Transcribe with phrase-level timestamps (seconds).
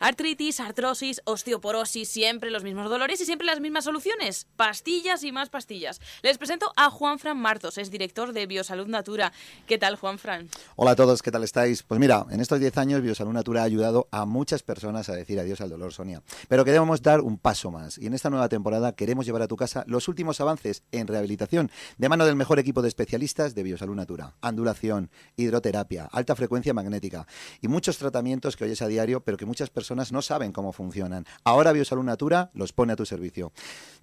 [0.00, 4.46] Artritis, artrosis, osteoporosis, siempre los mismos dolores y siempre las mismas soluciones.
[4.54, 6.00] Pastillas y más pastillas.
[6.22, 9.32] Les presento a Juan Fran Martos, es director de Biosalud Natura.
[9.66, 10.48] ¿Qué tal, Juan Fran?
[10.76, 11.82] Hola a todos, ¿qué tal estáis?
[11.82, 15.40] Pues mira, en estos 10 años Biosalud Natura ha ayudado a muchas personas a decir
[15.40, 16.22] adiós al dolor, Sonia.
[16.46, 19.56] Pero queremos dar un paso más y en esta nueva temporada queremos llevar a tu
[19.56, 23.96] casa los últimos avances en rehabilitación de mano del mejor equipo de especialistas de Biosalud
[23.96, 24.36] Natura.
[24.42, 27.26] Andulación, hidroterapia, alta frecuencia magnética
[27.60, 31.24] y muchos tratamientos que oyes a diario, pero que muchas personas no saben cómo funcionan.
[31.44, 33.52] Ahora Biosalud Natura los pone a tu servicio.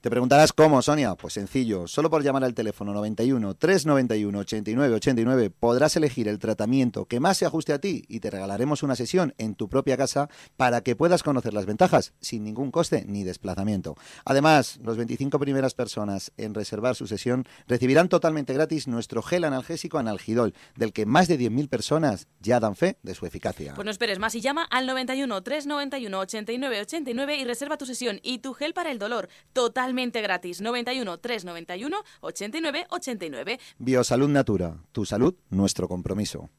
[0.01, 1.15] Te preguntarás cómo, Sonia.
[1.15, 7.05] Pues sencillo, solo por llamar al teléfono 91 391 89 89 podrás elegir el tratamiento
[7.05, 10.29] que más se ajuste a ti y te regalaremos una sesión en tu propia casa
[10.57, 13.95] para que puedas conocer las ventajas sin ningún coste ni desplazamiento.
[14.25, 19.97] Además, los 25 primeras personas en reservar su sesión recibirán totalmente gratis nuestro gel analgésico
[19.97, 23.73] Analgidol, del que más de 10.000 personas ya dan fe de su eficacia.
[23.73, 27.85] Pues no esperes más y llama al 91 391 91 89 89 y reserva tu
[27.85, 30.61] sesión y tu gel para el dolor totalmente gratis.
[30.61, 33.59] 91 391 89 89.
[33.77, 36.49] Biosalud Natura, tu salud, nuestro compromiso.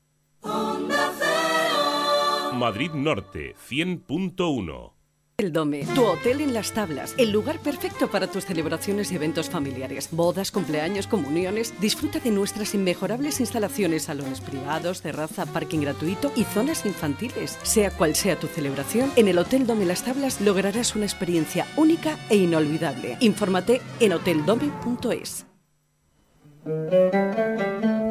[2.53, 4.96] Madrid Norte 100.1
[5.39, 9.51] el Dome, tu hotel en las tablas, el lugar perfecto para tus celebraciones y eventos
[9.51, 11.79] familiares, bodas, cumpleaños, comuniones.
[11.79, 17.59] Disfruta de nuestras inmejorables instalaciones, salones privados, terraza, parking gratuito y zonas infantiles.
[17.65, 22.17] Sea cual sea tu celebración, en el Hotel Dome Las Tablas lograrás una experiencia única
[22.31, 23.19] e inolvidable.
[23.21, 25.45] Infórmate en hoteldome.es.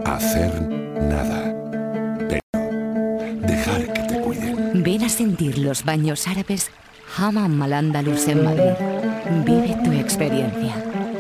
[0.06, 0.62] Hacer
[1.02, 1.56] nada,
[2.30, 4.84] pero dejar que te cuiden.
[4.84, 6.70] Ven a sentir los baños árabes
[7.18, 8.74] Hammam Al Andalus en Madrid.
[9.46, 10.76] Vive tu experiencia.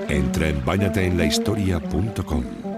[0.10, 2.75] Entra en bañateenlahistoria.com.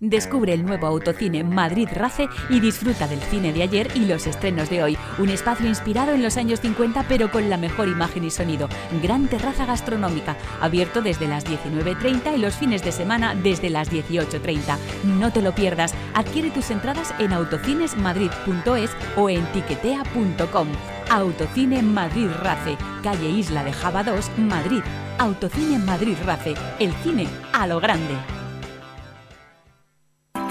[0.00, 4.70] Descubre el nuevo autocine Madrid Race y disfruta del cine de ayer y los estrenos
[4.70, 4.96] de hoy.
[5.18, 8.68] Un espacio inspirado en los años 50 pero con la mejor imagen y sonido.
[9.02, 14.76] Gran terraza gastronómica, abierto desde las 19.30 y los fines de semana desde las 18.30.
[15.18, 15.92] No te lo pierdas.
[16.14, 20.68] Adquiere tus entradas en autocinesmadrid.es o en tiquetea.com.
[21.10, 24.82] Autocine Madrid Race, calle Isla de Java 2, Madrid.
[25.18, 28.37] Autocine Madrid Race, el cine a lo grande.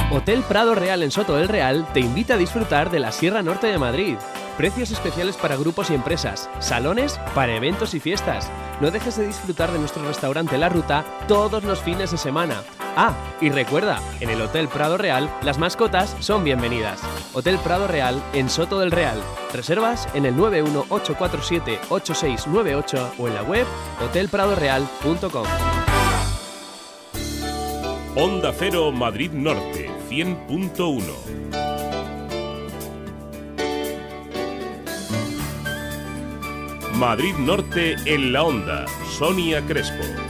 [0.10, 3.68] Hotel Prado Real en Soto del Real te invita a disfrutar de la Sierra Norte
[3.68, 4.16] de Madrid.
[4.56, 8.50] Precios especiales para grupos y empresas, salones para eventos y fiestas.
[8.80, 12.64] No dejes de disfrutar de nuestro restaurante La Ruta todos los fines de semana.
[12.96, 17.02] Ah, y recuerda, en el Hotel Prado Real las mascotas son bienvenidas.
[17.34, 19.22] Hotel Prado Real en Soto del Real.
[19.54, 23.68] Reservas en el 918478698 o en la web
[24.06, 25.48] hotelpradoreal.com.
[28.16, 31.48] Onda Cero Madrid Norte 100.1
[36.98, 38.86] Madrid Norte en la Onda,
[39.20, 40.27] Sonia Crespo.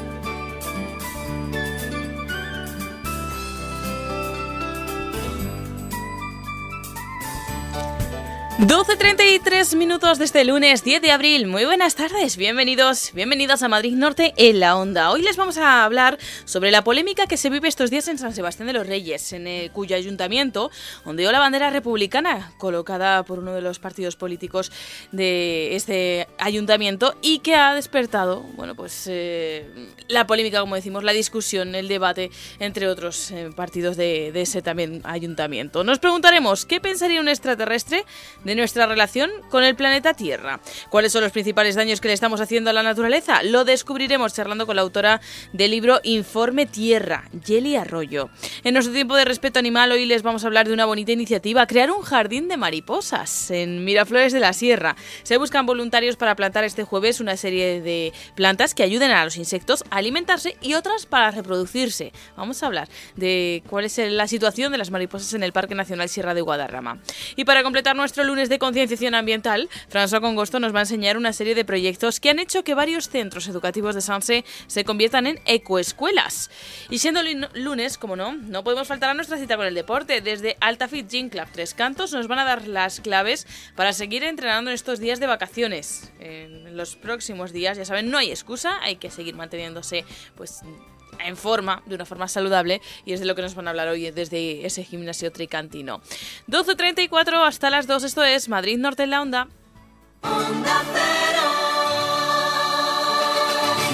[8.59, 11.45] 12.33 minutos de este lunes 10 de abril.
[11.45, 15.11] Muy buenas tardes, bienvenidos, bienvenidos a Madrid Norte en la Onda.
[15.11, 18.33] Hoy les vamos a hablar sobre la polémica que se vive estos días en San
[18.33, 20.71] Sebastián de los Reyes, en el, cuyo ayuntamiento
[21.05, 24.71] ondeó la bandera republicana colocada por uno de los partidos políticos
[25.11, 29.69] de este ayuntamiento y que ha despertado, bueno, pues eh,
[30.07, 35.01] la polémica, como decimos, la discusión, el debate entre otros eh, partidos de ese también
[35.03, 35.83] ayuntamiento.
[35.83, 38.03] Nos preguntaremos qué pensaría un extraterrestre
[38.47, 40.61] de nuestra relación con el planeta Tierra.
[40.89, 43.43] ¿Cuáles son los principales daños que le estamos haciendo a la naturaleza?
[43.43, 45.19] Lo descubriremos charlando con la autora
[45.51, 48.29] del libro Informe Tierra, Yeli Arroyo.
[48.63, 51.67] En nuestro tiempo de respeto animal hoy les vamos a hablar de una bonita iniciativa,
[51.67, 54.95] crear un jardín de mariposas en Miraflores de la Sierra.
[55.23, 59.35] Se buscan voluntarios para plantar este jueves una serie de plantas que ayuden a los
[59.35, 62.13] insectos a alimentarse y otras para reproducirse.
[62.37, 62.87] Vamos a hablar
[63.17, 66.99] de cuál es la situación de las mariposas en el Parque Nacional Sierra de Guadarrama.
[67.35, 71.33] Y para completar nuestro lunes de concienciación ambiental, François Congosto nos va a enseñar una
[71.33, 75.39] serie de proyectos que han hecho que varios centros educativos de Sanse se conviertan en
[75.45, 76.51] ecoescuelas.
[76.91, 77.21] Y siendo
[77.55, 80.21] lunes, como no, no podemos faltar a nuestra cita con el deporte.
[80.21, 84.69] Desde Altafit Gym Club Tres Cantos nos van a dar las claves para seguir entrenando
[84.69, 86.11] en estos días de vacaciones.
[86.19, 90.05] En los próximos días, ya saben, no hay excusa, hay que seguir manteniéndose
[90.35, 90.61] pues
[91.25, 93.87] en forma, de una forma saludable, y es de lo que nos van a hablar
[93.87, 96.01] hoy desde ese gimnasio tricantino.
[96.47, 99.47] 12.34 hasta las 2, esto es Madrid Norte en la Onda.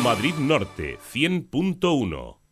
[0.01, 2.42] Madrid Norte 100.1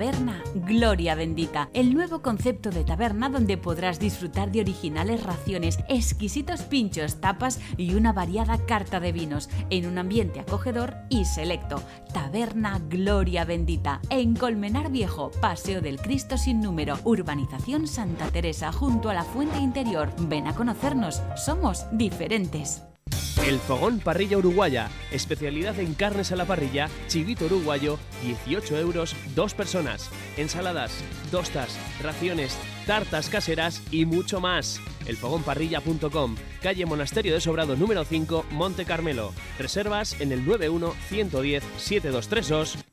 [0.00, 6.62] Taberna Gloria Bendita, el nuevo concepto de taberna donde podrás disfrutar de originales raciones, exquisitos
[6.62, 11.82] pinchos, tapas y una variada carta de vinos en un ambiente acogedor y selecto.
[12.14, 19.10] Taberna Gloria Bendita, en Colmenar Viejo, Paseo del Cristo sin número, Urbanización Santa Teresa, junto
[19.10, 20.14] a la Fuente Interior.
[20.16, 22.84] Ven a conocernos, somos diferentes.
[23.46, 29.54] El Fogón Parrilla Uruguaya, especialidad en carnes a la parrilla, chivito uruguayo, 18 euros, dos
[29.54, 30.10] personas.
[30.36, 30.92] Ensaladas,
[31.30, 34.80] tostas, raciones, tartas caseras y mucho más.
[35.06, 39.32] Elfogonparrilla.com, calle Monasterio de Sobrado número 5, Monte Carmelo.
[39.58, 42.89] Reservas en el 91 110 7232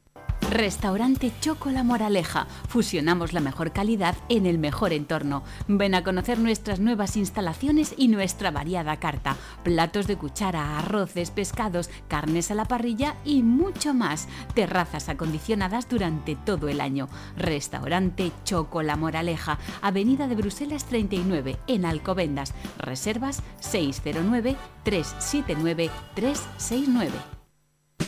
[0.49, 2.47] Restaurante Choco La Moraleja.
[2.69, 5.43] Fusionamos la mejor calidad en el mejor entorno.
[5.67, 9.35] Ven a conocer nuestras nuevas instalaciones y nuestra variada carta.
[9.63, 14.29] Platos de cuchara, arroces, pescados, carnes a la parrilla y mucho más.
[14.53, 17.09] Terrazas acondicionadas durante todo el año.
[17.35, 19.59] Restaurante Choco La Moraleja.
[19.81, 22.53] Avenida de Bruselas 39 en Alcobendas.
[22.77, 27.36] Reservas 609 379 369.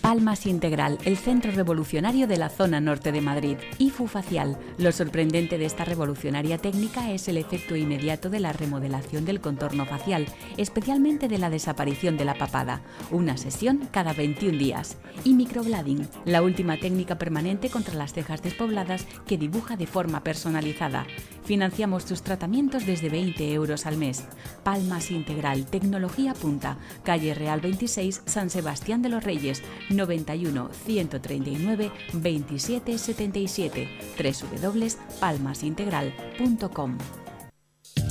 [0.02, 3.58] Palmas Integral, el centro revolucionario de la zona norte de Madrid.
[3.80, 4.58] IFU Facial.
[4.78, 9.86] Lo sorprendente de esta revolucionaria técnica es el efecto inmediato de la remodelación del contorno
[9.86, 10.26] facial,
[10.56, 12.82] especialmente de la desaparición de la papada.
[13.12, 14.98] Una sesión cada 21 días.
[15.26, 21.06] Y microblading, la última técnica permanente contra las cejas despobladas que dibuja de forma personalizada.
[21.44, 24.24] Financiamos tus tratamientos desde 20 euros al mes.
[24.64, 32.98] Palmas Integral, tecnología punta, calle Real 26, San Sebastián de los Reyes, 91 139 27
[32.98, 36.98] 77 www.palmasintegral.com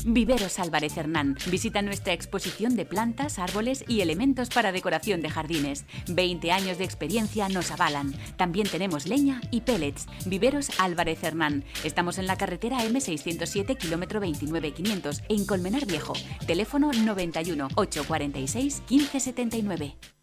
[0.05, 1.37] Viveros Álvarez Hernán.
[1.51, 5.85] Visita nuestra exposición de plantas, árboles y elementos para decoración de jardines.
[6.09, 8.15] 20 años de experiencia nos avalan.
[8.37, 10.07] También tenemos leña y pellets.
[10.27, 11.65] Viveros Álvarez Hernán.
[11.85, 16.15] Estamos en la carretera M607, kilómetro 29500, en Colmenar Viejo.
[16.47, 20.18] Teléfono 91 846 1579.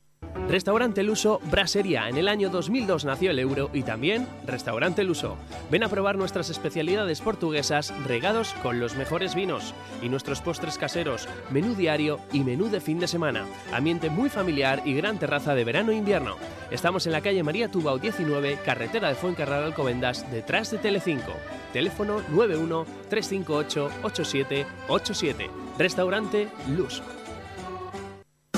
[0.50, 2.08] Restaurante Luso Brasería.
[2.08, 5.38] En el año 2002 nació el euro y también Restaurante Luso.
[5.72, 9.74] Ven a probar nuestras especialidades portuguesas regados con los mejores vinos
[10.04, 13.46] y nuestros postres caseros, menú diario y menú de fin de semana.
[13.74, 16.36] Ambiente muy familiar y gran terraza de verano e invierno.
[16.70, 21.34] Estamos en la calle María Tubao 19, carretera de Fuencarral Alcobendas, detrás de Telecinco.
[21.74, 25.50] Teléfono 91 358 8787.
[25.78, 27.04] Restaurante Luso.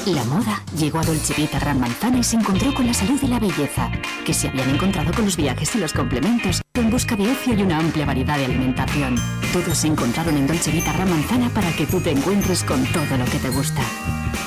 [0.07, 3.41] La moda llegó a Dolce Vita Manzana y se encontró con la salud y la
[3.41, 3.91] belleza,
[4.25, 7.61] que se habían encontrado con los viajes y los complementos, en busca de ocio y
[7.61, 9.17] una amplia variedad de alimentación.
[9.51, 13.25] Todos se encontraron en Dolce Vita Manzana para que tú te encuentres con todo lo
[13.25, 13.81] que te gusta.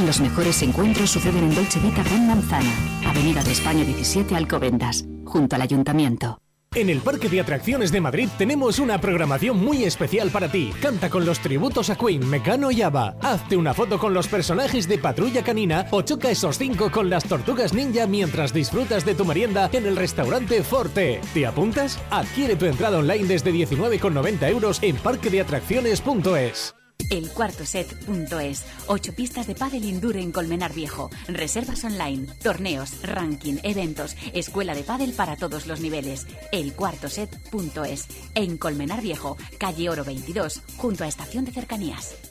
[0.03, 2.73] Los mejores encuentros suceden en Dolce Vita Manzana,
[3.07, 6.41] Avenida de España 17 Alcobendas, junto al Ayuntamiento.
[6.77, 10.73] En el Parque de Atracciones de Madrid tenemos una programación muy especial para ti.
[10.81, 13.17] Canta con los tributos a Queen, Mecano y Ava.
[13.21, 17.25] Hazte una foto con los personajes de Patrulla Canina o choca esos cinco con las
[17.25, 21.21] tortugas ninja mientras disfrutas de tu merienda en el restaurante Forte.
[21.35, 21.99] ¿Te apuntas?
[22.09, 26.80] Adquiere tu entrada online desde 19,90 euros en parquedeatracciones.es.
[27.11, 28.65] Elcuartoset.es.
[28.87, 31.11] Ocho pistas de pádel indoor en Colmenar Viejo.
[31.29, 36.27] Reservas online, torneos, ranking, eventos, escuela de pádel para todos los niveles.
[36.53, 38.07] Elcuartoset.es.
[38.35, 42.30] En Colmenar Viejo, calle Oro 22, junto a Estación de Cercanías.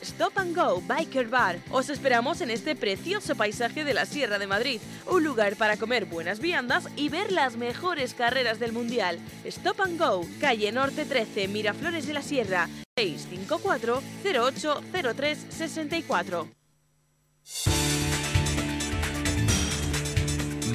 [0.00, 1.58] Stop and Go Biker Bar.
[1.70, 6.04] Os esperamos en este precioso paisaje de la Sierra de Madrid, un lugar para comer
[6.04, 9.18] buenas viandas y ver las mejores carreras del Mundial.
[9.44, 16.48] Stop and Go, calle Norte 13, Miraflores de la Sierra, 654 0803 64.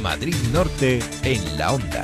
[0.01, 2.03] Madrid Norte en la onda.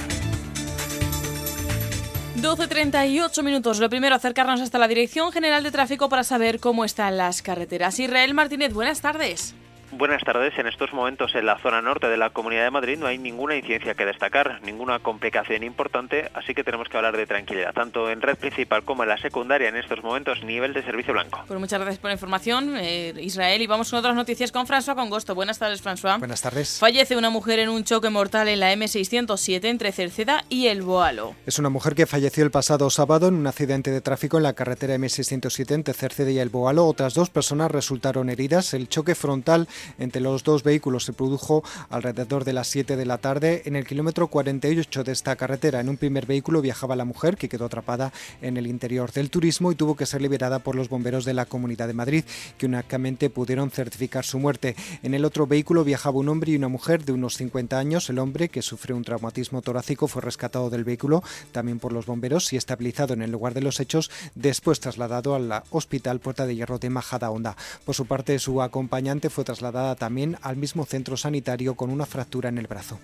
[2.42, 3.80] 12.38 minutos.
[3.80, 8.00] Lo primero, acercarnos hasta la Dirección General de Tráfico para saber cómo están las carreteras.
[8.00, 9.56] Israel Martínez, buenas tardes.
[9.92, 10.54] Buenas tardes.
[10.58, 13.56] En estos momentos en la zona norte de la Comunidad de Madrid no hay ninguna
[13.56, 18.22] incidencia que destacar, ninguna complicación importante, así que tenemos que hablar de tranquilidad, tanto en
[18.22, 21.44] red principal como en la secundaria en estos momentos, nivel de servicio blanco.
[21.48, 23.62] Pues muchas gracias por la información, eh, Israel.
[23.62, 25.34] Y vamos con otras noticias con François Congosto.
[25.34, 26.20] Buenas tardes, François.
[26.20, 26.78] Buenas tardes.
[26.80, 31.34] Fallece una mujer en un choque mortal en la M607 entre Cerceda y El Boalo.
[31.48, 34.54] Es una mujer que falleció el pasado sábado en un accidente de tráfico en la
[34.54, 36.86] carretera M607 entre Cerceda y El Boalo.
[36.86, 38.74] Otras dos personas resultaron heridas.
[38.76, 39.68] El choque frontal
[39.98, 43.86] entre los dos vehículos se produjo alrededor de las 7 de la tarde en el
[43.86, 45.80] kilómetro 48 de esta carretera.
[45.80, 49.72] En un primer vehículo viajaba la mujer que quedó atrapada en el interior del turismo
[49.72, 52.24] y tuvo que ser liberada por los bomberos de la Comunidad de Madrid,
[52.58, 54.76] que únicamente pudieron certificar su muerte.
[55.04, 58.10] En el otro vehículo viajaba un hombre y una mujer de unos 50 años.
[58.10, 62.52] El hombre, que sufrió un traumatismo torácico, fue rescatado del vehículo también por los bomberos
[62.54, 66.80] y estabilizado en el lugar de los hechos, después trasladado al Hospital Puerta de Hierro
[66.80, 67.56] de Majadahonda.
[67.86, 72.50] Por su parte, su acompañante fue trasladada también al mismo centro sanitario con una fractura
[72.50, 72.98] en el brazo.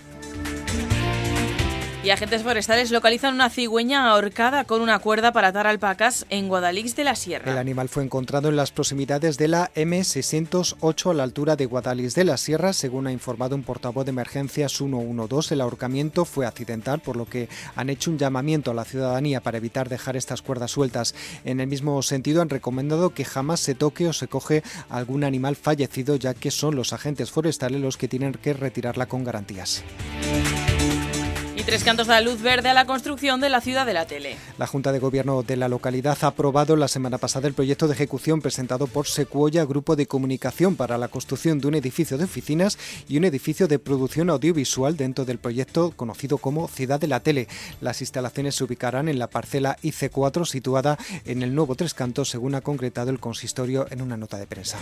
[2.06, 6.96] Y agentes forestales localizan una cigüeña ahorcada con una cuerda para atar alpacas en Guadalix
[6.96, 7.52] de la Sierra.
[7.52, 12.14] El animal fue encontrado en las proximidades de la M608 a la altura de Guadalix
[12.14, 15.56] de la Sierra, según ha informado un portavoz de emergencias 112.
[15.56, 19.58] El ahorcamiento fue accidental, por lo que han hecho un llamamiento a la ciudadanía para
[19.58, 21.16] evitar dejar estas cuerdas sueltas.
[21.44, 25.56] En el mismo sentido, han recomendado que jamás se toque o se coge algún animal
[25.56, 29.84] fallecido, ya que son los agentes forestales los que tienen que retirarla con garantías.
[31.66, 34.38] Tres Cantos da luz verde a la construcción de la ciudad de la tele.
[34.60, 37.96] La Junta de Gobierno de la localidad ha aprobado la semana pasada el proyecto de
[37.96, 42.78] ejecución presentado por Secuoya Grupo de Comunicación para la construcción de un edificio de oficinas
[43.10, 47.48] y un edificio de producción audiovisual dentro del proyecto conocido como Ciudad de la Tele.
[47.82, 52.54] Las instalaciones se ubicarán en la parcela IC4 situada en el nuevo Tres Cantos, según
[52.54, 54.78] ha concretado el consistorio en una nota de prensa.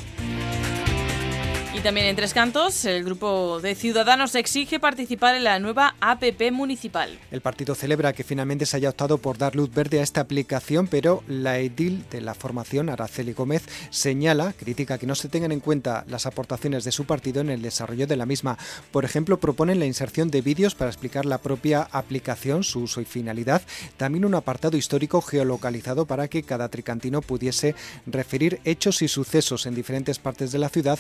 [1.76, 6.52] Y también en Tres Cantos, el grupo de ciudadanos exige participar en la nueva APP
[6.52, 7.18] municipal.
[7.32, 10.86] El partido celebra que finalmente se haya optado por dar luz verde a esta aplicación,
[10.86, 15.62] pero la edil de la formación, Araceli Gómez, señala, critica que no se tengan en
[15.62, 18.60] cuenta las aportaciones de su partido en el desarrollo de la misma.
[18.92, 23.06] Por ejemplo, proponen la inserción de vídeos para explicar la propia aplicación, su uso y
[23.06, 23.64] finalidad,
[23.98, 27.74] también un apartado histórico geolocalizado para que cada tricantino pudiese
[28.06, 31.00] referir hechos y sucesos en diferentes partes de la ciudad,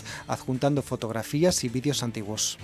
[0.63, 2.57] adjuntando fotografías y vídeos antiguos.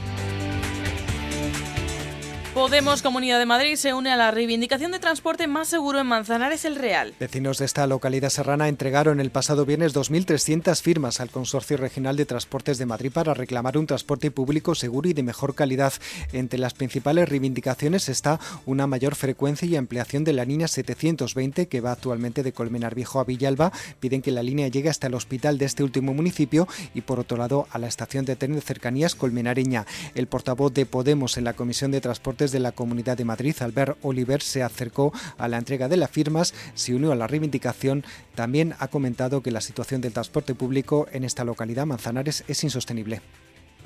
[2.59, 6.65] Podemos Comunidad de Madrid se une a la reivindicación de transporte más seguro en Manzanares
[6.65, 7.13] el Real.
[7.17, 12.25] Vecinos de esta localidad serrana entregaron el pasado viernes 2.300 firmas al Consorcio Regional de
[12.25, 15.93] Transportes de Madrid para reclamar un transporte público seguro y de mejor calidad.
[16.33, 21.79] Entre las principales reivindicaciones está una mayor frecuencia y ampliación de la línea 720 que
[21.79, 23.71] va actualmente de Colmenar Viejo a Villalba.
[24.01, 27.37] Piden que la línea llegue hasta el hospital de este último municipio y por otro
[27.37, 29.85] lado a la estación de tren de cercanías Colmenareña.
[30.13, 32.01] El portavoz de Podemos en la Comisión de
[32.51, 36.53] De la Comunidad de Madrid, Albert Oliver, se acercó a la entrega de las firmas,
[36.73, 38.03] se unió a la reivindicación.
[38.35, 43.21] También ha comentado que la situación del transporte público en esta localidad, Manzanares, es insostenible.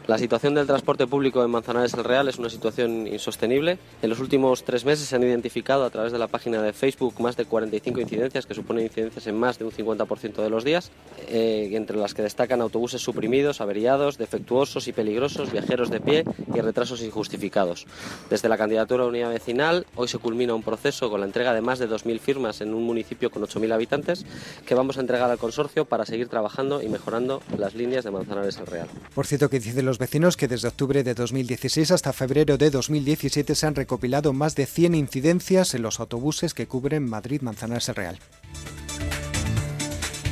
[0.05, 3.77] La situación del transporte público en Manzanares el Real es una situación insostenible.
[4.01, 7.21] En los últimos tres meses se han identificado a través de la página de Facebook
[7.21, 10.91] más de 45 incidencias, que suponen incidencias en más de un 50% de los días,
[11.29, 16.59] eh, entre las que destacan autobuses suprimidos, averiados, defectuosos y peligrosos, viajeros de pie y
[16.59, 17.87] retrasos injustificados.
[18.29, 21.79] Desde la candidatura unidad vecinal, hoy se culmina un proceso con la entrega de más
[21.79, 24.25] de 2.000 firmas en un municipio con 8.000 habitantes
[24.65, 28.57] que vamos a entregar al consorcio para seguir trabajando y mejorando las líneas de Manzanares
[28.57, 28.89] el Real.
[29.15, 32.71] Por cierto, que dice los los vecinos que desde octubre de 2016 hasta febrero de
[32.71, 38.17] 2017 se han recopilado más de 100 incidencias en los autobuses que cubren Madrid-Manzanares Real.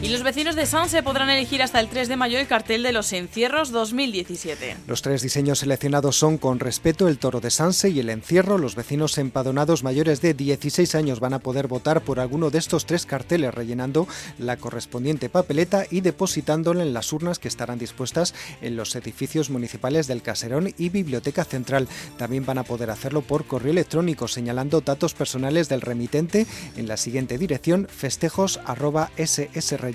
[0.02, 2.92] Y los vecinos de Sanse podrán elegir hasta el 3 de mayo el cartel de
[2.92, 4.78] los encierros 2017.
[4.88, 8.58] Los tres diseños seleccionados son Con respeto, el toro de Sanse y el encierro.
[8.58, 12.88] Los vecinos empadronados mayores de 16 años van a poder votar por alguno de estos
[12.88, 14.08] tres carteles, rellenando
[14.40, 20.08] la correspondiente papeleta y depositándola en las urnas que estarán dispuestas en los edificios municipales
[20.08, 21.88] del Caserón y Biblioteca Central.
[22.18, 26.98] También van a poder hacerlo por correo electrónico, señalando datos personales del remitente en la
[26.98, 29.91] siguiente dirección festejos.ssr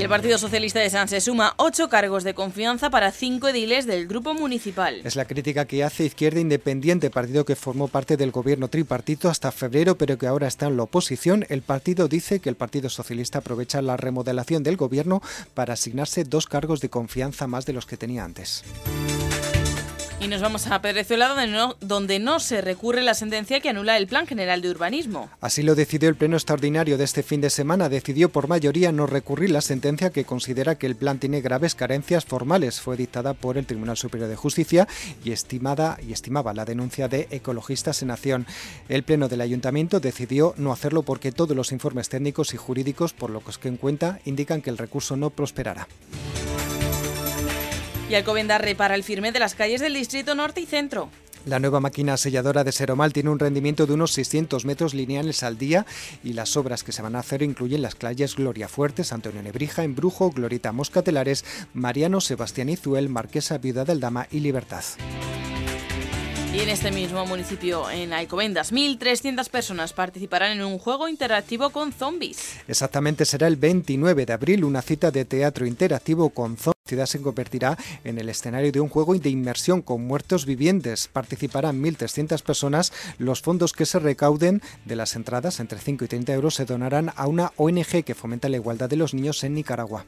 [0.00, 3.86] y el Partido Socialista de San se suma ocho cargos de confianza para cinco ediles
[3.86, 5.02] del grupo municipal.
[5.04, 9.52] Es la crítica que hace Izquierda Independiente, partido que formó parte del gobierno tripartito hasta
[9.52, 11.44] febrero, pero que ahora está en la oposición.
[11.50, 15.20] El partido dice que el Partido Socialista aprovecha la remodelación del gobierno
[15.52, 18.64] para asignarse dos cargos de confianza más de los que tenía antes.
[20.22, 23.96] Y nos vamos a Venezuela, donde no, donde no se recurre la sentencia que anula
[23.96, 25.30] el Plan General de Urbanismo.
[25.40, 27.88] Así lo decidió el Pleno Extraordinario de este fin de semana.
[27.88, 32.26] Decidió por mayoría no recurrir la sentencia que considera que el plan tiene graves carencias
[32.26, 32.82] formales.
[32.82, 34.86] Fue dictada por el Tribunal Superior de Justicia
[35.24, 38.46] y, estimada, y estimaba la denuncia de ecologistas en acción.
[38.90, 43.30] El Pleno del Ayuntamiento decidió no hacerlo porque todos los informes técnicos y jurídicos, por
[43.30, 45.88] lo que en cuenta, indican que el recurso no prosperará.
[48.10, 51.10] Y Alcobendas repara el firme de las calles del Distrito Norte y Centro.
[51.46, 55.58] La nueva máquina selladora de Seromal tiene un rendimiento de unos 600 metros lineales al
[55.58, 55.86] día
[56.24, 59.84] y las obras que se van a hacer incluyen las calles Gloria Fuertes, Antonio Nebrija,
[59.84, 64.82] Embrujo, Glorita Moscatelares, Mariano Sebastián Izuel, Marquesa Viuda del Dama y Libertad.
[66.52, 71.92] Y en este mismo municipio, en Alcobendas, 1.300 personas participarán en un juego interactivo con
[71.92, 72.56] zombies.
[72.66, 76.74] Exactamente será el 29 de abril una cita de teatro interactivo con zombies.
[76.86, 81.06] La ciudad se convertirá en el escenario de un juego de inmersión con muertos vivientes.
[81.06, 82.92] Participarán 1.300 personas.
[83.18, 87.12] Los fondos que se recauden de las entradas, entre 5 y 30 euros, se donarán
[87.14, 90.04] a una ONG que fomenta la igualdad de los niños en Nicaragua.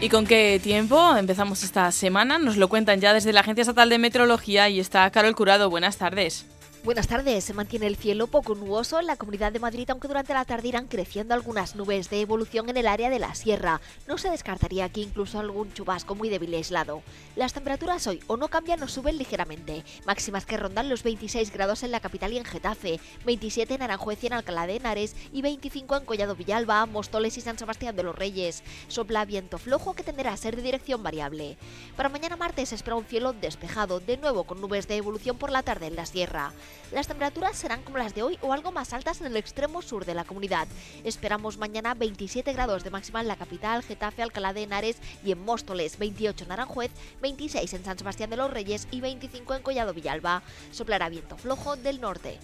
[0.00, 2.38] ¿Y con qué tiempo empezamos esta semana?
[2.38, 5.70] Nos lo cuentan ya desde la Agencia Estatal de Meteorología y está Carol Curado.
[5.70, 6.44] Buenas tardes.
[6.86, 7.42] Buenas tardes.
[7.42, 10.68] Se mantiene el cielo poco nuboso en la Comunidad de Madrid, aunque durante la tarde
[10.68, 13.80] irán creciendo algunas nubes de evolución en el área de la sierra.
[14.06, 17.02] No se descartaría aquí incluso algún chubasco muy débil y aislado.
[17.34, 21.82] Las temperaturas hoy o no cambian o suben ligeramente, máximas que rondan los 26 grados
[21.82, 25.42] en la capital y en Getafe, 27 en Aranjuez y en Alcalá de Henares y
[25.42, 28.62] 25 en Collado Villalba, Móstoles y San Sebastián de los Reyes.
[28.86, 31.58] Sopla viento flojo que tenderá a ser de dirección variable.
[31.96, 35.64] Para mañana martes espera un cielo despejado, de nuevo con nubes de evolución por la
[35.64, 36.52] tarde en la sierra.
[36.92, 40.04] Las temperaturas serán como las de hoy o algo más altas en el extremo sur
[40.04, 40.68] de la comunidad.
[41.04, 45.44] Esperamos mañana 27 grados de máxima en la capital, Getafe, Alcalá de Henares y en
[45.44, 46.90] Móstoles, 28 en Aranjuez,
[47.22, 50.42] 26 en San Sebastián de los Reyes y 25 en Collado Villalba.
[50.70, 52.38] Soplará viento flojo del norte.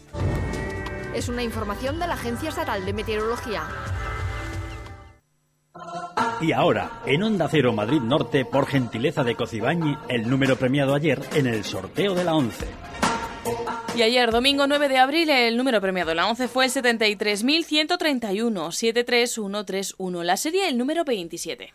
[1.15, 3.65] Es una información de la Agencia Estatal de Meteorología.
[6.41, 11.21] Y ahora, en Onda Cero Madrid Norte, por gentileza de Cocibañi, el número premiado ayer
[11.35, 12.67] en el sorteo de la 11.
[13.95, 20.23] Y ayer, domingo 9 de abril, el número premiado la 11 fue el 73.131, 73131,
[20.23, 21.75] la serie el número 27.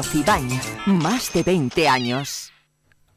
[0.00, 0.48] Cocibañ,
[0.86, 2.54] más de 20 años.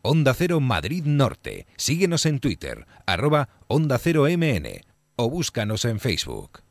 [0.01, 1.65] Onda Cero Madrid Norte.
[1.77, 4.67] Síguenos en Twitter, arroba Onda Cero MN
[5.15, 6.61] o búscanos en Facebook.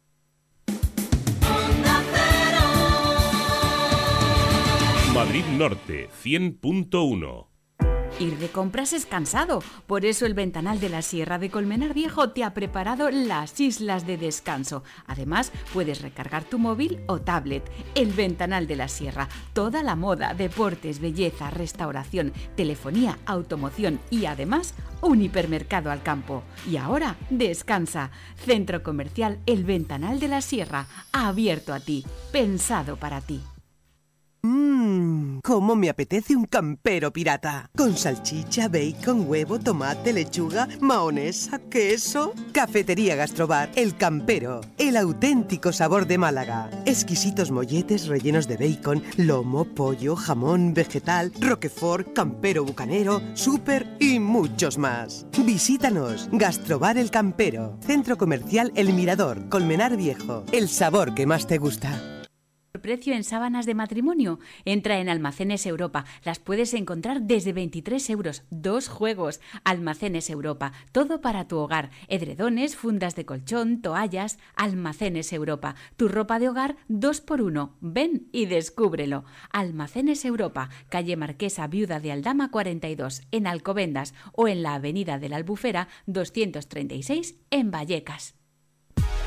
[5.14, 7.51] Madrid Norte 100.1
[8.20, 12.30] Ir de compras es cansado, por eso el Ventanal de la Sierra de Colmenar Viejo
[12.30, 14.84] te ha preparado las islas de descanso.
[15.06, 17.68] Además, puedes recargar tu móvil o tablet.
[17.94, 24.74] El Ventanal de la Sierra, toda la moda, deportes, belleza, restauración, telefonía, automoción y además
[25.00, 26.44] un hipermercado al campo.
[26.70, 28.10] Y ahora, descansa.
[28.36, 33.40] Centro Comercial El Ventanal de la Sierra, abierto a ti, pensado para ti.
[34.44, 37.70] Mmm, cómo me apetece un campero pirata.
[37.76, 42.34] Con salchicha, bacon, huevo, tomate, lechuga, mahonesa, queso.
[42.50, 44.60] Cafetería Gastrobar, El Campero.
[44.78, 46.70] El auténtico sabor de Málaga.
[46.86, 54.76] Exquisitos molletes rellenos de bacon, lomo, pollo, jamón, vegetal, roquefort, campero bucanero, súper y muchos
[54.76, 55.24] más.
[55.38, 56.28] Visítanos.
[56.32, 57.78] Gastrobar El Campero.
[57.86, 60.42] Centro Comercial El Mirador, Colmenar Viejo.
[60.50, 62.11] El sabor que más te gusta
[62.80, 64.38] precio en sábanas de matrimonio.
[64.64, 66.06] Entra en Almacenes Europa.
[66.24, 68.44] Las puedes encontrar desde 23 euros.
[68.50, 69.40] Dos juegos.
[69.62, 70.72] Almacenes Europa.
[70.90, 71.90] Todo para tu hogar.
[72.08, 74.38] Edredones, fundas de colchón, toallas.
[74.56, 75.74] Almacenes Europa.
[75.96, 77.76] Tu ropa de hogar dos por uno.
[77.80, 79.24] Ven y descúbrelo.
[79.52, 80.70] Almacenes Europa.
[80.88, 85.88] Calle Marquesa Viuda de Aldama 42 en Alcobendas o en la Avenida de la Albufera
[86.06, 88.41] 236 en Vallecas.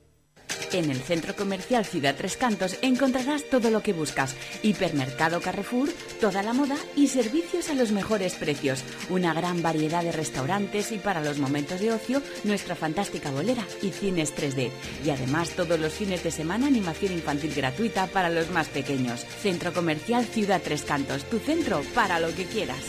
[0.72, 4.36] En el Centro Comercial Ciudad Tres Cantos encontrarás todo lo que buscas.
[4.64, 5.90] Hipermercado Carrefour,
[6.20, 8.84] toda la moda y servicios a los mejores precios.
[9.10, 13.92] Una gran variedad de restaurantes y para los momentos de ocio, nuestra fantástica bolera y
[13.92, 14.72] cines 3D.
[15.06, 19.26] Y además todos los fines de semana animación infantil gratuita para los más pequeños.
[19.42, 22.80] Centro Comercial Ciudad Tres Cantos, tu centro para lo que quieras.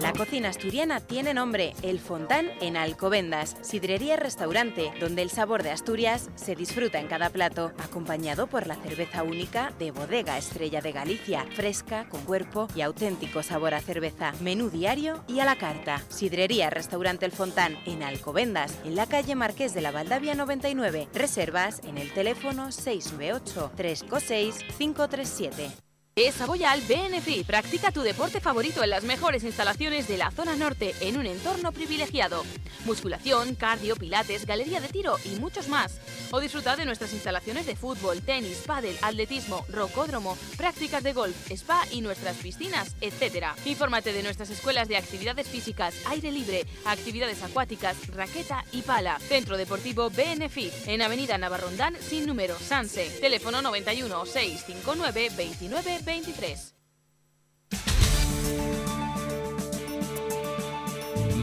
[0.00, 5.70] La cocina asturiana tiene nombre, El Fontán en Alcobendas, sidrería restaurante, donde el sabor de
[5.70, 10.92] Asturias se disfruta en cada plato, acompañado por la cerveza única de Bodega Estrella de
[10.92, 16.02] Galicia, fresca, con cuerpo y auténtico sabor a cerveza, menú diario y a la carta.
[16.10, 21.08] Sidrería Restaurante El Fontán en Alcobendas, en la calle Marqués de la Valdavia 99.
[21.14, 25.87] Reservas en el teléfono 698 356 537.
[26.20, 27.44] Es Saboyal BNFI.
[27.44, 31.70] Practica tu deporte favorito en las mejores instalaciones de la zona norte en un entorno
[31.70, 32.44] privilegiado.
[32.86, 36.00] Musculación, cardio, pilates, galería de tiro y muchos más.
[36.32, 41.84] O disfruta de nuestras instalaciones de fútbol, tenis, pádel, atletismo, rocódromo, prácticas de golf, spa
[41.92, 43.46] y nuestras piscinas, etc.
[43.64, 49.20] Infórmate de nuestras escuelas de actividades físicas, aire libre, actividades acuáticas, raqueta y pala.
[49.20, 53.08] Centro Deportivo BNFI en Avenida Navarrondán sin número Sanse.
[53.20, 56.74] Teléfono 91 659 29 23.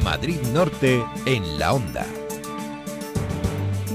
[0.03, 2.03] Madrid Norte en la onda.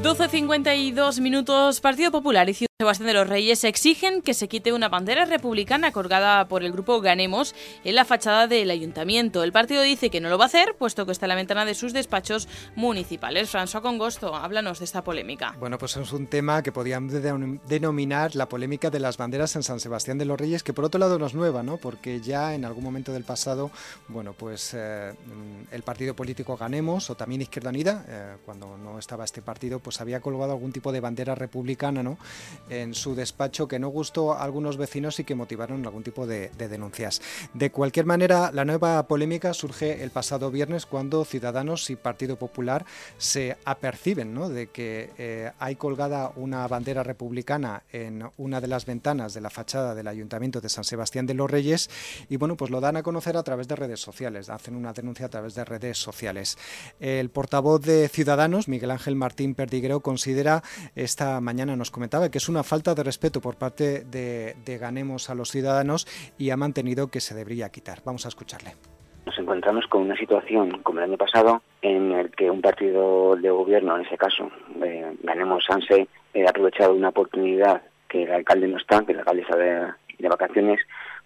[0.00, 1.80] 12.52 minutos.
[1.80, 5.93] Partido Popular y Ciudad Sebastián de los Reyes exigen que se quite una bandera republicana
[5.93, 9.43] colgada por el grupo Ganemos en la fachada del ayuntamiento.
[9.43, 11.66] El partido dice que no lo va a hacer, puesto que está en la ventana
[11.66, 13.53] de sus despachos municipales.
[13.53, 15.55] François Congosto, háblanos de esta polémica.
[15.61, 19.79] Bueno, pues es un tema que podíamos denominar la polémica de las banderas en San
[19.79, 21.77] Sebastián de los Reyes, que por otro lado no es nueva, ¿no?
[21.77, 23.71] Porque ya en algún momento del pasado,
[24.09, 25.12] bueno, pues eh,
[25.71, 30.01] el partido político Ganemos o también Izquierda Unida, eh, cuando no estaba este partido, pues
[30.01, 32.16] había colgado algún tipo de bandera republicana, ¿no?
[32.70, 36.50] En su despacho que no gustó a algunos vecinos y que motivaron algún tipo de,
[36.56, 37.20] denuncias.
[37.52, 42.85] De cualquier manera, la nueva polémica surge el pasado viernes cuando Ciudadanos y Partido Popular
[43.18, 44.48] se aperciben ¿no?
[44.48, 49.50] de que eh, hay colgada una bandera republicana en una de las ventanas de la
[49.50, 51.90] fachada del Ayuntamiento de San Sebastián de los Reyes
[52.28, 55.26] y bueno, pues lo dan a conocer a través de redes sociales, hacen una denuncia
[55.26, 56.56] a través de redes sociales.
[57.00, 60.62] El portavoz de Ciudadanos, Miguel Ángel Martín Perdiguero, considera,
[60.94, 65.35] esta mañana nos comentaba, que es una falta de respeto por parte de, Ganemos a
[65.35, 66.07] los ciudadanos
[66.38, 67.99] y ha mantenido que se debería quitar.
[68.05, 68.75] Vamos a escucharle.
[69.27, 73.51] Nos encontramos con una situación como el año pasado en el que un partido de
[73.51, 74.51] gobierno, en ese caso,
[74.83, 79.18] eh, Ganemos Sanse, eh, ha aprovechado una oportunidad que el alcalde no está, que el
[79.18, 80.81] alcalde está de, vacaciones,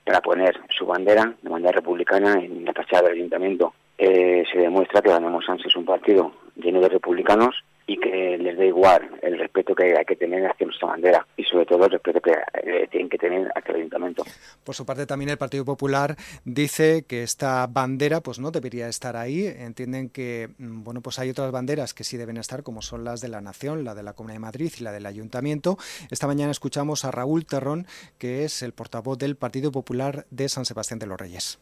[0.04, 3.74] para poner su bandera, de bandera republicana, en la fachada del ayuntamiento.
[3.96, 8.56] Eh, se demuestra que Ganemos Sanse es un partido lleno de republicanos y que les
[8.56, 11.90] da igual el respeto que hay que tener hacia nuestra bandera y sobre todo el
[11.90, 14.24] respeto que eh, tienen que tener hacia el ayuntamiento.
[14.64, 19.16] Por su parte también el Partido Popular dice que esta bandera pues no debería estar
[19.16, 23.04] ahí, entienden que mm, bueno pues hay otras banderas que sí deben estar como son
[23.04, 25.76] las de la Nación, la de la Comunidad de Madrid y la del Ayuntamiento.
[26.10, 27.86] Esta mañana escuchamos a Raúl Terrón
[28.18, 31.58] que es el portavoz del Partido Popular de San Sebastián de los Reyes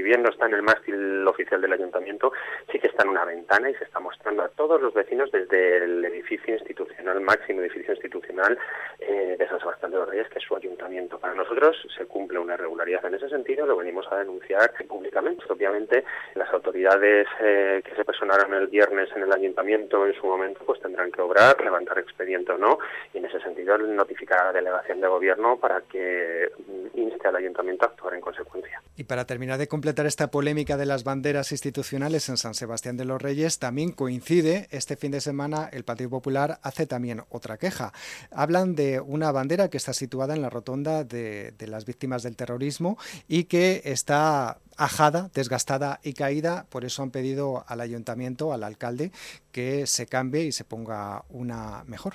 [0.00, 2.32] si bien no está en el mástil oficial del ayuntamiento,
[2.72, 5.76] sí que está en una ventana y se está mostrando a todos los vecinos desde
[5.76, 8.58] el edificio institucional, máximo edificio institucional
[8.98, 11.18] eh, de San Sebastián de los Reyes, que es su ayuntamiento.
[11.18, 15.44] Para nosotros se cumple una irregularidad en ese sentido, lo venimos a denunciar públicamente.
[15.50, 16.02] Obviamente,
[16.34, 20.80] las autoridades eh, que se personaron el viernes en el ayuntamiento en su momento pues
[20.80, 22.78] tendrán que obrar, levantar expediente o no,
[23.12, 27.36] y en ese sentido notificar a la delegación de gobierno para que mm, inste al
[27.36, 28.80] ayuntamiento a actuar en consecuencia.
[28.96, 33.04] Y para terminar de completar esta polémica de las banderas institucionales en San Sebastián de
[33.04, 37.92] los Reyes, también coincide este fin de semana el Partido Popular hace también otra queja.
[38.30, 42.36] Hablan de una bandera que está situada en la rotonda de, de las víctimas del
[42.36, 42.98] terrorismo
[43.28, 49.10] y que está ajada, desgastada y caída, por eso han pedido al ayuntamiento, al alcalde,
[49.52, 52.14] que se cambie y se ponga una mejor.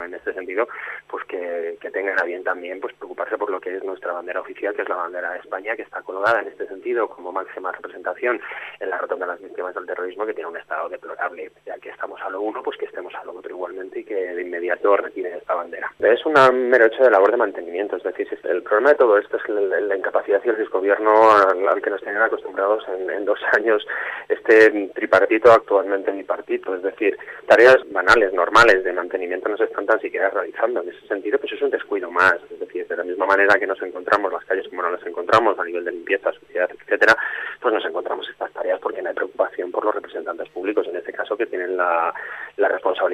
[0.00, 0.66] En este sentido,
[1.08, 4.74] pues que, tengan a bien también pues preocuparse por lo que es nuestra bandera oficial,
[4.74, 8.40] que es la bandera de España, que está colgada en este sentido como máxima representación
[8.80, 11.52] en la rotonda de las víctimas del terrorismo, que tiene un estado deplorable.
[11.66, 14.14] Ya que estamos a lo uno, pues que estemos a lo otro igualmente y que
[14.14, 15.92] de inmediato retiren esta bandera.
[16.00, 16.34] Es un
[16.68, 19.80] mero hecho de labor de mantenimiento, es decir, el problema de todo esto es la,
[19.80, 23.86] la incapacidad y el desgobierno al que nos tienen acostumbrados en, en dos años
[24.28, 30.00] este tripartito, actualmente bipartito, es decir, tareas banales, normales de mantenimiento no se están tan
[30.00, 30.82] siquiera realizando.
[30.82, 32.34] En ese sentido, pues es un descuido más.
[32.50, 35.58] Es decir, de la misma manera que nos encontramos las calles como no las encontramos
[35.58, 37.16] a nivel de limpieza, suciedad, etcétera,
[37.60, 41.12] pues nos encontramos estas tareas porque no hay preocupación por los representantes públicos, en este
[41.12, 42.14] caso, que tienen la,
[42.56, 42.68] la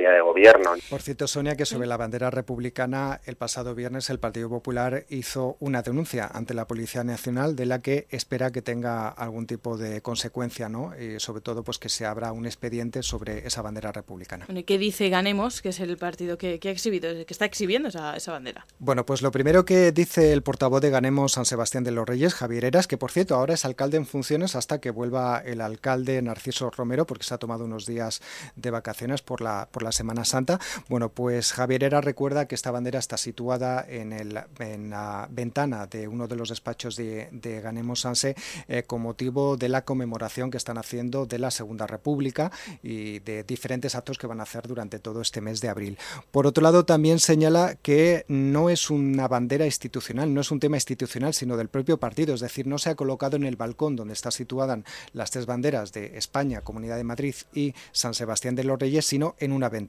[0.08, 0.72] de gobierno.
[0.90, 5.56] Por cierto, Sonia, que sobre la bandera republicana, el pasado viernes el Partido Popular hizo
[5.60, 10.00] una denuncia ante la Policía Nacional de la que espera que tenga algún tipo de
[10.02, 10.92] consecuencia, ¿no?
[10.98, 14.46] Y sobre todo, pues que se abra un expediente sobre esa bandera republicana.
[14.46, 17.44] Bueno, ¿y qué dice Ganemos, que es el partido que, que ha exhibido, que está
[17.44, 18.66] exhibiendo esa, esa, bandera?
[18.78, 22.34] Bueno, pues lo primero que dice el portavoz de Ganemos San Sebastián de los Reyes,
[22.34, 26.20] Javier Eras, que por cierto ahora es alcalde en funciones hasta que vuelva el alcalde
[26.22, 28.20] Narciso Romero, porque se ha tomado unos días
[28.56, 30.60] de vacaciones por la, por la Semana Santa.
[30.88, 36.28] Bueno, pues Javier Eras recuerda que esta bandera está situada en, la ventana de uno
[36.28, 38.36] de los despachos de, de Ganemos Sanse
[38.68, 43.42] eh, con motivo de la conmemoración que están haciendo de la Segunda República y de
[43.42, 45.98] diferentes actos que van a hacer durante todo este mes de abril.
[46.30, 50.76] Por otro lado, también señala que no es una bandera institucional, no es un tema
[50.76, 54.14] institucional, sino del propio partido, es decir, no se ha colocado en el balcón donde
[54.14, 54.78] están situadas
[55.12, 59.34] las tres banderas de España, Comunidad de Madrid y San Sebastián de los Reyes, sino
[59.38, 59.87] en una ventana.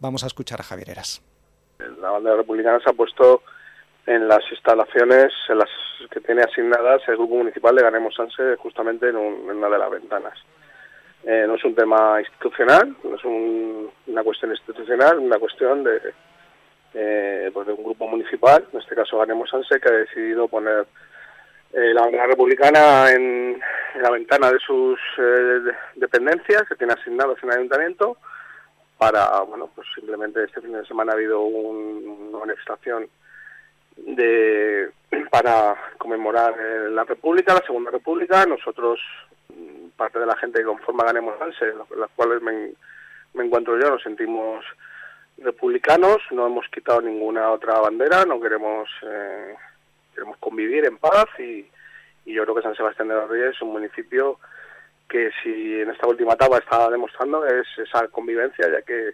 [0.00, 1.22] Vamos a escuchar a Javier Eras.
[2.00, 3.42] La bandera republicana se ha puesto
[4.06, 5.68] en las instalaciones en las
[6.10, 9.78] que tiene asignadas el Grupo Municipal de Ganemos Sanse, justamente en, un, en una de
[9.78, 10.38] las ventanas.
[11.24, 16.00] Eh, no es un tema institucional, no es un, una cuestión institucional, una cuestión de,
[16.94, 20.84] eh, pues de un grupo municipal, en este caso Ganemos Sanse, que ha decidido poner
[21.72, 23.62] eh, la bandera republicana en,
[23.94, 24.98] en, la ventana de sus
[25.94, 28.16] dependencias que tiene asignadas en el ayuntamiento
[29.02, 33.08] para, bueno, pues simplemente este fin de semana ha habido un, una manifestación
[33.96, 34.92] de
[35.28, 38.46] para conmemorar eh, la República, la Segunda República.
[38.46, 39.00] Nosotros,
[39.96, 42.74] parte de la gente que conforma Ganemos Anse, las cuales me,
[43.34, 44.64] me encuentro yo, nos sentimos
[45.38, 49.56] republicanos, no hemos quitado ninguna otra bandera, no queremos eh,
[50.14, 51.66] queremos convivir en paz y,
[52.24, 54.38] y yo creo que San Sebastián de los Reyes es un municipio
[55.12, 59.10] que si en esta última etapa está demostrando es esa convivencia, ya que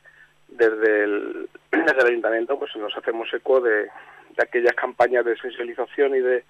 [0.47, 1.49] desde el,
[2.07, 3.89] ayuntamiento pues nos hacemos eco de,
[4.41, 6.45] aquellas campañas de sensibilización y de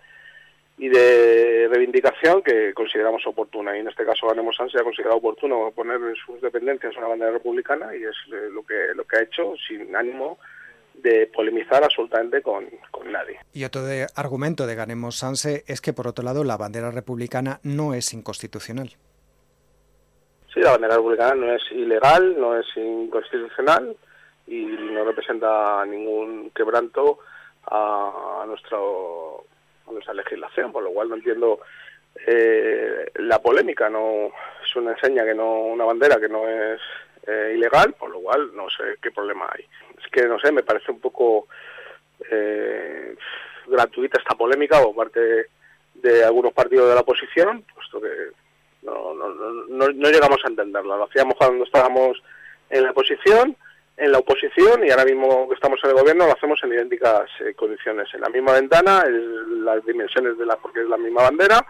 [0.77, 5.73] y de reivindicación que consideramos oportuna y en este caso Ganemos se ha considerado oportuno
[5.75, 8.15] poner en sus dependencias una bandera republicana y es
[8.53, 10.39] lo que lo que ha hecho sin ánimo
[10.95, 13.39] de polemizar absolutamente con, con nadie.
[13.55, 17.61] Y otro de argumento de Ganemos Sanse es que, por otro lado, la bandera republicana
[17.63, 18.91] no es inconstitucional.
[20.59, 23.97] La bandera republicana no es ilegal, no es inconstitucional
[24.47, 27.21] y no representa ningún quebranto
[27.67, 29.45] a, a nuestro
[29.87, 31.61] a nuestra legislación, por lo cual no entiendo
[32.27, 34.33] eh, la polémica, no
[34.65, 36.81] es una enseña que no una bandera que no es
[37.27, 39.65] eh, ilegal, por lo cual no sé qué problema hay.
[40.03, 41.47] Es que no sé, me parece un poco
[42.31, 43.15] eh,
[43.67, 45.47] gratuita esta polémica por parte
[45.95, 48.31] de algunos partidos de la oposición, puesto que
[48.83, 49.29] no, no,
[49.69, 50.97] no, no llegamos a entenderla.
[50.97, 52.23] Lo hacíamos cuando estábamos
[52.71, 53.57] en la oposición,
[53.97, 57.29] en la oposición y ahora mismo que estamos en el gobierno lo hacemos en idénticas
[57.41, 61.23] eh, condiciones, en la misma ventana, en las dimensiones de la porque es la misma
[61.23, 61.67] bandera.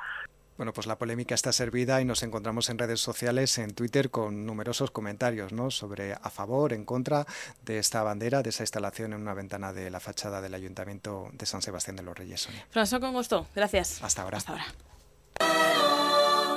[0.59, 4.45] Bueno, pues la polémica está servida y nos encontramos en redes sociales, en Twitter, con
[4.45, 5.71] numerosos comentarios ¿no?
[5.71, 7.27] sobre a favor, en contra
[7.63, 11.47] de esta bandera, de esa instalación en una ventana de la fachada del Ayuntamiento de
[11.47, 12.41] San Sebastián de los Reyes.
[12.41, 12.67] Sonia.
[12.75, 13.47] François, con gusto.
[13.55, 14.03] Gracias.
[14.03, 14.39] Hasta ahora.
[14.39, 15.88] Hasta ahora.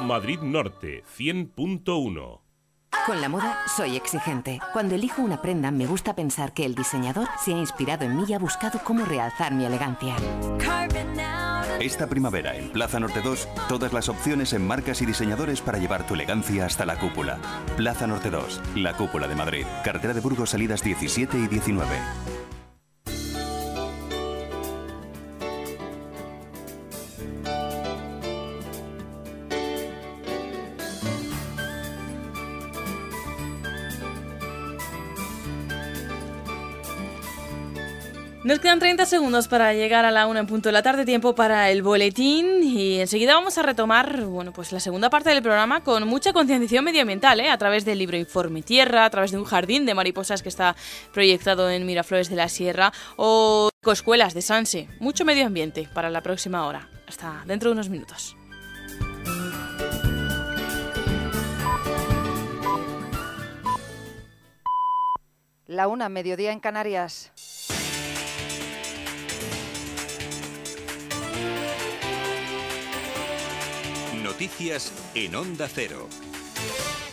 [0.02, 2.42] Madrid Norte 100.1
[3.06, 4.60] con la moda soy exigente.
[4.74, 8.26] Cuando elijo una prenda me gusta pensar que el diseñador se ha inspirado en mí
[8.28, 10.16] y ha buscado cómo realzar mi elegancia.
[11.80, 16.06] Esta primavera en Plaza Norte 2, todas las opciones en marcas y diseñadores para llevar
[16.06, 17.40] tu elegancia hasta la cúpula.
[17.76, 19.66] Plaza Norte 2, la cúpula de Madrid.
[19.84, 21.90] Carretera de Burgos salidas 17 y 19.
[38.44, 41.36] Nos quedan 30 segundos para llegar a la una en punto de la tarde, tiempo
[41.36, 45.84] para el boletín y enseguida vamos a retomar, bueno, pues la segunda parte del programa
[45.84, 47.50] con mucha concienciación medioambiental, ¿eh?
[47.52, 50.76] a través del libro Informe Tierra, a través de un jardín de mariposas que está
[51.14, 54.88] proyectado en Miraflores de la Sierra o escuelas de Sanse.
[55.00, 56.90] Mucho medio ambiente para la próxima hora.
[57.08, 58.36] Hasta dentro de unos minutos.
[65.68, 67.32] La una, mediodía en Canarias.
[74.42, 76.10] Noticias en Onda Cero.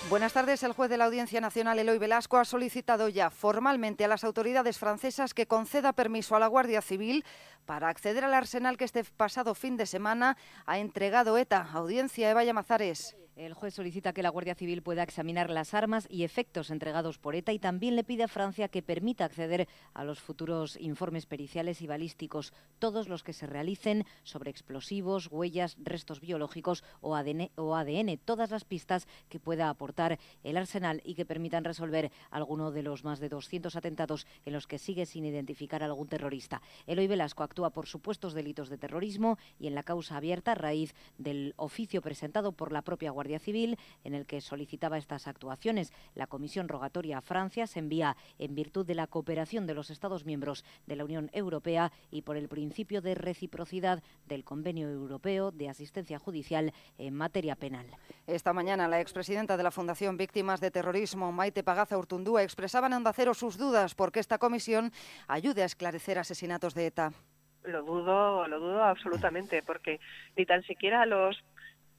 [0.09, 0.63] Buenas tardes.
[0.63, 4.79] El juez de la Audiencia Nacional, Eloy Velasco, ha solicitado ya formalmente a las autoridades
[4.79, 7.27] francesas que conceda permiso a la Guardia Civil
[7.67, 11.69] para acceder al arsenal que este pasado fin de semana ha entregado ETA.
[11.71, 13.15] Audiencia Eva Llamazares.
[13.39, 17.37] El juez solicita que la Guardia Civil pueda examinar las armas y efectos entregados por
[17.37, 21.81] ETA y también le pide a Francia que permita acceder a los futuros informes periciales
[21.81, 27.77] y balísticos, todos los que se realicen sobre explosivos, huellas, restos biológicos o ADN, o
[27.77, 32.83] ADN todas las pistas que pueda aportar el arsenal y que permitan resolver alguno de
[32.83, 36.61] los más de 200 atentados en los que sigue sin identificar a algún terrorista.
[36.89, 40.93] Eloy Velasco actúa por supuestos delitos de terrorismo y en la causa abierta a raíz
[41.19, 45.93] del oficio presentado por la propia Guardia Civil en el que solicitaba estas actuaciones.
[46.15, 50.25] La comisión rogatoria a Francia se envía en virtud de la cooperación de los Estados
[50.25, 55.69] miembros de la Unión Europea y por el principio de reciprocidad del Convenio Europeo de
[55.69, 57.87] Asistencia Judicial en materia penal.
[58.27, 62.95] Esta mañana la expresidenta de la Fundación Víctimas de Terrorismo, Maite Pagaza Urtundúa, expresaba en
[62.95, 64.93] Onda Cero sus dudas porque esta comisión
[65.27, 67.13] ayude a esclarecer asesinatos de ETA.
[67.65, 70.01] Lo dudo, lo dudo absolutamente, porque
[70.37, 71.37] ni tan siquiera los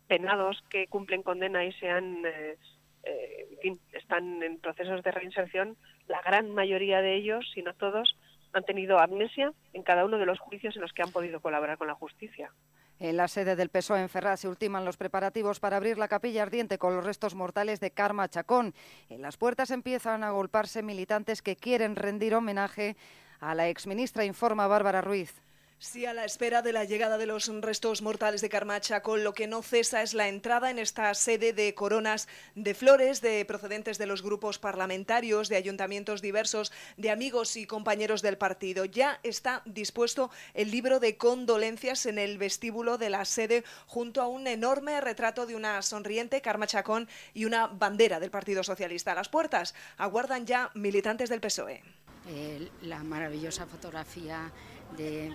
[0.09, 2.57] penados que cumplen condena y sean, eh,
[3.03, 7.73] eh, en fin, están en procesos de reinserción, la gran mayoría de ellos, si no
[7.75, 8.17] todos,
[8.51, 11.77] han tenido amnesia en cada uno de los juicios en los que han podido colaborar
[11.77, 12.51] con la justicia.
[12.97, 16.41] En la sede del PSOE en Ferraz se ultiman los preparativos para abrir la capilla
[16.41, 18.73] ardiente con los restos mortales de Karma Chacón.
[19.09, 22.97] En las puertas empiezan a golparse militantes que quieren rendir homenaje
[23.39, 25.41] a la exministra, informa Bárbara Ruiz.
[25.81, 29.33] Sí, a la espera de la llegada de los restos mortales de Carmacha, con lo
[29.33, 33.97] que no cesa es la entrada en esta sede de coronas de flores de procedentes
[33.97, 38.83] de los grupos parlamentarios, de ayuntamientos diversos, de amigos y compañeros del partido.
[38.83, 44.27] Ya está dispuesto el libro de condolencias en el vestíbulo de la sede, junto a
[44.27, 49.13] un enorme retrato de una sonriente Karma Chacón y una bandera del Partido Socialista.
[49.13, 51.81] A las puertas aguardan ya militantes del PSOE.
[52.27, 54.51] Eh, la maravillosa fotografía
[54.97, 55.33] de,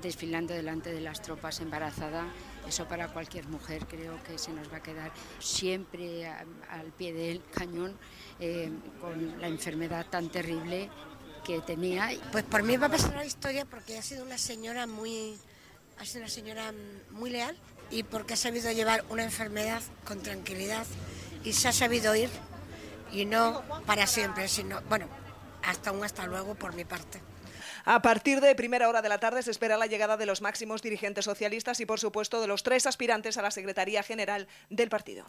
[0.00, 2.26] desfilando delante de las tropas embarazada,
[2.66, 7.42] eso para cualquier mujer creo que se nos va a quedar siempre al pie del
[7.52, 7.96] cañón
[8.40, 10.88] eh, con la enfermedad tan terrible
[11.44, 12.10] que tenía.
[12.30, 15.36] Pues por mí va a pasar la historia porque ha sido una señora muy,
[15.98, 16.72] ha sido una señora
[17.10, 17.56] muy leal
[17.90, 20.86] y porque ha sabido llevar una enfermedad con tranquilidad
[21.44, 22.30] y se ha sabido ir
[23.12, 25.06] y no para siempre, sino, bueno,
[25.62, 27.20] hasta un hasta luego por mi parte.
[27.84, 30.82] A partir de primera hora de la tarde se espera la llegada de los máximos
[30.82, 35.24] dirigentes socialistas y, por supuesto, de los tres aspirantes a la Secretaría General del partido.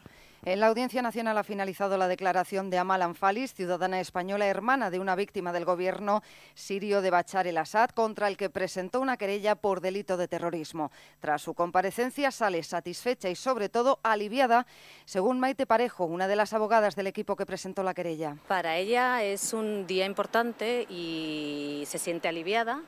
[0.46, 5.00] En la Audiencia Nacional ha finalizado la declaración de Amal Anfalis, ciudadana española hermana de
[5.00, 6.22] una víctima del gobierno
[6.54, 10.92] sirio de Bachar el-Assad, contra el que presentó una querella por delito de terrorismo.
[11.22, 14.68] Tras su comparecencia sale satisfecha y sobre todo aliviada,
[15.06, 18.36] según Maite Parejo, una de las abogadas del equipo que presentó la querella.
[18.48, 22.43] Para ella es un día importante y se siente aliviada,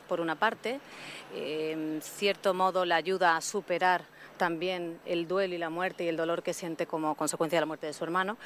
[0.07, 0.79] por una parte.
[1.33, 4.03] En cierto modo la ayuda a superar
[4.37, 7.65] también el duelo y la muerte y el dolor que siente como consecuencia de la
[7.65, 8.37] muerte de su hermano,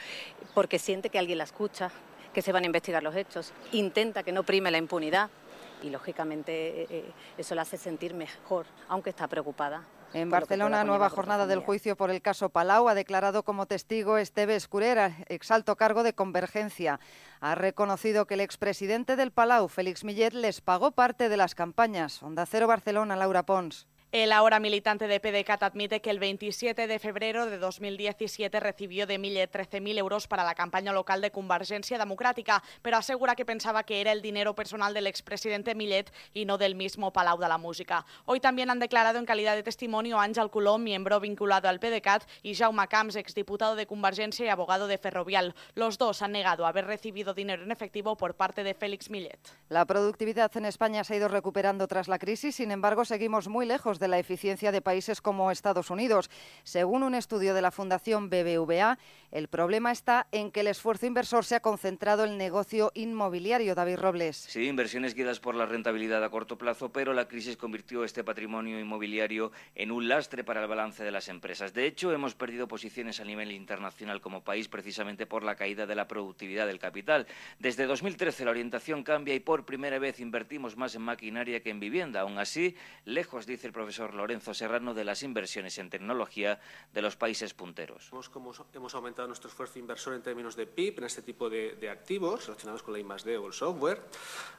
[0.53, 1.91] porque siente que alguien la escucha,
[2.33, 5.29] que se van a investigar los hechos, intenta que no prime la impunidad
[5.81, 9.83] y lógicamente eh, eh, eso la hace sentir mejor, aunque está preocupada.
[10.13, 12.89] En Barcelona, nueva jornada del juicio por el caso Palau.
[12.89, 16.99] Ha declarado como testigo Esteve Escurera, exalto cargo de Convergencia.
[17.41, 22.23] Ha reconocido que el expresidente del Palau, Félix Millet, les pagó parte de las campañas.
[22.23, 23.87] Onda Cero Barcelona, Laura Pons.
[24.11, 29.19] El ahora militante de PDCAT admite que el 27 de febrero de 2017 recibió de
[29.19, 34.01] Millet 13.000 euros para la campaña local de Convergencia Democrática, pero asegura que pensaba que
[34.01, 38.03] era el dinero personal del expresidente Millet y no del mismo Palau de la Música.
[38.25, 42.55] Hoy también han declarado en calidad de testimonio Ángel Colom, miembro vinculado al PDCAT, y
[42.55, 45.53] Jaume Camps, exdiputado de Convergencia y abogado de Ferrovial.
[45.75, 49.37] Los dos han negado haber recibido dinero en efectivo por parte de Félix Millet.
[49.67, 53.67] La productividad en España se ha ido recuperando tras la crisis, sin embargo, seguimos muy
[53.67, 56.29] lejos de la eficiencia de países como Estados Unidos.
[56.63, 58.97] Según un estudio de la Fundación BBVA,
[59.31, 63.75] el problema está en que el esfuerzo inversor se ha concentrado en el negocio inmobiliario.
[63.75, 64.37] David Robles.
[64.37, 68.79] Sí, inversiones guiadas por la rentabilidad a corto plazo, pero la crisis convirtió este patrimonio
[68.79, 71.73] inmobiliario en un lastre para el balance de las empresas.
[71.73, 75.95] De hecho, hemos perdido posiciones a nivel internacional como país precisamente por la caída de
[75.95, 77.27] la productividad del capital.
[77.59, 81.79] Desde 2013 la orientación cambia y por primera vez invertimos más en maquinaria que en
[81.79, 82.21] vivienda.
[82.21, 82.75] Aún así,
[83.05, 86.59] lejos, dice el profesor Lorenzo Serrano, de las inversiones en tecnología
[86.93, 88.11] de los países punteros.
[88.73, 92.45] Hemos aumentado nuestro esfuerzo inversor en términos de PIB en este tipo de, de activos
[92.47, 94.01] relacionados con la I+D o el software,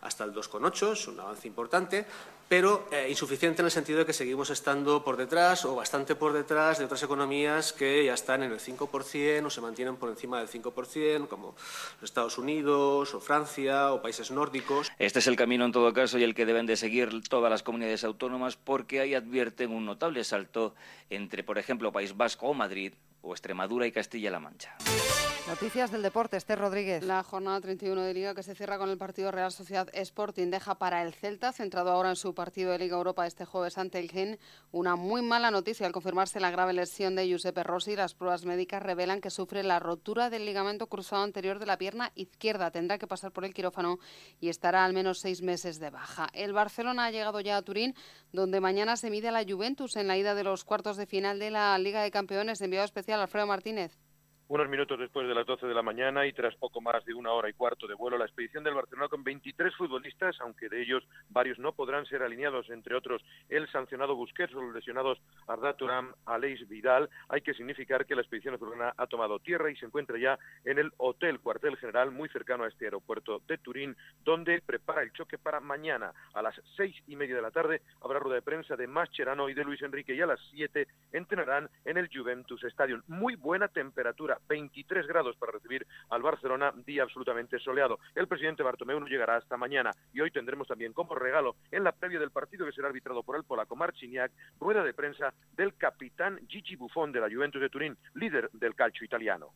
[0.01, 2.07] hasta el 2,8, es un avance importante,
[2.51, 6.33] pero eh, insuficiente en el sentido de que seguimos estando por detrás o bastante por
[6.33, 10.41] detrás de otras economías que ya están en el 5% o se mantienen por encima
[10.41, 11.55] del 5%, como
[12.03, 14.91] Estados Unidos o Francia o países nórdicos.
[14.99, 17.63] Este es el camino en todo caso y el que deben de seguir todas las
[17.63, 20.75] comunidades autónomas porque ahí advierten un notable salto
[21.09, 24.77] entre, por ejemplo, País Vasco o Madrid o Extremadura y Castilla-La Mancha.
[25.51, 27.03] Noticias del deporte, Esther Rodríguez.
[27.03, 30.77] La jornada 31 de Liga que se cierra con el partido Real Sociedad Sporting deja
[30.77, 34.09] para el Celta, centrado ahora en su partido de Liga Europa este jueves ante el
[34.09, 34.39] Gen,
[34.71, 37.97] una muy mala noticia al confirmarse la grave lesión de Giuseppe Rossi.
[37.97, 42.13] Las pruebas médicas revelan que sufre la rotura del ligamento cruzado anterior de la pierna
[42.15, 42.71] izquierda.
[42.71, 43.99] Tendrá que pasar por el quirófano
[44.39, 46.29] y estará al menos seis meses de baja.
[46.33, 47.97] El Barcelona ha llegado ya a Turín,
[48.31, 51.41] donde mañana se mide a la Juventus en la ida de los cuartos de final
[51.41, 52.61] de la Liga de Campeones.
[52.61, 53.99] Enviado especial Alfredo Martínez.
[54.51, 57.31] Unos minutos después de las 12 de la mañana y tras poco más de una
[57.31, 61.07] hora y cuarto de vuelo, la expedición del Barcelona con 23 futbolistas, aunque de ellos
[61.29, 66.13] varios no podrán ser alineados, entre otros el sancionado Busquets o los lesionados Arda Turam,
[66.27, 70.19] Aleix Vidal, hay que significar que la expedición azulgrana ha tomado tierra y se encuentra
[70.19, 75.05] ya en el Hotel Cuartel General, muy cercano a este aeropuerto de Turín, donde prepara
[75.05, 76.13] el choque para mañana.
[76.35, 79.55] A las seis y media de la tarde habrá rueda de prensa de Mascherano y
[79.55, 83.01] de Luis Enrique y a las siete entrenarán en el Juventus Stadium.
[83.07, 87.99] Muy buena temperatura 23 grados para recibir al Barcelona, día absolutamente soleado.
[88.15, 91.93] El presidente Bartomeu no llegará hasta mañana y hoy tendremos también como regalo en la
[91.93, 96.41] previa del partido que será arbitrado por el polaco Marciniak, rueda de prensa del capitán
[96.49, 99.53] Gigi Buffon de la Juventus de Turín, líder del calcio italiano.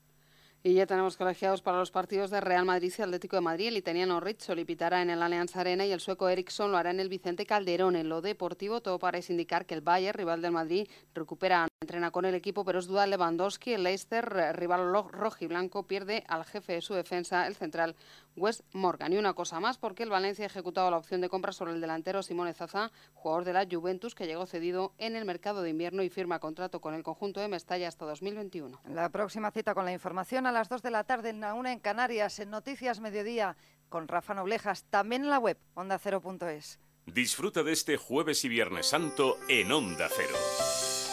[0.66, 3.68] Y ya tenemos colegiados para los partidos de Real Madrid y Atlético de Madrid.
[3.68, 7.00] El italiano Rizzoli pitará en el Allianz Arena y el sueco Eriksson lo hará en
[7.00, 7.96] el Vicente Calderón.
[7.96, 12.24] En lo deportivo, todo parece indicar que el Bayern, rival del Madrid, recupera, entrena con
[12.24, 13.74] el equipo, pero es duda Lewandowski.
[13.74, 14.24] El Leicester,
[14.56, 17.94] rival rojo y blanco, pierde al jefe de su defensa, el central
[18.36, 19.12] West Morgan.
[19.12, 21.80] Y una cosa más, porque el Valencia ha ejecutado la opción de compra sobre el
[21.80, 26.02] delantero Simone Zaza, jugador de la Juventus, que llegó cedido en el mercado de invierno
[26.02, 28.80] y firma contrato con el conjunto de Mestalla hasta 2021.
[28.88, 31.72] La próxima cita con la información a las 2 de la tarde en la una
[31.72, 33.56] en Canarias, en Noticias Mediodía,
[33.88, 36.80] con Rafa Noblejas, también en la web ondacero.es.
[37.06, 40.34] Disfruta de este jueves y viernes santo en Onda Cero.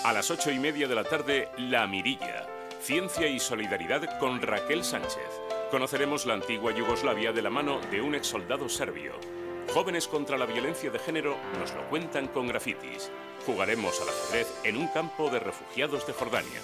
[0.03, 2.47] A las ocho y media de la tarde, La Mirilla.
[2.81, 5.29] Ciencia y solidaridad con Raquel Sánchez.
[5.69, 9.13] Conoceremos la antigua Yugoslavia de la mano de un exsoldado serbio.
[9.71, 13.11] Jóvenes contra la violencia de género nos lo cuentan con grafitis.
[13.45, 16.61] Jugaremos al ajedrez en un campo de refugiados de Jordania.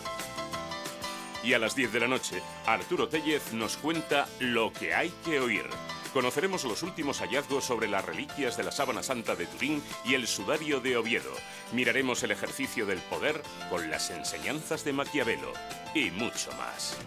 [1.43, 5.39] Y a las 10 de la noche, Arturo Tellez nos cuenta lo que hay que
[5.39, 5.69] oír.
[6.13, 10.27] Conoceremos los últimos hallazgos sobre las reliquias de la Sábana Santa de Turín y el
[10.27, 11.31] sudario de Oviedo.
[11.73, 15.51] Miraremos el ejercicio del poder con las enseñanzas de Maquiavelo
[15.93, 16.97] y mucho más.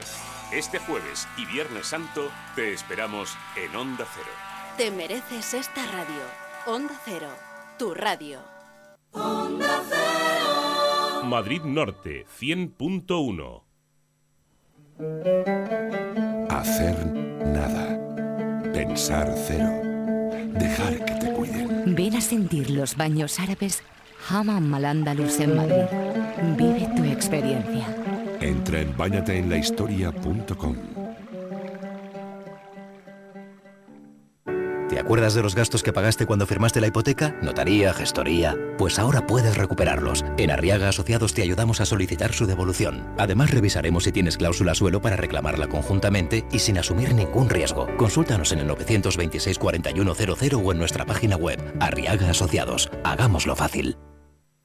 [0.52, 4.32] Este jueves y Viernes Santo te esperamos en Onda Cero.
[4.76, 6.22] Te mereces esta radio.
[6.66, 7.30] Onda Cero,
[7.78, 8.40] tu radio.
[9.12, 11.24] Onda Cero.
[11.24, 13.62] Madrid Norte 100.1
[16.50, 18.09] Hacer nada.
[18.72, 19.70] Pensar cero.
[20.58, 21.94] Dejar que te cuiden.
[21.94, 23.82] Ven a sentir los baños árabes
[24.28, 25.86] Hammam al Andalus en Madrid.
[26.56, 27.86] Vive tu experiencia.
[28.40, 30.76] Entra en bañateenlahistoria.com.
[35.00, 37.36] acuerdas de los gastos que pagaste cuando firmaste la hipoteca?
[37.42, 38.56] Notaría, gestoría.
[38.78, 40.24] Pues ahora puedes recuperarlos.
[40.38, 43.06] En Arriaga Asociados te ayudamos a solicitar su devolución.
[43.18, 47.88] Además, revisaremos si tienes cláusula suelo para reclamarla conjuntamente y sin asumir ningún riesgo.
[47.96, 51.58] Consúltanos en el 926 4100 o en nuestra página web.
[51.80, 52.90] Arriaga Asociados.
[53.04, 53.96] Hagámoslo fácil.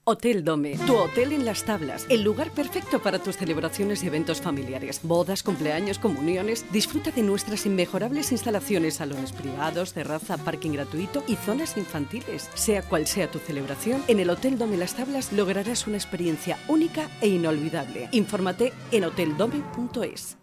[0.07, 4.39] Hotel Dome, tu hotel en las tablas, el lugar perfecto para tus celebraciones y eventos
[4.39, 6.63] familiares, bodas, cumpleaños, comuniones.
[6.71, 12.51] Disfruta de nuestras inmejorables instalaciones, salones privados, terraza, parking gratuito y zonas infantiles.
[12.53, 17.09] Sea cual sea tu celebración, en el Hotel Dome Las Tablas lograrás una experiencia única
[17.19, 18.07] e inolvidable.
[18.11, 20.37] Infórmate en hoteldome.es.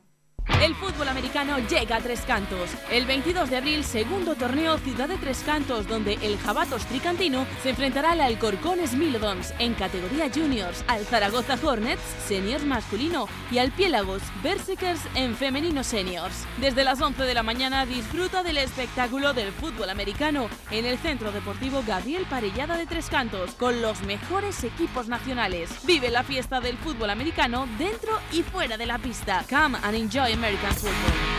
[0.61, 2.71] El fútbol americano llega a Tres Cantos.
[2.91, 7.71] El 22 de abril, segundo torneo Ciudad de Tres Cantos, donde el Jabatos Tricantino se
[7.71, 14.23] enfrentará al Alcorcón Smilodons en categoría juniors, al Zaragoza Hornets seniors masculino y al Piélagos
[14.43, 16.47] Berserkers en femenino seniors.
[16.59, 21.33] Desde las 11 de la mañana disfruta del espectáculo del fútbol americano en el Centro
[21.33, 25.71] Deportivo Gabriel Parellada de Tres Cantos con los mejores equipos nacionales.
[25.85, 29.45] Vive la fiesta del fútbol americano dentro y fuera de la pista.
[29.49, 31.32] Come and enjoy American football.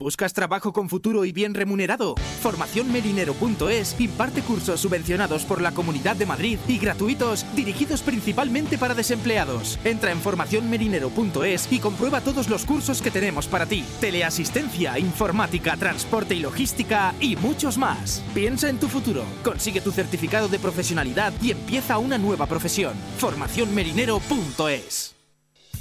[0.00, 2.14] ¿Buscas trabajo con futuro y bien remunerado?
[2.40, 9.78] Formacionmelinero.es imparte cursos subvencionados por la Comunidad de Madrid y gratuitos dirigidos principalmente para desempleados.
[9.84, 13.84] Entra en formacionmelinero.es y comprueba todos los cursos que tenemos para ti.
[14.00, 18.24] Teleasistencia, informática, transporte y logística y muchos más.
[18.32, 22.94] Piensa en tu futuro, consigue tu certificado de profesionalidad y empieza una nueva profesión.
[23.18, 25.14] Formacionmelinero.es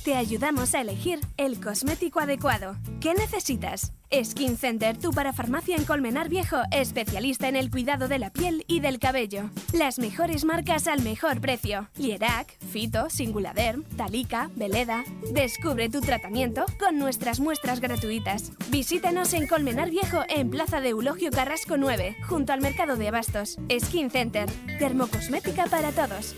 [0.03, 2.77] te ayudamos a elegir el cosmético adecuado.
[3.01, 3.91] ¿Qué necesitas?
[4.11, 8.79] Skin Center, tu parafarmacia en Colmenar Viejo, especialista en el cuidado de la piel y
[8.79, 9.49] del cabello.
[9.71, 11.89] Las mejores marcas al mejor precio.
[11.97, 15.03] Lierac, Fito, Singuladerm, Talika, Veleda.
[15.31, 18.51] Descubre tu tratamiento con nuestras muestras gratuitas.
[18.69, 23.57] Visítanos en Colmenar Viejo en Plaza de Eulogio Carrasco 9, junto al Mercado de Abastos.
[23.79, 24.49] Skin Center,
[24.79, 26.35] termocosmética para todos.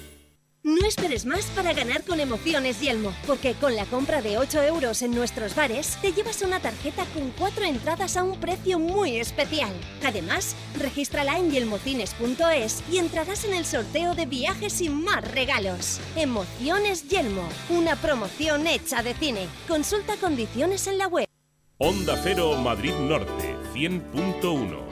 [0.63, 5.01] No esperes más para ganar con Emociones Yelmo, porque con la compra de 8 euros
[5.01, 9.71] en nuestros bares te llevas una tarjeta con 4 entradas a un precio muy especial.
[10.05, 15.99] Además, regístrala en yelmocines.es y entrarás en el sorteo de viajes y más regalos.
[16.15, 19.47] Emociones Yelmo, una promoción hecha de cine.
[19.67, 21.25] Consulta condiciones en la web.
[21.79, 24.91] Onda Cero Madrid Norte 100.1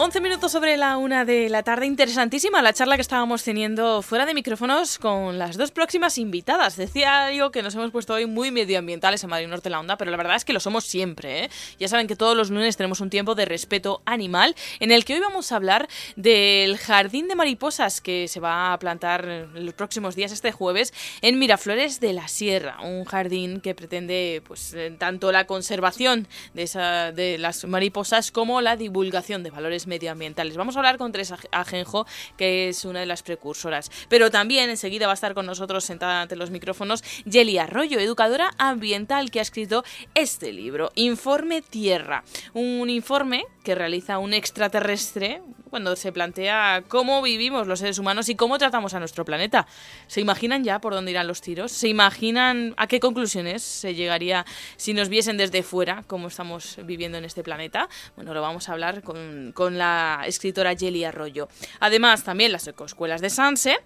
[0.00, 1.84] 11 minutos sobre la una de la tarde.
[1.84, 6.76] Interesantísima la charla que estábamos teniendo fuera de micrófonos con las dos próximas invitadas.
[6.76, 10.12] Decía yo que nos hemos puesto hoy muy medioambientales en Madrid Norte la Onda, pero
[10.12, 11.46] la verdad es que lo somos siempre.
[11.46, 11.50] ¿eh?
[11.80, 15.14] Ya saben que todos los lunes tenemos un tiempo de respeto animal en el que
[15.14, 19.74] hoy vamos a hablar del jardín de mariposas que se va a plantar en los
[19.74, 22.80] próximos días, este jueves, en Miraflores de la Sierra.
[22.84, 28.76] Un jardín que pretende pues tanto la conservación de, esa, de las mariposas como la
[28.76, 30.56] divulgación de valores medioambientales.
[30.56, 33.90] Vamos a hablar con Teresa Ajenjo, que es una de las precursoras.
[34.08, 38.52] Pero también enseguida va a estar con nosotros sentada ante los micrófonos Yeli Arroyo, educadora
[38.58, 39.82] ambiental, que ha escrito
[40.14, 42.22] este libro, Informe Tierra.
[42.54, 48.34] Un informe que realiza un extraterrestre cuando se plantea cómo vivimos los seres humanos y
[48.34, 49.66] cómo tratamos a nuestro planeta.
[50.06, 51.70] ¿Se imaginan ya por dónde irán los tiros?
[51.70, 54.46] ¿Se imaginan a qué conclusiones se llegaría
[54.78, 57.90] si nos viesen desde fuera cómo estamos viviendo en este planeta?
[58.16, 61.50] Bueno, lo vamos a hablar con, con la escritora Jelly Arroyo.
[61.80, 63.76] Además, también las ecoescuelas de Sanse,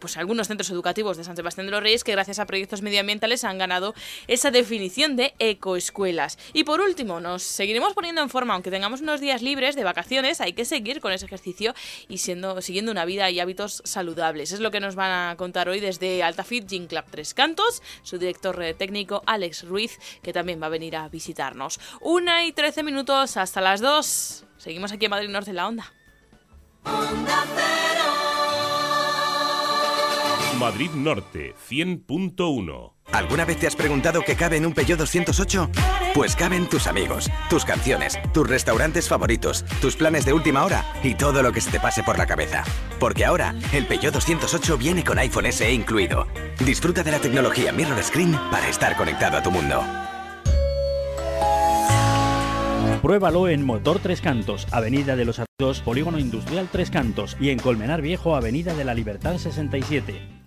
[0.00, 3.44] pues algunos centros educativos de San Sebastián de los Reyes que gracias a proyectos medioambientales
[3.44, 3.94] han ganado
[4.26, 6.38] esa definición de ecoescuelas.
[6.52, 10.40] Y por último, nos seguiremos poniendo en forma, aunque tengamos unos días libres de vacaciones,
[10.40, 11.74] hay que seguir con ese ejercicio
[12.08, 14.52] y siendo, siguiendo una vida y hábitos saludables.
[14.52, 18.18] Es lo que nos van a contar hoy desde Altafit Gym Club Tres Cantos, su
[18.18, 21.78] director técnico Alex Ruiz, que también va a venir a visitarnos.
[22.00, 24.44] Una y trece minutos hasta las dos.
[24.56, 25.92] Seguimos aquí en Madrid Norte en la onda.
[30.60, 35.70] Madrid Norte 100.1 ¿Alguna vez te has preguntado qué cabe en un Peugeot 208?
[36.12, 41.14] Pues caben tus amigos, tus canciones, tus restaurantes favoritos, tus planes de última hora y
[41.14, 42.62] todo lo que se te pase por la cabeza.
[42.98, 46.26] Porque ahora, el Peugeot 208 viene con iPhone SE incluido.
[46.62, 49.82] Disfruta de la tecnología Mirror Screen para estar conectado a tu mundo.
[53.00, 57.58] Pruébalo en Motor Tres Cantos, Avenida de los Ardos, Polígono Industrial Tres Cantos y en
[57.58, 60.39] Colmenar Viejo, Avenida de la Libertad 67.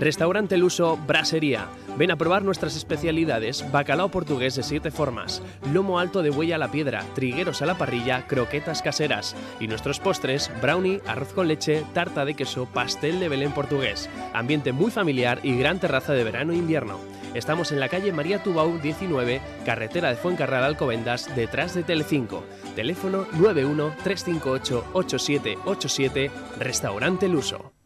[0.00, 1.68] Restaurante Luso Brasería.
[1.98, 5.42] Ven a probar nuestras especialidades: bacalao portugués de siete formas,
[5.74, 10.00] lomo alto de buey a la piedra, trigueros a la parrilla, croquetas caseras y nuestros
[10.00, 14.08] postres: brownie, arroz con leche, tarta de queso, pastel de Belén portugués.
[14.32, 16.98] Ambiente muy familiar y gran terraza de verano e invierno.
[17.34, 22.42] Estamos en la calle María Tubau 19, carretera de Fuencarral Alcobendas, detrás de Telecinco.
[22.74, 27.79] Teléfono 91 358 8787, Restaurante Luso.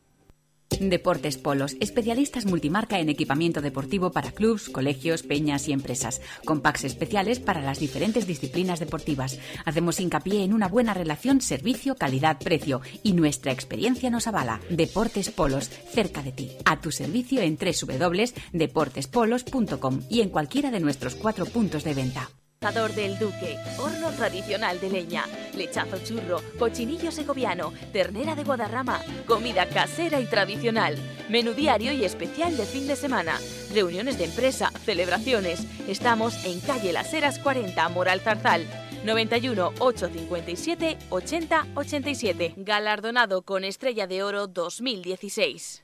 [0.81, 6.85] Deportes Polos, especialistas multimarca en equipamiento deportivo para clubs, colegios, peñas y empresas, con packs
[6.85, 9.39] especiales para las diferentes disciplinas deportivas.
[9.65, 14.61] Hacemos hincapié en una buena relación servicio, calidad, precio y nuestra experiencia nos avala.
[14.71, 16.51] Deportes Polos, cerca de ti.
[16.65, 22.29] A tu servicio en www.deportespolos.com y en cualquiera de nuestros cuatro puntos de venta.
[22.65, 29.69] Asador del Duque, horno tradicional de leña, lechazo churro, cochinillo segoviano, ternera de Guadarrama, comida
[29.69, 30.97] casera y tradicional,
[31.29, 33.39] menú diario y especial de fin de semana,
[33.75, 35.67] reuniones de empresa, celebraciones.
[35.89, 38.65] Estamos en calle Las Heras 40, Moral Zarzal.
[39.05, 42.55] 91 857 80 87.
[42.57, 45.84] Galardonado con Estrella de Oro 2016.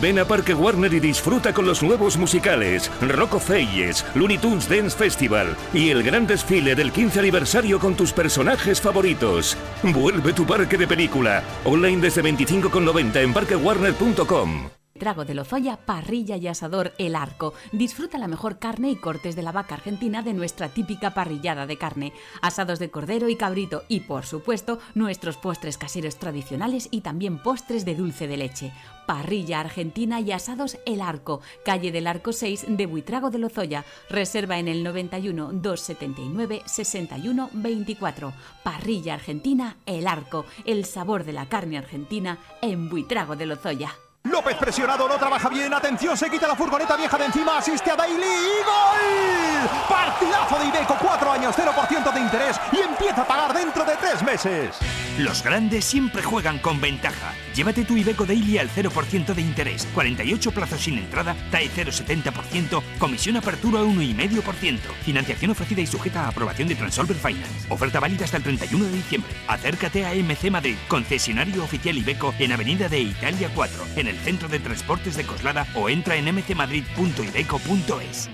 [0.00, 4.96] Ven a Parque Warner y disfruta con los nuevos musicales Rocco Feyes, Looney Tunes Dance
[4.96, 9.56] Festival y el gran desfile del 15 aniversario con tus personajes favoritos.
[9.82, 11.42] Vuelve tu parque de película.
[11.64, 14.70] Online desde 25,90 en parquewarner.com.
[14.98, 17.52] Trago de Lozoya, parrilla y asador El Arco.
[17.72, 21.76] Disfruta la mejor carne y cortes de la vaca argentina de nuestra típica parrillada de
[21.76, 27.42] carne, asados de cordero y cabrito y, por supuesto, nuestros postres caseros tradicionales y también
[27.42, 28.72] postres de dulce de leche.
[29.04, 33.84] Parrilla argentina y asados El Arco, calle del Arco 6 de Buitrago de Lozoya.
[34.08, 38.32] Reserva en el 91 279 61 24.
[38.62, 43.96] Parrilla argentina El Arco, el sabor de la carne argentina en Buitrago de Lozoya.
[44.24, 45.72] López presionado, no trabaja bien.
[45.74, 49.68] Atención, se quita la furgoneta vieja de encima, asiste a Daily y gol.
[49.88, 54.22] Partidazo de Ibeco, cuatro años, 0% de interés y empieza a pagar dentro de tres
[54.22, 54.76] meses.
[55.18, 57.32] Los grandes siempre juegan con ventaja.
[57.54, 63.36] Llévate tu Ibeco Daily al 0% de interés, 48 plazos sin entrada, TAE 0,70%, comisión
[63.36, 64.78] apertura 1,5%.
[65.04, 67.66] Financiación ofrecida y sujeta a aprobación de Transolver Finance.
[67.68, 69.32] Oferta válida hasta el 31 de diciembre.
[69.46, 74.48] Acércate a MC Madrid, concesionario oficial Ibeco en Avenida de Italia 4, en el Centro
[74.48, 78.30] de Transportes de Coslada o entra en mcmadrid.ibeco.es.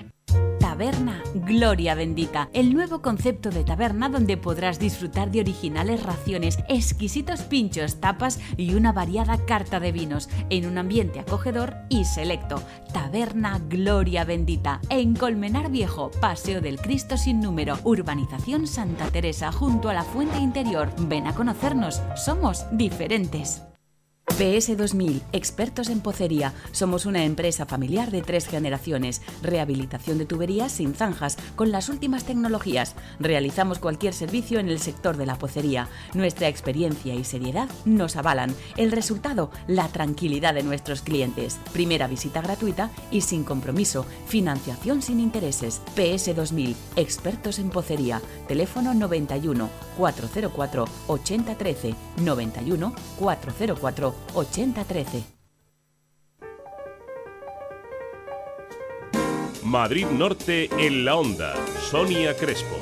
[0.59, 7.41] Taberna Gloria Bendita, el nuevo concepto de taberna donde podrás disfrutar de originales raciones, exquisitos
[7.41, 12.63] pinchos, tapas y una variada carta de vinos en un ambiente acogedor y selecto.
[12.93, 19.89] Taberna Gloria Bendita, en Colmenar Viejo, Paseo del Cristo sin número, Urbanización Santa Teresa, junto
[19.89, 20.89] a la Fuente Interior.
[20.97, 23.61] Ven a conocernos, somos diferentes.
[24.41, 26.53] PS 2000, expertos en pocería.
[26.71, 29.21] Somos una empresa familiar de tres generaciones.
[29.43, 32.95] Rehabilitación de tuberías sin zanjas, con las últimas tecnologías.
[33.19, 35.89] Realizamos cualquier servicio en el sector de la pocería.
[36.15, 38.55] Nuestra experiencia y seriedad nos avalan.
[38.77, 41.59] El resultado, la tranquilidad de nuestros clientes.
[41.71, 44.07] Primera visita gratuita y sin compromiso.
[44.25, 45.83] Financiación sin intereses.
[45.95, 48.19] PS 2000, expertos en pocería.
[48.47, 55.23] Teléfono 91 404 8013 91 404 8013.
[59.63, 61.53] Madrid Norte en la onda.
[61.89, 62.75] Sonia Crespo.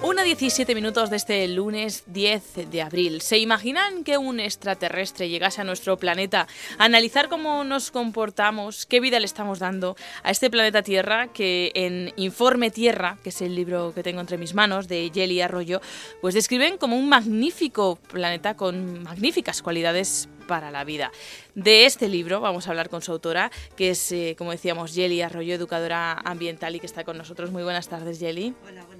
[0.00, 3.20] Una 17 minutos de este lunes 10 de abril.
[3.20, 6.46] ¿Se imaginan que un extraterrestre llegase a nuestro planeta
[6.78, 12.12] analizar cómo nos comportamos, qué vida le estamos dando a este planeta Tierra que en
[12.14, 15.80] Informe Tierra, que es el libro que tengo entre mis manos de Jelly Arroyo,
[16.20, 21.10] pues describen como un magnífico planeta con magníficas cualidades para la vida.
[21.56, 25.22] De este libro vamos a hablar con su autora, que es, eh, como decíamos, Jelly
[25.22, 27.50] Arroyo, educadora ambiental y que está con nosotros.
[27.50, 28.54] Muy buenas tardes, Jelly.
[28.64, 28.97] Hola, buenas.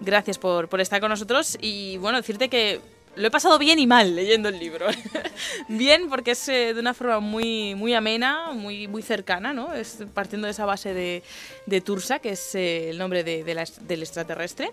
[0.00, 2.80] Gracias por, por estar con nosotros y bueno, decirte que
[3.16, 4.86] lo he pasado bien y mal leyendo el libro.
[5.68, 9.72] bien porque es eh, de una forma muy, muy amena, muy, muy cercana, ¿no?
[9.72, 11.22] Es partiendo de esa base de,
[11.64, 14.70] de Tursa, que es eh, el nombre de, de la- del extraterrestre.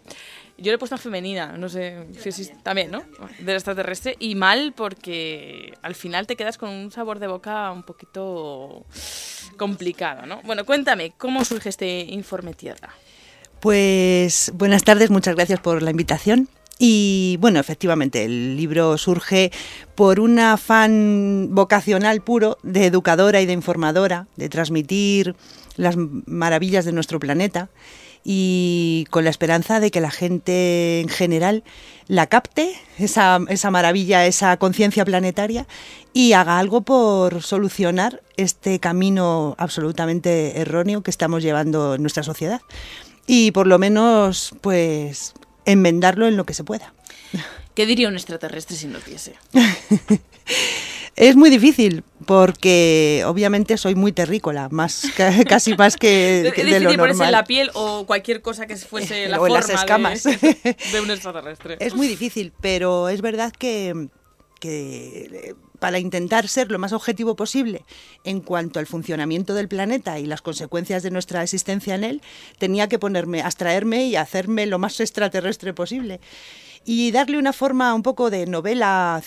[0.58, 3.04] Yo le he puesto en femenina, no sé si existe también, ¿no?
[3.40, 4.18] Del extraterrestre.
[4.20, 8.86] Y mal porque al final te quedas con un sabor de boca un poquito
[9.58, 10.42] complicado, ¿no?
[10.44, 12.94] Bueno, cuéntame, ¿cómo surge este informe Tierra?
[13.64, 16.50] Pues buenas tardes, muchas gracias por la invitación.
[16.80, 19.54] Y bueno, efectivamente, el libro surge
[19.96, 25.38] por un afán vocacional puro de educadora y de informadora, de transmitir
[25.78, 27.70] las maravillas de nuestro planeta
[28.26, 31.64] y con la esperanza de que la gente en general
[32.08, 35.68] la capte, esa, esa maravilla, esa conciencia planetaria
[36.12, 42.62] y haga algo por solucionar este camino absolutamente erróneo que estamos llevando en nuestra sociedad
[43.28, 45.34] y por lo menos pues
[45.66, 46.94] enmendarlo en lo que se pueda.
[47.76, 49.34] ¿Qué diría un extraterrestre si nos viese?
[51.16, 56.64] Es muy difícil porque obviamente soy muy terrícola, más ca- casi más que, Es que
[56.64, 57.32] de lo ponerse normal.
[57.32, 60.24] la piel o cualquier cosa que fuese la O forma las escamas.
[60.24, 61.78] De, de un extraterrestre.
[61.80, 64.08] Es muy difícil, pero es verdad que,
[64.60, 65.54] que
[65.84, 67.84] para intentar ser lo más objetivo posible
[68.24, 72.22] en cuanto al funcionamiento del planeta y las consecuencias de nuestra existencia en él,
[72.58, 76.22] tenía que ponerme, abstraerme y hacerme lo más extraterrestre posible
[76.86, 79.22] y darle una forma un poco de novela,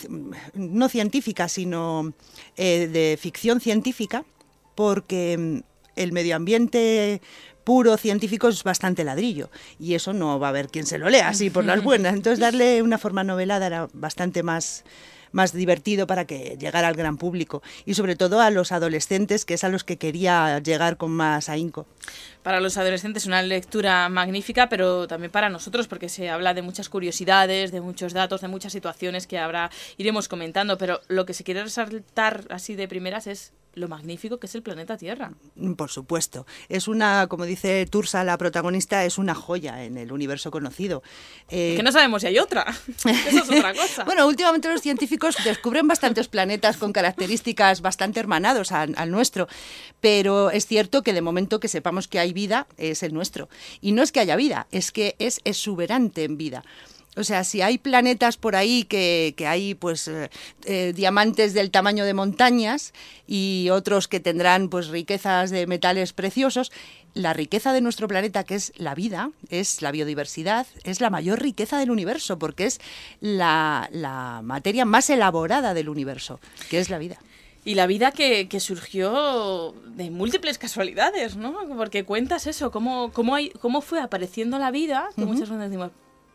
[0.55, 2.13] no científica, sino
[2.55, 4.25] eh, de ficción científica,
[4.73, 5.59] porque mm,
[5.95, 7.21] el medio ambiente
[7.63, 11.27] puro científico es bastante ladrillo y eso no va a haber quien se lo lea
[11.27, 12.15] así por las buenas.
[12.15, 14.83] Entonces darle una forma novelada era bastante más
[15.31, 19.55] más divertido para que llegara al gran público y sobre todo a los adolescentes, que
[19.55, 21.85] es a los que quería llegar con más ahínco.
[22.43, 26.89] Para los adolescentes una lectura magnífica, pero también para nosotros, porque se habla de muchas
[26.89, 31.43] curiosidades, de muchos datos, de muchas situaciones que habrá iremos comentando, pero lo que se
[31.43, 35.31] quiere resaltar así de primeras es lo magnífico que es el planeta Tierra.
[35.55, 36.45] Mm, por supuesto.
[36.69, 41.03] Es una, como dice Tursa, la protagonista, es una joya en el universo conocido.
[41.49, 42.65] Eh, que no sabemos si hay otra.
[42.97, 44.03] Eso es otra cosa.
[44.03, 49.47] bueno, últimamente los científicos descubren bastantes planetas con características bastante hermanados al, al nuestro,
[50.01, 53.49] pero es cierto que de momento que sepamos que hay vida es el nuestro.
[53.81, 56.63] Y no es que haya vida, es que es exuberante en vida.
[57.17, 60.29] O sea, si hay planetas por ahí que, hay pues eh,
[60.65, 62.93] eh, diamantes del tamaño de montañas
[63.25, 66.71] y otros que tendrán pues riquezas de metales preciosos,
[67.15, 71.41] la riqueza de nuestro planeta, que es la vida, es la biodiversidad, es la mayor
[71.41, 72.79] riqueza del universo, porque es
[73.19, 73.89] la,
[74.43, 76.39] materia más elaborada del universo,
[76.69, 77.17] que es la vida.
[77.65, 81.57] Y la vida que, surgió de múltiples casualidades, ¿no?
[81.75, 85.91] Porque cuentas eso, cómo, cómo, hay, cómo fue apareciendo la vida, que muchas veces decimos,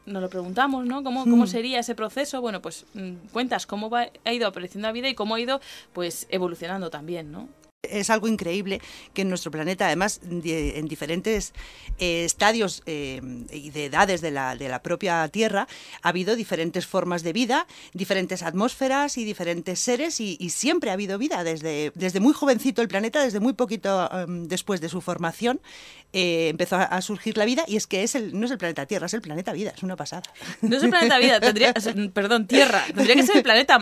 [0.07, 1.03] nos lo preguntamos, ¿no?
[1.03, 1.49] ¿Cómo, cómo hmm.
[1.49, 2.41] sería ese proceso?
[2.41, 5.61] Bueno, pues mm, cuentas cómo ha ido apareciendo la vida y cómo ha ido
[5.93, 7.49] pues evolucionando también, ¿no?
[7.91, 8.81] Es algo increíble
[9.13, 11.53] que en nuestro planeta, además en diferentes
[11.99, 13.21] eh, estadios eh,
[13.51, 15.67] y de edades de la, de la, propia Tierra,
[16.01, 21.19] ha habido diferentes formas de vida, diferentes atmósferas y diferentes seres y, siempre ha habido
[21.19, 21.43] vida.
[21.43, 25.61] Desde, desde muy jovencito el planeta, desde muy poquito em, después de su formación,
[26.13, 28.87] eh, empezó a, surgir la vida y es que es el, no es el planeta
[28.87, 30.23] Tierra, es el planeta vida, es una pasada.
[30.61, 31.75] No es el planeta vida, tendría,
[32.15, 33.77] perdón, Tierra, tendría que ser el planeta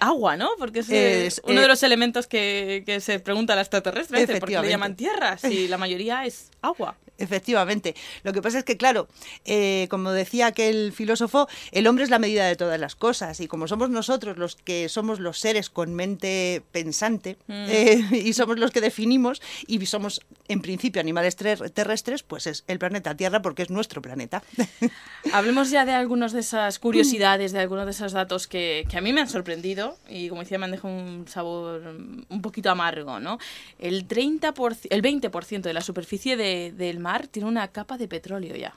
[0.00, 0.52] agua, ¿no?
[0.58, 4.68] Porque es, uno de los elementos que, que se pregunta a la extraterrestre, porque le
[4.68, 6.96] llaman tierra, si la mayoría es agua.
[7.18, 7.94] Efectivamente.
[8.24, 9.06] Lo que pasa es que, claro,
[9.44, 13.46] eh, como decía aquel filósofo, el hombre es la medida de todas las cosas y
[13.46, 17.52] como somos nosotros los que somos los seres con mente pensante mm.
[17.68, 22.78] eh, y somos los que definimos y somos en principio animales terrestres, pues es el
[22.78, 24.42] planeta Tierra porque es nuestro planeta.
[25.32, 29.00] Hablemos ya de algunas de esas curiosidades, de algunos de esos datos que, que a
[29.00, 31.82] mí me han sorprendido y como decía me han dejado un sabor
[32.28, 33.31] un poquito amargo, ¿no?
[33.78, 38.74] El, 30%, el 20% de la superficie del mar tiene una capa de petróleo ya.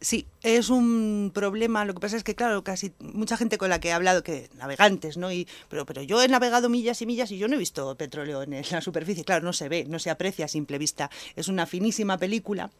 [0.00, 1.84] Sí, es un problema.
[1.86, 4.50] Lo que pasa es que, claro, casi mucha gente con la que he hablado, que
[4.58, 5.32] navegantes, ¿no?
[5.32, 8.42] Y, pero, pero yo he navegado millas y millas y yo no he visto petróleo
[8.42, 9.24] en la superficie.
[9.24, 11.10] Claro, no se ve, no se aprecia a simple vista.
[11.34, 12.70] Es una finísima película.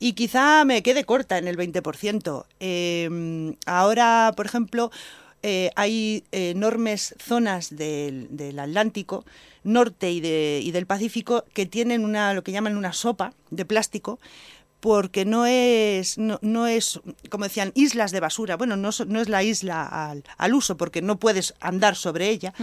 [0.00, 2.46] Y quizá me quede corta en el 20%.
[2.58, 4.90] Em, ahora, por ejemplo,
[5.42, 9.24] eh, hay enormes zonas del, del Atlántico
[9.64, 13.64] norte y, de, y del Pacífico que tienen una, lo que llaman una sopa de
[13.64, 14.18] plástico
[14.80, 18.56] porque no es, no, es, como decían, islas de basura.
[18.56, 22.54] Bueno, no, no es la isla al, al, uso porque no puedes andar sobre ella,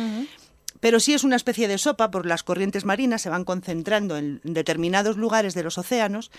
[0.80, 4.42] pero sí es una especie de sopa por las corrientes marinas, se van concentrando en
[4.44, 6.32] determinados lugares de los océanos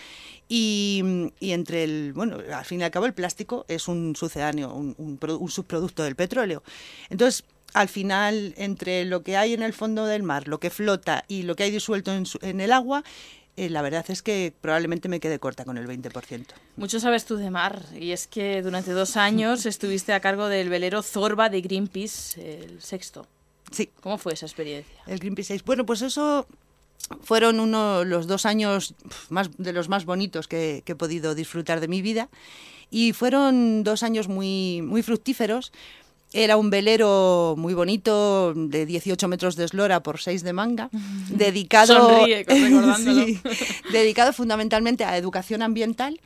[0.47, 4.73] y, y entre el, bueno, al fin y al cabo el plástico es un sucedáneo,
[4.73, 6.63] un, un subproducto del petróleo.
[7.09, 11.23] Entonces, al final, entre lo que hay en el fondo del mar, lo que flota
[11.27, 13.03] y lo que hay disuelto en, el agua,
[13.57, 16.45] eh, la verdad es que probablemente me quede corta con el 20%.
[16.77, 20.69] Mucho sabes tú de mar, y es que durante dos años estuviste a cargo del
[20.69, 23.27] velero Zorba de Greenpeace, el sexto.
[23.71, 23.89] Sí.
[24.01, 24.95] ¿Cómo fue esa experiencia?
[25.05, 25.63] El Greenpeace 6.
[25.63, 26.47] Bueno, pues eso
[27.21, 28.95] fueron uno los dos años
[29.29, 32.29] más de los más bonitos que, que, he podido disfrutar de mi vida
[32.91, 35.71] y fueron dos años muy muy fructíferos
[36.33, 40.89] era un velero muy bonito, de 18 metros de eslora por 6 de manga,
[41.29, 42.25] dedicado,
[43.91, 46.19] dedicado fundamentalmente a educación ambiental,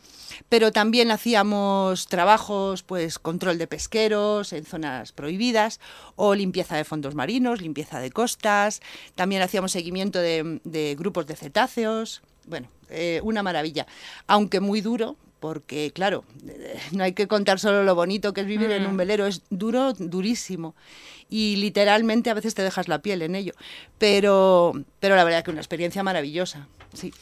[0.49, 5.79] pero también hacíamos trabajos, pues control de pesqueros en zonas prohibidas,
[6.15, 8.81] o limpieza de fondos marinos, limpieza de costas,
[9.15, 13.85] también hacíamos seguimiento de, grupos de cetáceos, bueno, eh, una maravilla,
[14.27, 16.23] aunque muy duro, porque claro,
[16.91, 18.97] no hay que contar solo lo bonito que es vivir en un mm.
[18.97, 20.75] velero, es duro, durísimo.
[21.29, 23.53] Y literalmente a veces te dejas la piel en ello.
[23.97, 27.13] Pero, pero la verdad que una experiencia maravillosa, sí.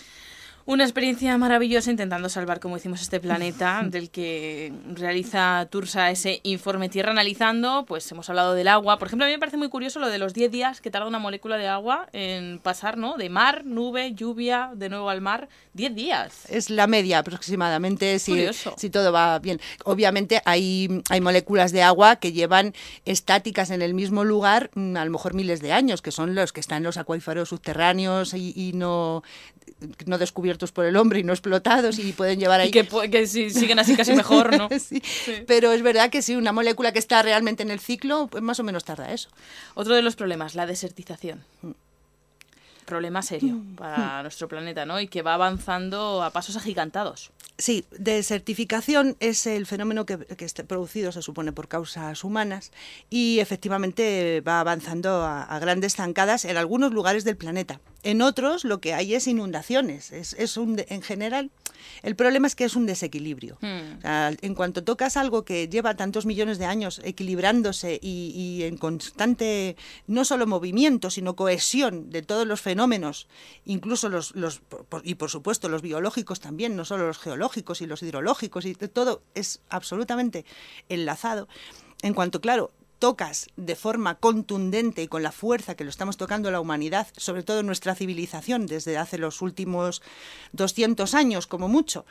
[0.66, 6.90] Una experiencia maravillosa intentando salvar, como hicimos, este planeta, del que realiza Tursa ese informe
[6.90, 7.86] Tierra analizando.
[7.88, 9.00] Pues hemos hablado del agua.
[9.00, 11.08] Por ejemplo, a mí me parece muy curioso lo de los 10 días que tarda
[11.08, 13.18] una molécula de agua en pasar, ¿no?
[13.18, 15.50] De mar, nube, lluvia, de nuevo al mar.
[15.74, 16.50] 10 días.
[16.50, 18.76] Es la media aproximadamente, si, Curioso.
[18.78, 19.60] si todo va bien.
[19.86, 22.74] Obviamente hay, hay moléculas de agua que llevan
[23.06, 26.54] estáticas en el mismo lugar mm, a lo mejor miles de años, que son los
[26.54, 29.24] que están en los acuíferos subterráneos y, y no,
[30.06, 32.70] no descubiertos por el hombre y no explotados y pueden llevar ahí...
[32.70, 34.70] Y que, siguen así casi mejor, ¿no?
[34.82, 35.02] Sí.
[35.48, 38.60] Pero es verdad que sí, una molécula que está realmente en el ciclo, pues más
[38.60, 39.30] o menos tarda eso.
[39.76, 41.44] Otro de los problemas, la desertización.
[41.62, 41.72] Mm.
[42.86, 45.00] Problema serio para nuestro planeta, ¿no?
[45.00, 47.32] Y que va avanzando a pasos agigantados.
[47.58, 52.72] Sí, desertificación es el fenómeno que, que está producido, se supone, por causas humanas
[53.10, 57.80] y efectivamente va avanzando a, a grandes zancadas en algunos lugares del planeta.
[58.04, 60.12] En otros lo que hay es inundaciones.
[60.12, 61.52] Es, es un en general,
[62.04, 63.58] el problema es que es un desequilibrio.
[63.62, 63.98] Hmm.
[63.98, 68.64] O sea, en cuanto tocas algo que lleva tantos millones de años equilibrándose y, y
[68.64, 69.76] en constante,
[70.08, 73.28] no solo movimiento, sino cohesión de todos los fenómenos,
[73.66, 74.62] incluso los, los
[75.04, 79.22] y por supuesto los biológicos también, no solo los geológicos y los hidrológicos, y todo
[79.36, 80.46] es absolutamente
[80.90, 81.48] enlazado.
[82.02, 82.72] En cuanto, claro,
[83.02, 87.42] tocas de forma contundente y con la fuerza que lo estamos tocando la humanidad, sobre
[87.42, 90.04] todo nuestra civilización desde hace los últimos
[90.54, 92.06] 200 años como mucho,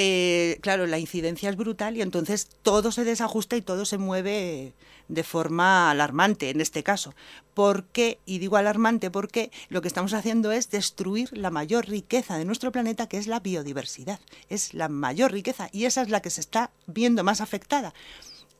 [0.00, 4.72] eh, claro, la incidencia es brutal y entonces todo se desajusta y todo se mueve
[5.08, 7.14] de forma alarmante en este caso.
[7.52, 8.20] ¿Por qué?
[8.24, 12.70] Y digo alarmante porque lo que estamos haciendo es destruir la mayor riqueza de nuestro
[12.70, 14.20] planeta, que es la biodiversidad.
[14.48, 17.92] Es la mayor riqueza y esa es la que se está viendo más afectada.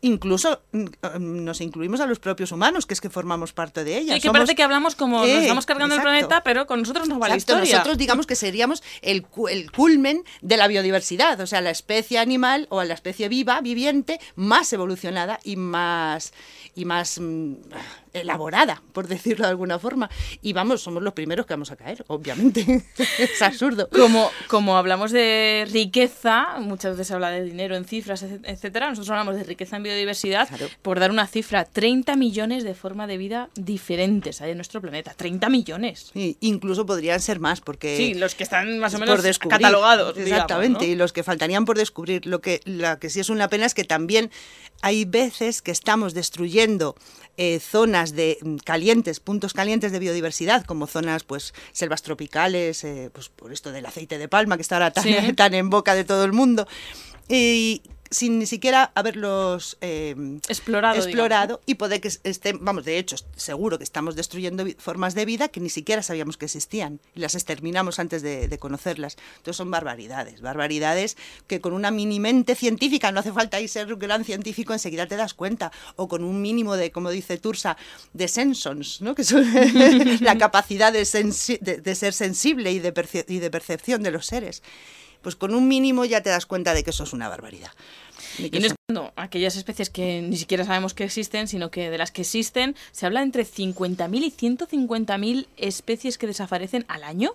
[0.01, 3.99] Incluso mm, mm, nos incluimos a los propios humanos, que es que formamos parte de
[3.99, 4.15] ella.
[4.15, 6.11] Sí, que Somos- parece que hablamos como nos Eh, estamos cargando exacto.
[6.13, 7.75] el planeta, pero con nosotros nos va la Exacto, historia.
[7.79, 12.67] Nosotros digamos que seríamos el, el culmen de la biodiversidad, o sea, la especie animal
[12.71, 16.33] o la especie viva, viviente, más evolucionada y más,
[16.77, 17.55] y más mm,
[18.13, 20.09] elaborada, por decirlo de alguna forma.
[20.43, 22.85] Y vamos, somos los primeros que vamos a caer, obviamente.
[23.19, 23.89] es absurdo.
[23.91, 28.89] Como, como hablamos de riqueza, muchas veces se habla de dinero en cifras, etc- etcétera.
[28.91, 30.49] Nosotros hablamos de riqueza en biodiversidad.
[30.83, 35.15] Por dar una cifra, 30 millones de formas de vida diferentes hay en nuestro planeta.
[35.15, 36.11] 30 millones.
[36.13, 37.97] Sí, incluso podrían ser más, porque...
[37.97, 40.15] Sí, los que están más o menos catalogados.
[40.15, 40.93] digamos, Exactamente, ¿no?
[40.93, 42.27] y los que faltarían por descubrir.
[42.27, 44.31] Lo que, la que sí es una pena es que también
[44.83, 46.95] hay veces que estamos destruyendo
[47.37, 53.11] eh, zonas de mm, calientes, puntos calientes de biodiversidad, como zonas, pues, selvas tropicales, eh,
[53.13, 55.15] pues por esto del aceite de palma que está ahora tan, Sí.
[55.37, 56.67] tan en boca de todo el mundo.
[57.29, 60.15] Y sin ni siquiera haberlos eh,
[60.49, 65.25] Explorado, explorado y poder que estén, vamos, de hecho, seguro que estamos destruyendo formas de
[65.25, 69.17] vida que ni siquiera sabíamos que existían y las exterminamos antes de, de conocerlas.
[69.39, 73.93] Entonces son barbaridades, barbaridades que con una mini mente científica, no hace falta ahí ser
[73.93, 77.77] un gran científico, enseguida te das cuenta, o con un mínimo de, como dice Tursa,
[78.13, 79.15] de sensons, ¿no?
[79.15, 79.45] que son
[80.21, 84.11] la capacidad de, sensi- de- de ser sensible y de, perce- y de percepción de
[84.11, 84.63] los seres.
[85.23, 87.71] Pues con un mínimo ya te das cuenta de que eso es una barbaridad.
[88.39, 91.91] De Y no es cuando aquellas especies que ni siquiera sabemos que existen, sino que
[91.91, 97.33] de las que existen, se habla entre 50.000 y 150.000 especies que desaparecen al año.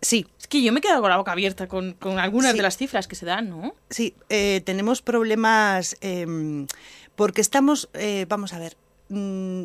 [0.00, 0.26] Sí.
[0.38, 2.56] Es que yo me he quedado con la boca abierta con, con algunas Sí.
[2.58, 3.74] de las cifras que se dan, ¿no?
[3.90, 6.66] Sí, eh, tenemos problemas em,
[7.16, 8.76] porque estamos, eh, vamos a ver,
[9.08, 9.64] mm,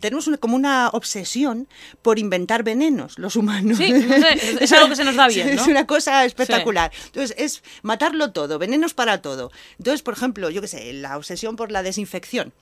[0.00, 1.68] tenemos una- como una obsesión
[2.02, 3.78] por inventar venenos, los humanos.
[3.78, 5.62] Sí, no sé, es- algo que se nos da bien, ¿no?
[5.62, 6.90] Es una cosa espectacular.
[7.06, 9.50] Entonces, es matarlo todo, venenos para todo.
[9.78, 12.52] Entonces, por ejemplo, yo qué sé, la obsesión por la desinfección.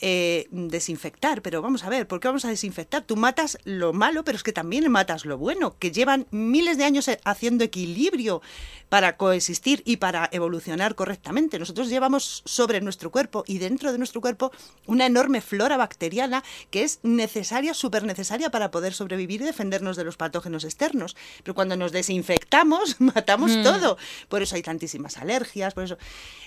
[0.00, 3.02] Eh, desinfectar, pero vamos a ver, ¿por qué vamos a desinfectar?
[3.02, 6.84] Tú matas lo malo, pero es que también matas lo bueno, que llevan miles de
[6.84, 8.40] años eh, haciendo equilibrio
[8.88, 11.58] para coexistir y para evolucionar correctamente.
[11.58, 14.50] Nosotros llevamos sobre nuestro cuerpo y dentro de nuestro cuerpo
[14.86, 20.04] una enorme flora bacteriana que es necesaria, súper necesaria para poder sobrevivir y defendernos de
[20.04, 21.16] los patógenos externos.
[21.42, 23.62] Pero cuando nos desinfectamos, matamos Mm.
[23.62, 23.98] todo.
[24.28, 25.98] Por eso hay tantísimas alergias, por eso.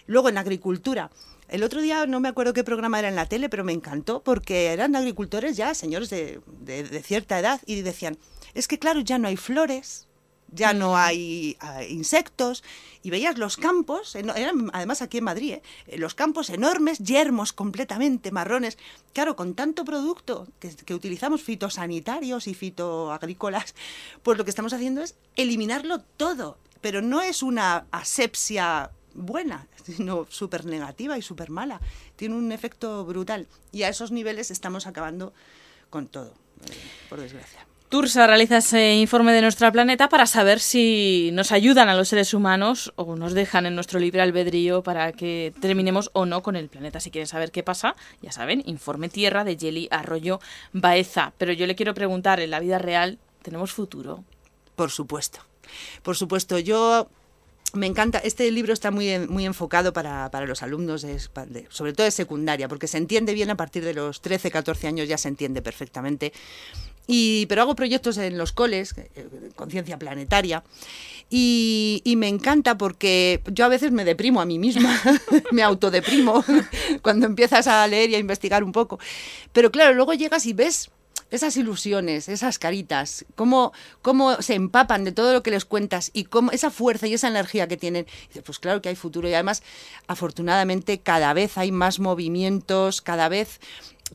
[0.08, 1.10] Luego en agricultura.
[1.52, 4.24] El otro día no me acuerdo qué programa era en la tele, pero me encantó
[4.24, 8.18] porque eran agricultores ya, señores de, de- de cierta edad, y decían,
[8.54, 10.08] es que claro, ya no hay flores,
[10.54, 12.64] ya no hay ah, insectos,
[13.04, 15.56] y veías los campos, eno- eran además aquí en Madrid.
[15.88, 18.78] Eh, los campos enormes, yermos completamente, marrones.
[19.14, 23.76] Claro, con tanto producto que, que utilizamos fitosanitarios y fitoagrícolas,
[24.24, 30.26] pues lo que estamos haciendo es eliminarlo todo, pero no es una asepsia buena, sino
[30.30, 31.82] súper negativa y súper mala.
[32.16, 33.48] Tiene un efecto brutal.
[33.72, 35.34] Y a esos niveles estamos acabando
[35.90, 36.34] con todo,
[36.66, 36.74] eh,
[37.10, 37.66] por desgracia.
[37.92, 42.34] Tursa realiza ese informe de nuestro planeta para saber si nos ayudan a los seres
[42.34, 46.70] humanos o nos dejan en nuestro libre albedrío para que terminemos o no con el
[46.70, 47.02] planeta.
[47.02, 50.40] Si quieren saber qué pasa, ya saben, informe Tierra de Jelly Arroyo
[50.72, 51.34] Baeza.
[51.38, 54.24] Pero yo le quiero preguntar, en la vida real, ¿tenemos futuro?
[54.78, 55.42] Por supuesto.
[56.02, 57.10] Por supuesto, yo
[57.74, 61.06] me encanta, este libro está muy, muy enfocado para, los alumnos,
[61.70, 65.08] sobre todo de secundaria, porque se entiende bien a partir de los 13, 14 años,
[65.08, 66.34] ya se entiende perfectamente.
[67.08, 70.64] Y, pero hago proyectos en los coles, eh, conciencia planetaria,
[71.30, 75.02] y, y, me encanta porque yo a veces me deprimo a mí misma,
[75.52, 76.44] me autodeprimo
[77.02, 79.00] cuando empiezas a leer y a investigar un poco.
[79.54, 80.92] Pero claro, luego llegas y ves
[81.32, 83.72] esas ilusiones, esas caritas, cómo,
[84.02, 87.30] cómo se empapan de todo lo que les cuentas y cómo esa fuerza y esa
[87.30, 88.06] energía que tienen.
[88.46, 89.64] pues claro que hay futuro y además,
[90.08, 93.60] afortunadamente, cada vez hay más movimientos, cada vez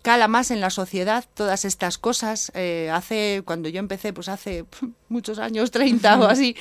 [0.03, 2.53] cala más en la sociedad todas estas cosas.
[2.55, 4.65] Eh, hace, cuando yo empecé, pues hace
[5.09, 6.55] muchos años, 30 o así,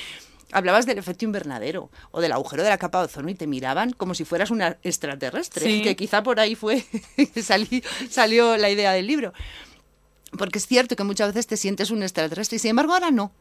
[0.52, 3.92] hablabas del efecto invernadero o del agujero de la capa de ozono y te miraban
[3.92, 6.84] como si fueras una extraterrestre, que quizá por ahí fue,
[8.10, 9.32] salió la idea del libro.
[10.36, 13.32] Porque es cierto que muchas veces te sientes un extraterrestre y sin embargo ahora no.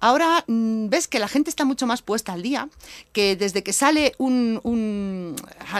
[0.00, 2.68] Ahora mm, ves que la gente está mucho más puesta al día,
[3.12, 5.36] que desde que sale un,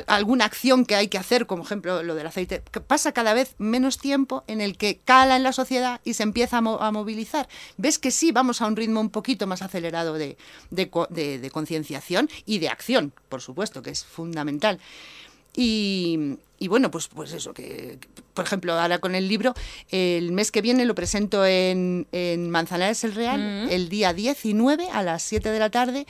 [0.06, 3.98] alguna acción que hay que hacer, como ejemplo lo del aceite, pasa cada vez menos
[3.98, 7.48] tiempo en el que cala en la sociedad y se empieza a, movilizar.
[7.76, 10.36] Ves que sí, vamos a un ritmo un poquito más acelerado de,
[10.70, 14.80] de concienciación y de acción, por supuesto, que es fundamental.
[15.56, 16.38] Y,
[16.68, 17.98] bueno, pues, pues eso, que
[18.32, 19.54] por ejemplo, ahora con el libro,
[19.90, 23.70] el mes que viene lo presento en, en Manzanares el Real, mm.
[23.70, 26.06] el día 19 a las 7 de la tarde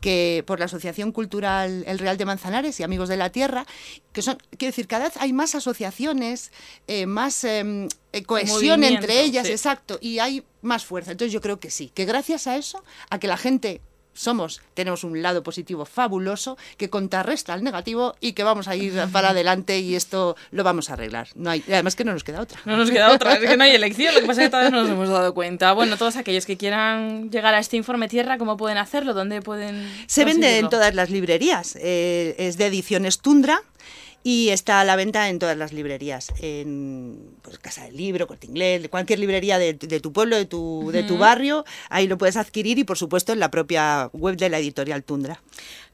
[0.00, 3.66] que por la Asociación Cultural El Real de Manzanares y Amigos de la Tierra,
[4.12, 6.52] que son, quiero decir, cada vez hay más asociaciones,
[6.86, 11.12] eh, más em, eh, cohesión entre ellas, exacto, y hay más fuerza.
[11.12, 13.82] Entonces yo creo que sí, que gracias a eso, a que la gente
[14.14, 18.92] somos, tenemos un lado positivo fabuloso que contrarresta al negativo y que vamos a ir
[19.12, 21.28] para adelante y esto lo vamos a arreglar.
[21.34, 22.60] No hay, además que no nos queda otra.
[22.64, 24.70] No nos queda otra, es que no hay elección, lo que pasa es que todavía
[24.70, 25.72] no nos hemos dado cuenta.
[25.72, 29.14] Bueno, todos aquellos que quieran llegar a este informe tierra, ¿cómo pueden hacerlo?
[29.14, 29.90] ¿Dónde pueden...?
[30.06, 33.62] Se vende en todas las librerías, eh, es de ediciones Tundra
[34.22, 38.46] y está a la venta en todas las librerías, en pues, Casa del Libro, Corte
[38.46, 42.78] Inglés, cualquier librería de, tu pueblo, de tu, de tu barrio, ahí lo puedes adquirir
[42.78, 45.40] y por supuesto en la propia web de la editorial Tundra.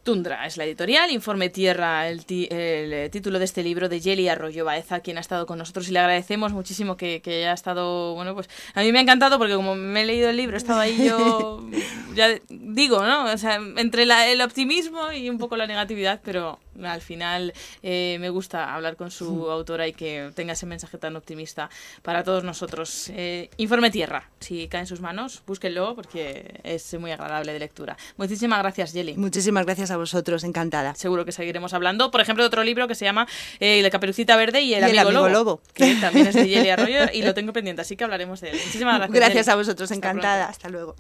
[0.07, 4.65] Tundra es la editorial, Informe Tierra, el, eh, título de este libro de Jelly Arroyo
[4.65, 8.49] Baeza, quien ha estado con nosotros y le agradecemos muchísimo que, haya estado, bueno, pues
[8.75, 11.09] a mí me ha encantado porque como me he leído el libro, he estado ahí
[11.09, 11.69] yo,
[12.15, 13.25] ya digo, ¿no?
[13.25, 17.53] O sea, entre el optimismo y un poco la negatividad, pero al final
[17.83, 21.69] eh, me gusta hablar con su autora y que tenga ese mensaje tan optimista
[22.03, 23.11] para todos nosotros.
[23.11, 27.97] Eh, Informe Tierra, si cae en sus manos, búsquenlo porque es muy agradable de lectura.
[28.17, 29.17] Muchísimas gracias, Jelly.
[29.17, 30.95] Muchísimas gracias a vosotros, encantada.
[30.95, 32.11] Seguro que seguiremos hablando.
[32.11, 33.27] Por ejemplo, de otro libro que se llama
[33.61, 37.23] eh, La Caperucita Verde y El, amigo, Lobo, que también es de Yeli Arroyo y
[37.23, 38.61] lo tengo pendiente, así que hablaremos de él.
[38.65, 39.17] Muchísimas gracias.
[39.17, 40.47] Gracias a vosotros, encantada.
[40.47, 40.97] Hasta luego.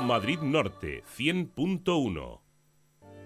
[0.00, 2.47] Madrid Norte 100.1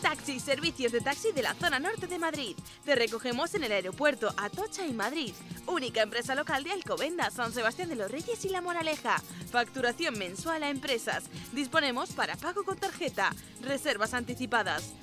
[0.00, 2.56] Taxi, servicios de taxi de la zona norte de Madrid.
[2.84, 5.34] Te recogemos en el aeropuerto Atocha y Madrid.
[5.66, 9.20] Única empresa local de Alcobendas, San Sebastián de los Reyes y La Moraleja.
[9.50, 11.24] Facturación mensual a empresas.
[11.52, 13.30] Disponemos para pago con tarjeta.
[13.62, 14.94] Reservas anticipadas.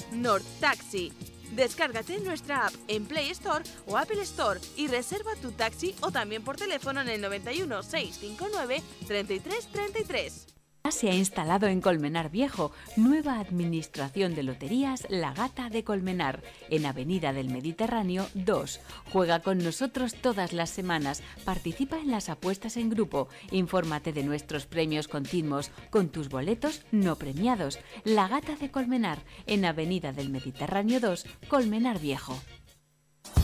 [0.60, 1.14] Taxi.
[1.52, 6.44] Descárgate nuestra app en Play Store o Apple Store y reserva tu taxi o también
[6.44, 10.51] por teléfono en el 91 659 3333
[10.90, 16.86] se ha instalado en Colmenar Viejo, nueva administración de loterías La Gata de Colmenar, en
[16.86, 18.80] Avenida del Mediterráneo 2.
[19.12, 24.66] Juega con nosotros todas las semanas, participa en las apuestas en grupo, infórmate de nuestros
[24.66, 27.80] premios continuos con tus boletos no premiados.
[28.04, 32.38] La Gata de Colmenar, en Avenida del Mediterráneo 2, Colmenar Viejo.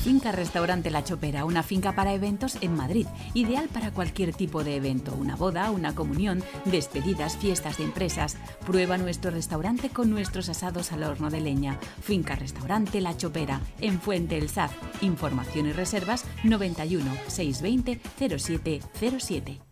[0.08, 4.78] Finca Restaurante La Chopera, una finca para eventos en Madrid, ideal para cualquier tipo de
[4.78, 8.38] evento, una boda, una comunión, despedidas, fiestas de empresas.
[8.66, 11.78] Prueba nuestro restaurante con nuestros asados al horno de leña.
[12.02, 14.72] Finca Restaurante La Chopera, en Fuente El Saz.
[15.02, 18.00] Información y reservas 91 620
[18.40, 19.67] 0707.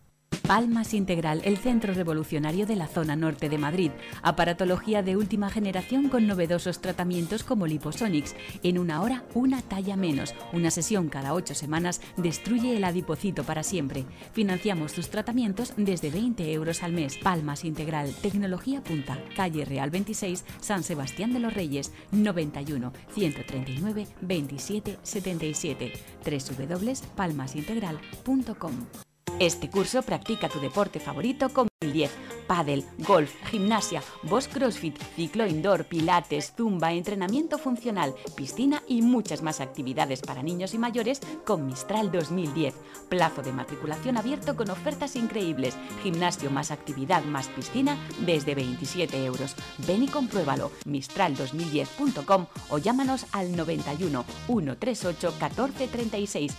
[0.46, 3.90] Palmas Integral, el centro revolucionario de la zona norte de Madrid.
[4.22, 8.36] Aparatología de última generación con novedosos tratamientos como Liposonics.
[8.62, 10.36] En una hora, una talla menos.
[10.52, 14.04] Una sesión cada ocho semanas destruye el adipocito para siempre.
[14.34, 17.18] Financiamos tus tratamientos desde 20 euros al mes.
[17.18, 19.18] Palmas Integral, tecnología punta.
[19.34, 25.92] Calle Real 26, San Sebastián de los Reyes, 91 139 27 77.
[26.24, 29.05] www.palmasintegral.com.
[29.38, 32.10] Este curso practica tu deporte favorito con 10,
[32.46, 39.60] pádel, golf, gimnasia, boss crossfit, ciclo indoor, pilates, zumba, entrenamiento funcional, piscina y muchas más
[39.60, 42.74] actividades para niños y mayores con Mistral 2010.
[43.10, 45.76] Plazo de matriculación abierto con ofertas increíbles.
[46.02, 49.54] Gimnasio más actividad más piscina desde 27 euros.
[49.86, 50.70] Ven y compruébalo.
[50.86, 56.56] Mistral2010.com o llámanos al 91 138 1436.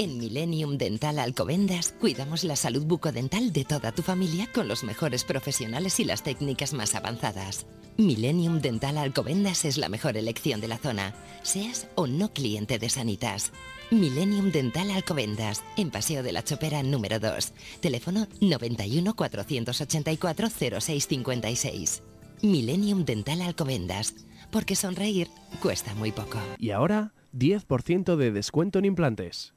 [0.00, 5.24] En Millennium Dental Alcobendas cuidamos la salud bucodental de toda tu familia con los mejores
[5.24, 7.66] profesionales y las técnicas más avanzadas.
[7.98, 12.88] Millennium Dental Alcobendas es la mejor elección de la zona, seas o no cliente de
[12.88, 13.52] Sanitas.
[13.90, 17.52] Millennium Dental Alcobendas, en Paseo de la Chopera número 2.
[17.80, 20.48] Teléfono 91 484
[20.80, 22.02] 0656.
[22.40, 24.14] Millennium Dental Alcobendas,
[24.50, 25.28] porque sonreír
[25.60, 26.38] cuesta muy poco.
[26.56, 29.52] Y ahora, 10% de descuento en implantes.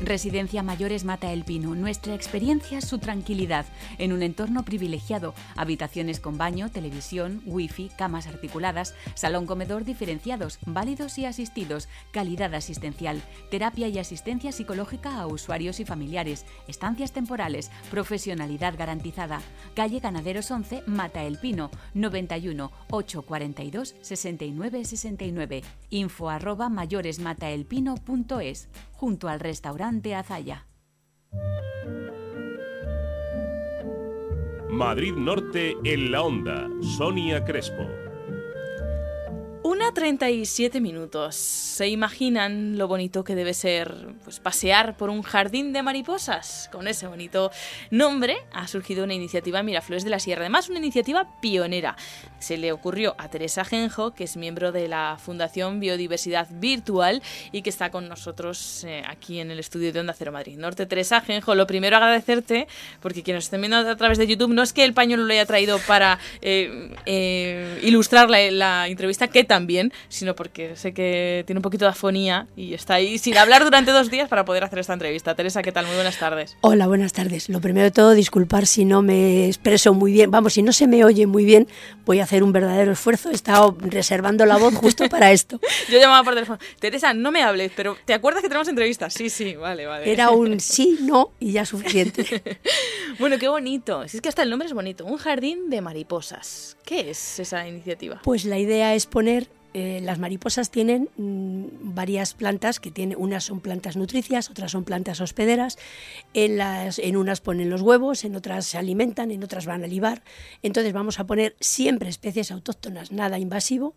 [0.00, 1.74] Residencia Mayores Mata el Pino.
[1.74, 3.66] Nuestra experiencia, su tranquilidad,
[3.98, 5.34] en un entorno privilegiado.
[5.56, 13.22] Habitaciones con baño, televisión, wifi, camas articuladas, salón comedor diferenciados, válidos y asistidos, calidad asistencial,
[13.50, 19.42] terapia y asistencia psicológica a usuarios y familiares, estancias temporales, profesionalidad garantizada.
[19.74, 25.62] Calle Ganaderos 11, Mata el Pino, 91 842 69 69.
[25.90, 28.68] Info arroba mayoresmataelpino.es
[29.00, 30.66] junto al restaurante Azaya.
[34.68, 36.68] Madrid Norte en la onda.
[36.82, 37.99] Sonia Crespo.
[39.70, 41.36] Una 37 minutos.
[41.36, 46.68] ¿Se imaginan lo bonito que debe ser pues, pasear por un jardín de mariposas?
[46.72, 47.52] Con ese bonito
[47.92, 50.40] nombre ha surgido una iniciativa Miraflores de la Sierra.
[50.40, 51.96] Además, una iniciativa pionera.
[52.40, 57.62] Se le ocurrió a Teresa Genjo, que es miembro de la Fundación Biodiversidad Virtual y
[57.62, 60.84] que está con nosotros eh, aquí en el estudio de Onda Cero Madrid Norte.
[60.84, 62.66] Teresa Genjo, lo primero agradecerte,
[63.00, 65.46] porque quienes estén viendo a través de YouTube, no es que el pañuelo lo haya
[65.46, 69.59] traído para eh, eh, ilustrar la, la entrevista, que también,
[70.08, 73.90] sino porque sé que tiene un poquito de afonía y está ahí sin hablar durante
[73.90, 75.34] dos días para poder hacer esta entrevista.
[75.34, 75.86] Teresa, ¿qué tal?
[75.86, 76.56] Muy buenas tardes.
[76.60, 77.48] Hola, buenas tardes.
[77.48, 80.30] Lo primero de todo, disculpar si no me expreso muy bien.
[80.30, 81.68] Vamos, si no se me oye muy bien,
[82.04, 83.30] voy a hacer un verdadero esfuerzo.
[83.30, 85.60] He estado reservando la voz justo para esto.
[85.88, 86.58] Yo llamaba por teléfono.
[86.78, 89.14] Teresa, no me hables, pero ¿te acuerdas que tenemos entrevistas?
[89.14, 90.10] Sí, sí, vale, vale.
[90.10, 92.42] Era un sí, no y ya suficiente.
[93.18, 94.06] bueno, qué bonito.
[94.08, 95.04] Si es que hasta el nombre es bonito.
[95.04, 96.76] Un jardín de mariposas.
[96.84, 98.20] ¿Qué es esa iniciativa?
[98.24, 103.44] Pues la idea es poner eh, las mariposas tienen mm, varias plantas que tienen, unas
[103.44, 105.78] son plantas nutricias, otras son plantas hospederas,
[106.34, 109.86] en, las, en unas ponen los huevos, en otras se alimentan, en otras van a
[109.86, 110.22] libar.
[110.62, 113.94] Entonces vamos a poner siempre especies autóctonas, nada invasivo,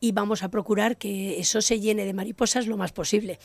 [0.00, 3.38] y vamos a procurar que eso se llene de mariposas lo más posible.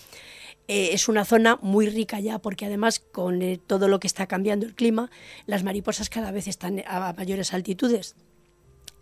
[0.67, 4.27] Eh, es una zona muy rica ya porque además con eh, todo lo que está
[4.27, 5.09] cambiando el clima,
[5.45, 8.15] las mariposas cada vez están a mayores altitudes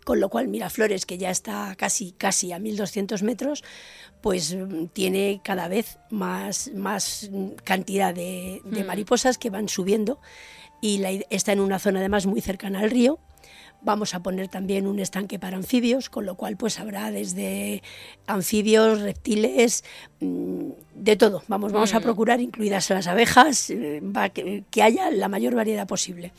[0.04, 3.62] con lo cual Miraflores, que ya está casi, casi a 1200 metros,
[4.20, 4.56] pues
[4.92, 7.30] tiene cada vez más, más
[7.64, 8.86] cantidad de, de Mm.
[8.86, 10.20] mariposas que van subiendo
[10.80, 13.18] y la está en una zona además muy cercana al río.
[13.84, 17.82] Vamos a poner también un estanque para anfibios, con lo cual pues habrá desde
[18.28, 19.82] anfibios, reptiles,
[20.20, 21.42] mm, de todo.
[21.48, 22.02] Vamos, vamos a Mm.
[22.02, 24.00] procurar, incluidas las abejas, eh,
[24.70, 26.32] que haya la mayor variedad posible.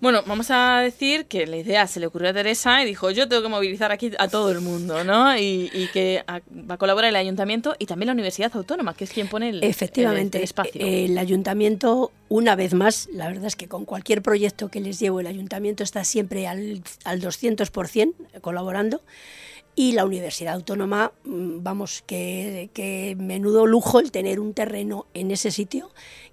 [0.00, 3.28] Bueno, vamos a decir que la idea se le ocurrió a Teresa y dijo, yo
[3.28, 5.36] tengo que movilizar aquí a todo el mundo, ¿no?
[5.36, 9.04] Y, y que a- va a colaborar el ayuntamiento y también la Universidad Autónoma, que
[9.04, 10.80] es quien pone el, Efectivamente, el espacio.
[10.80, 14.98] eh, el ayuntamiento, una vez más, la verdad es que con cualquier proyecto que les
[14.98, 19.02] llevo, el ayuntamiento está siempre al, al 200% colaborando.
[19.76, 25.30] Y la Universidad Autónoma, mm, vamos, que, que menudo lujo el tener un terreno en
[25.30, 25.90] ese sitio,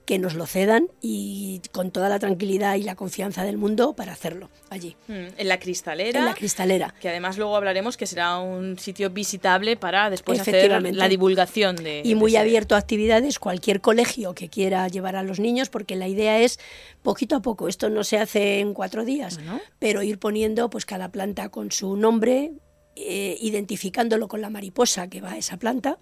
[0.07, 4.13] que nos lo cedan y con toda la tranquilidad y la confianza del mundo para
[4.13, 4.95] hacerlo allí.
[5.09, 6.19] Mm, en la cristalera.
[6.19, 6.95] En la cristalera.
[7.01, 12.03] Que además luego hablaremos que será un sitio visitable para después hacer la divulgación de...
[12.05, 16.07] y muy abierto a actividades, cualquier colegio que quiera llevar a los niños, porque la
[16.07, 16.57] idea es
[17.03, 19.41] poquito a poco, esto no se hace en cuatro días,
[19.77, 22.53] pero ir poniendo pues cada planta con su nombre,
[22.95, 25.99] eh, identificándolo con la mariposa que va a esa planta,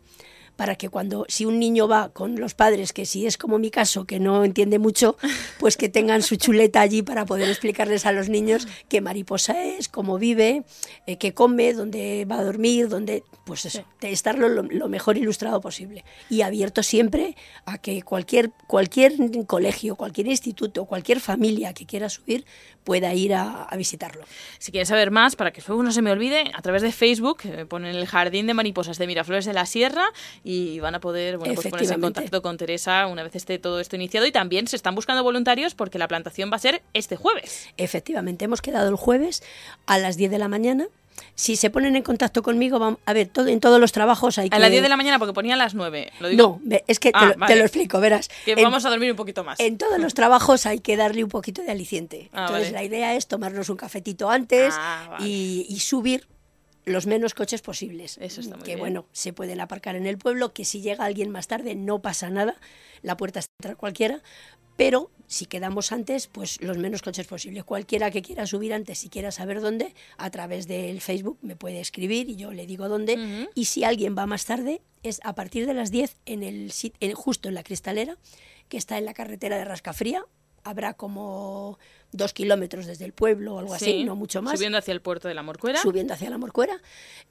[0.56, 3.72] para que cuando, si un niño va con los padres, que si es como mi
[3.72, 5.18] caso, que no entiende mucho,
[5.60, 9.90] pues que tengan su chuleta allí para poder explicarles a los niños qué mariposa es,
[9.90, 10.64] cómo vive,
[11.08, 15.18] eh, qué come, dónde va a dormir, dónde, pues eso, de estarlo lo, lo mejor
[15.18, 16.04] ilustrado posible.
[16.30, 19.14] Y abierto siempre a que cualquier, cualquier
[19.48, 22.44] colegio, cualquier instituto, cualquier familia que quiera subir
[22.84, 24.26] pueda ir a, a visitarlo.
[24.60, 27.38] Si quieren saber más, para que luego no se me olvide, a través de Facebook
[27.46, 30.04] eh, ponen el Jardín de Mariposas de Miraflores de la Sierra
[30.44, 33.80] y van a poder bueno, pues ponerse en contacto con Teresa una vez esté todo
[33.80, 34.26] esto iniciado.
[34.26, 37.70] Y también se están buscando voluntarios porque la plantación va a ser este jueves.
[37.78, 39.42] Efectivamente, hemos quedado el jueves
[39.86, 40.88] a las 10 de la mañana.
[41.36, 44.50] Si se ponen en contacto conmigo, vam- a ver, todo, en todos los trabajos hay
[44.50, 44.56] que...
[44.56, 46.12] A las 10 de la mañana porque ponía a las 9.
[46.20, 46.60] ¿Lo digo?
[46.66, 47.56] No, es que te, Ah, lo, te vale.
[47.56, 48.30] lo explico, verás.
[48.46, 49.60] Que En- vamos a dormir un poquito más.
[49.60, 52.30] En todos los trabajos hay que darle un poquito de aliciente.
[52.34, 52.72] Ah, Entonces vale.
[52.74, 55.28] la idea es tomarnos un cafetito antes Ah, vale.
[55.28, 56.28] y, y subir
[56.86, 58.18] los menos coches posibles.
[58.22, 58.80] Eso está muy que bien.
[58.80, 62.30] bueno, se pueden aparcar en el pueblo, que si llega alguien más tarde no pasa
[62.30, 62.56] nada,
[63.02, 64.22] la puerta está cualquiera,
[64.78, 67.64] pero si quedamos antes, pues los menos coches posibles.
[67.64, 71.80] Cualquiera que quiera subir antes y quiera saber dónde, a través del Facebook me puede
[71.80, 73.48] escribir y yo le digo dónde.
[73.56, 77.14] Y si alguien va más tarde, es a partir de las 10 en el en-
[77.14, 78.18] justo en la cristalera,
[78.70, 80.24] que está en la carretera de Rascafría.
[80.66, 81.80] Habrá como
[82.12, 85.02] dos kilómetros desde el pueblo o algo Sí, así, no mucho más Subiendo hacia el
[85.02, 85.82] puerto de la Morcuera.
[85.82, 86.82] subiendo hacia la Morcuera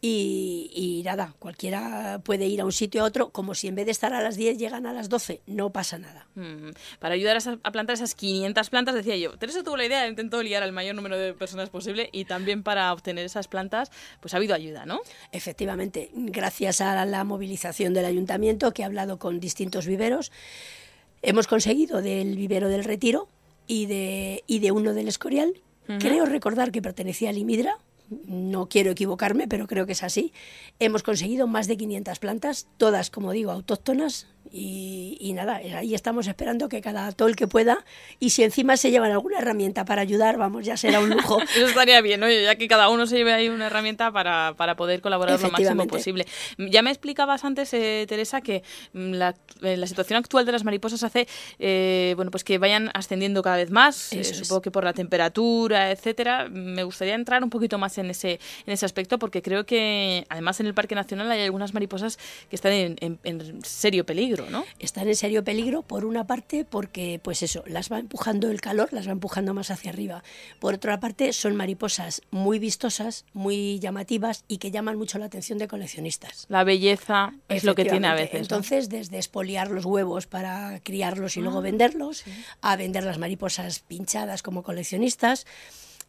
[0.02, 3.86] y, y nada, cualquiera puede ir a un sitio a otro, como si en vez
[3.86, 6.27] de estar a las 10 llegan a las 12, no pasa nada.
[6.35, 10.43] Mm, Para ayudar a plantar esas 500 plantas, decía yo, Teresa tuvo la idea, intentó
[10.43, 13.90] liar al mayor número de personas posible y también para obtener esas plantas,
[14.20, 15.01] pues ha habido ayuda, ¿no?
[15.32, 20.31] Efectivamente, gracias a la movilización del ayuntamiento que ha hablado con distintos viveros,
[21.24, 23.28] hemos conseguido del vivero del Retiro
[23.66, 25.55] y de, y de uno del Escorial,
[25.98, 27.78] creo recordar que pertenecía al Imidra,
[28.10, 30.32] no quiero equivocarme, pero creo que es así.
[30.78, 34.26] Hemos conseguido más de 500 plantas, todas, como digo, autóctonas.
[34.52, 37.85] Y, y nada, ahí estamos esperando que cada atol que pueda,
[38.20, 41.40] y si encima se llevan alguna herramienta para ayudar, vamos, ya será un lujo.
[41.56, 42.31] Eso estaría bien, ¿no?
[42.31, 45.86] Ya que cada uno se lleve ahí una herramienta para, para poder colaborar lo máximo
[45.89, 46.26] posible.
[46.59, 48.62] Ya me explicabas antes, eh, Teresa, que
[48.93, 51.26] mm, la, eh, la situación actual de las mariposas hace
[51.59, 55.90] eh, bueno, pues que vayan ascendiendo cada vez más, eh, supongo que por la temperatura,
[55.90, 56.48] etcétera.
[56.48, 60.61] Me gustaría entrar un poquito más en ese, en ese aspecto porque creo que además
[60.61, 62.19] en el Parque Nacional hay algunas mariposas
[62.51, 64.65] que están en, en- en serio peligro, ¿no?
[64.79, 68.93] están en serio peligro por una parte porque pues eso las va empujando el calor
[68.93, 70.23] las va empujando más hacia arriba
[70.61, 75.59] por otra parte son mariposas muy vistosas muy llamativas y que llaman mucho la atención
[75.59, 78.33] de coleccionistas La belleza es lo que tiene a veces.
[78.35, 78.39] ¿no?
[78.41, 82.25] entonces desde expoliar los huevos para criarlos y luego Ah, venderlos
[82.62, 85.47] a vender las mariposas pinchadas como coleccionistas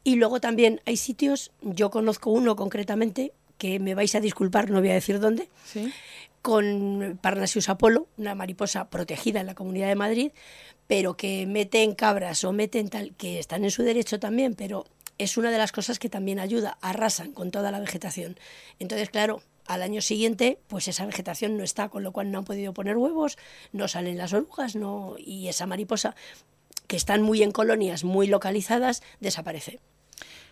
[0.06, 4.80] y luego también hay sitios yo conozco uno concretamente que me vais a disculpar no
[4.80, 5.92] voy a decir dónde Sí.
[6.42, 10.32] con Parnasius apollo, una mariposa protegida en la Comunidad de Madrid,
[10.88, 14.86] pero que meten cabras o meten tal, que están en su derecho también, pero
[15.18, 18.38] es una de las cosas que también ayuda, arrasan con toda la vegetación.
[18.78, 22.46] Entonces, claro, al año siguiente, pues esa vegetación no está, con lo cual no han
[22.46, 23.38] podido poner huevos,
[23.72, 26.16] no salen las orugas, no, y esa mariposa,
[26.86, 29.80] que están muy en colonias, muy localizadas, desaparece.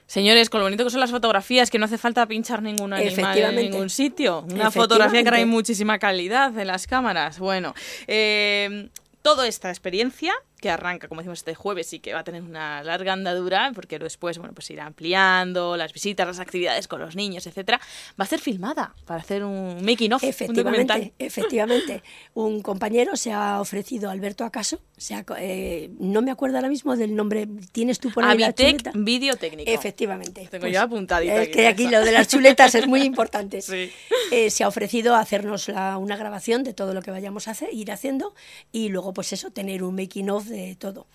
[0.06, 3.38] Señores, con lo bonito que son las fotografías, que no hace falta pinchar ningún animal
[3.38, 4.46] en ningún sitio.
[4.50, 7.40] Una fotografía que hay muchísima calidad en las cámaras.
[7.40, 7.74] Bueno,
[8.08, 8.90] eh,
[9.22, 12.82] toda esta experiencia que arranca, como decimos, este jueves y que va a tener una
[12.84, 17.46] larga andadura, porque después, bueno, pues irá ampliando las visitas, las actividades con los niños,
[17.48, 17.82] etcétera,
[18.18, 22.02] va a ser filmada para hacer un making of, efectivamente, un Efectivamente,
[22.34, 26.96] un compañero se ha ofrecido, Alberto Acaso, se ha, eh, no me acuerdo ahora mismo
[26.96, 28.94] del nombre, tienes tú por ahí la chuleta?
[28.96, 29.70] Vídeo Técnico.
[29.70, 30.48] Efectivamente.
[30.50, 31.44] Tengo pues, yo apuntadita.
[31.44, 33.62] Es que aquí lo de las chuletas es muy importante.
[33.74, 33.92] Sí.
[34.32, 37.92] Eh, se ha ofrecido hacernos una grabación de todo lo que vayamos a hacer, ir
[37.92, 38.36] haciendo
[38.72, 41.08] y luego, pues eso, tener un making of de todo.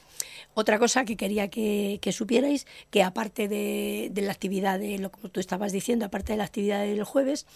[0.55, 5.39] Otra cosa que quería que, supierais, que aparte de, la actividad de lo como tú
[5.39, 7.47] estabas diciendo, aparte de la actividad del jueves,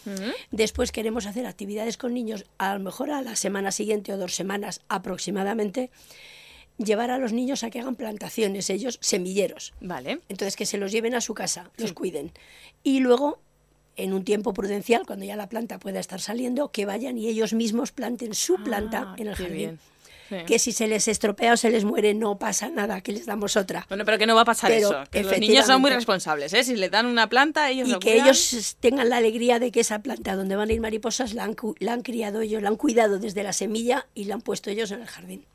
[0.52, 4.36] después queremos hacer actividades con niños, a lo mejor a la semana siguiente o dos
[4.36, 5.90] semanas aproximadamente,
[6.78, 9.74] llevar a los niños a que hagan plantaciones, ellos semilleros.
[9.80, 10.20] Vale.
[10.28, 12.30] Entonces que se los lleven a su casa, los cuiden.
[12.84, 13.40] Y luego
[13.96, 17.52] en un tiempo prudencial, cuando ya la planta pueda estar saliendo, que vayan y ellos
[17.52, 19.80] mismos planten su planta ah, en el jardín
[20.46, 23.56] que si se les estropea o se les muere no pasa nada, que les damos
[23.56, 23.86] otra.
[23.88, 25.04] Bueno, pero que no va a pasar eso.
[25.12, 26.64] los niños son muy responsables, ¿eh?
[26.64, 30.00] Si le dan una planta, ellos y que ellos tengan la alegría de que esa
[30.00, 33.18] planta donde van a ir mariposas la han, la han criado ellos, la han cuidado
[33.18, 35.46] desde la semilla y la han puesto ellos en el jardín.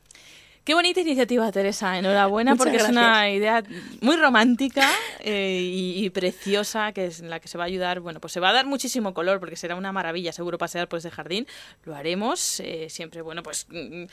[0.67, 1.97] Qué bonita iniciativa, Teresa.
[1.97, 3.63] Enhorabuena, porque es una idea
[4.01, 4.85] muy romántica
[5.21, 8.01] eh, y, preciosa, que es la que se va a ayudar.
[8.01, 10.99] Bueno, pues se va a dar muchísimo color, porque será una maravilla, seguro, pasear por
[10.99, 11.47] ese jardín.
[11.85, 14.03] Lo haremos eh, siempre, bueno, pues mm,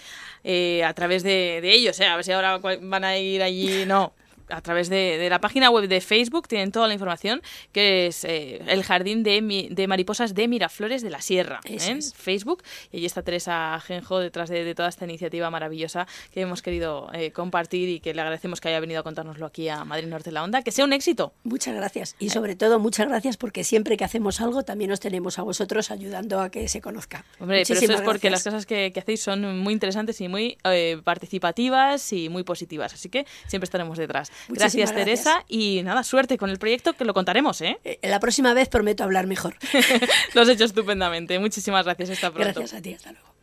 [0.45, 2.01] eh, a través de, de ellos.
[2.01, 3.85] A ver si ahora van a ir allí.
[3.85, 4.13] No,
[4.49, 7.43] a través de, la página web de Facebook tienen toda la información,
[7.73, 12.01] que es eh, el Jardín de, de, Mariposas de Miraflores de la Sierra, en ¿eh?
[12.15, 12.63] Facebook.
[12.93, 17.31] Y allí está Teresa Genjo detrás de, toda esta iniciativa maravillosa que hemos querido eh,
[17.31, 20.35] compartir y que le agradecemos que haya venido a contárnoslo aquí a Madrid Norte de
[20.35, 20.63] la Onda.
[20.63, 21.33] Que sea un éxito.
[21.45, 22.17] Muchas gracias.
[22.19, 25.91] Y sobre todo, muchas gracias porque siempre que hacemos algo también os tenemos a vosotros
[25.91, 27.25] ayudando a que se conozca.
[27.39, 30.59] Hombre, pero eso es porque las cosas que, que, hacéis son muy interesantes y muy
[31.05, 32.95] participativas y muy positivas.
[32.95, 35.45] Así que siempre estaremos detrás gracias, Teresa.
[35.49, 37.79] Y nada, suerte con el proyecto que lo contaremos, ¿eh?
[37.85, 37.99] ¿eh?
[38.03, 39.57] La próxima vez prometo hablar mejor.
[40.35, 41.39] lo has hecho estupendamente.
[41.39, 42.11] Muchísimas gracias.
[42.11, 42.61] Hasta pronto.
[42.61, 42.95] Gracias a ti.
[42.95, 43.35] Hasta luego.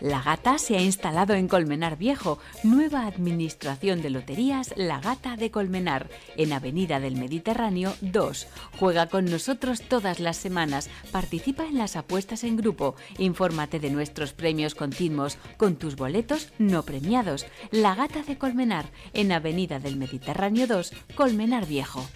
[0.00, 5.50] La Gata se ha instalado en Colmenar Viejo, nueva administración de loterías La Gata de
[5.50, 8.46] Colmenar, en Avenida del Mediterráneo 2.
[8.78, 14.34] Juega con nosotros todas las semanas, participa en las apuestas en grupo, infórmate de nuestros
[14.34, 17.46] premios continuos con tus boletos no premiados.
[17.70, 22.06] La Gata de Colmenar, en Avenida del Mediterráneo 2, Colmenar Viejo.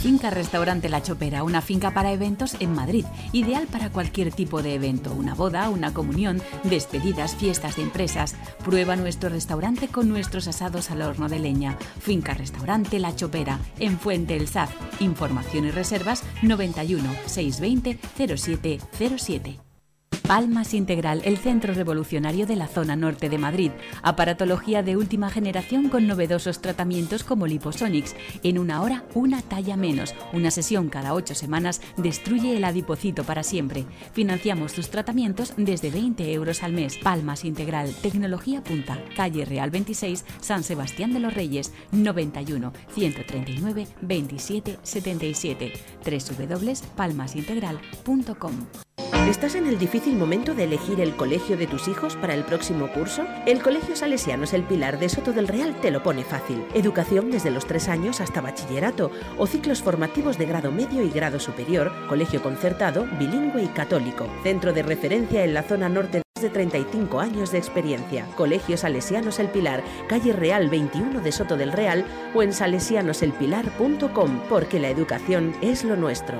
[0.00, 4.74] Finca Restaurante La Chopera, una finca para eventos en Madrid, ideal para cualquier tipo de
[4.74, 8.36] evento, una boda, una comunión, despedidas, fiestas de empresas.
[8.64, 11.76] Prueba nuestro restaurante con nuestros asados al horno de leña.
[12.00, 14.70] Finca Restaurante La Chopera, en Fuente El Saz.
[15.00, 19.67] Información y reservas 91 620 0707.
[20.26, 23.70] Palmas Integral, el centro revolucionario de la zona norte de Madrid.
[24.02, 28.14] Aparatología de última generación con novedosos tratamientos como Liposonics.
[28.42, 30.14] En una hora, una talla menos.
[30.32, 33.84] Una sesión cada ocho semanas destruye el adipocito para siempre.
[34.12, 36.96] Financiamos tus tratamientos desde 20 euros al mes.
[36.98, 38.98] Palmas Integral, tecnología punta.
[39.16, 45.72] Calle Real 26, San Sebastián de los Reyes, 91 139 27 77.
[46.04, 48.52] www.palmasintegral.com
[49.28, 52.88] ¿Estás en el difícil momento de elegir el colegio de tus hijos para el próximo
[52.88, 53.24] curso?
[53.46, 56.64] El Colegio Salesianos El Pilar de Soto del Real te lo pone fácil.
[56.74, 61.40] Educación desde los 3 años hasta bachillerato o ciclos formativos de grado medio y grado
[61.40, 64.26] superior, colegio concertado, bilingüe y católico.
[64.42, 68.26] Centro de referencia en la zona norte de 35 años de experiencia.
[68.36, 72.04] Colegio Salesianos El Pilar, calle Real 21 de Soto del Real
[72.34, 76.38] o en salesianoselpilar.com, porque la educación es lo nuestro.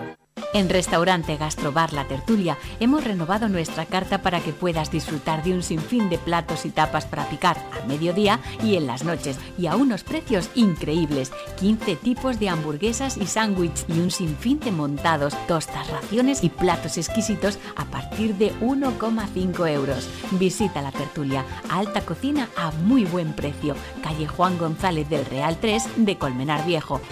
[0.54, 5.62] En Restaurante Gastrobar La Tertulia hemos renovado nuestra carta para que puedas disfrutar de un
[5.62, 9.76] sinfín de platos y tapas para picar al mediodía y en las noches y a
[9.76, 11.32] unos precios increíbles.
[11.60, 16.96] 15 tipos de hamburguesas y sándwich y un sinfín de montados, tostas, raciones y platos
[16.96, 20.08] exquisitos a partir de 1,5 euros.
[20.32, 23.74] Visita La Tertulia, alta cocina a muy buen precio.
[24.02, 27.02] Calle Juan González del Real 3 de Colmenar Viejo.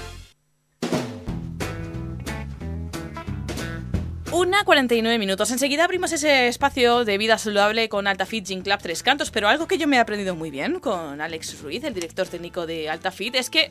[4.37, 5.51] Una 49 minutos.
[5.51, 9.67] Enseguida abrimos ese espacio de vida saludable con AltaFit Gym Club Tres Cantos, pero algo
[9.67, 13.35] que yo me he aprendido muy bien con Alex Ruiz, el director técnico de AltaFit,
[13.35, 13.71] es que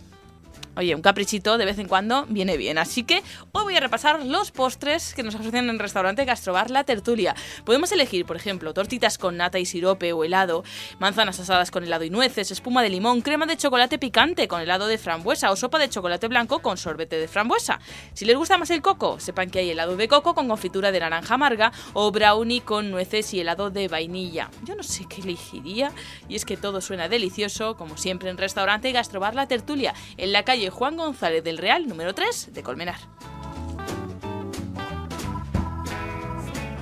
[0.77, 2.77] Oye, un caprichito de vez en cuando viene bien.
[2.77, 3.23] Así que
[3.53, 7.33] hoy voy a repasar los postres que nos ofrecen en el restaurante Gastrobar La Tertulia.
[7.63, 10.65] Podemos elegir, por ejemplo, tortitas con nata y sirope o helado,
[10.99, 14.87] manzanas asadas con helado y nueces, espuma de limón, crema de chocolate picante con helado
[14.87, 17.79] de frambuesa o sopa de chocolate blanco con sorbete de frambuesa.
[18.13, 20.99] Si les gusta más el coco, sepan que hay helado de coco con confitura de
[20.99, 24.49] naranja amarga o brownie con nueces y helado de vainilla.
[24.63, 25.93] Yo no sé qué elegiría
[26.27, 30.43] y es que todo suena delicioso, como siempre en restaurante Gastrobar La Tertulia, en la
[30.43, 32.99] calle Juan González del Real, número 3 de Colmenar.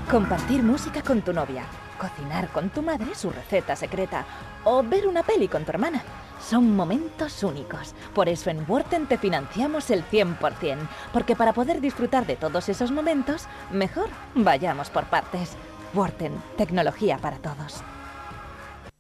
[0.10, 1.64] Compartir música con tu novia,
[1.98, 4.26] cocinar con tu madre su receta secreta
[4.64, 6.04] o ver una peli con tu hermana.
[6.40, 7.96] Son momentos únicos.
[8.14, 10.78] Por eso en Worten te financiamos el 100%,
[11.12, 15.52] porque para poder disfrutar de todos esos momentos, mejor vayamos por partes.
[15.94, 17.84] Worten, tecnología para todos.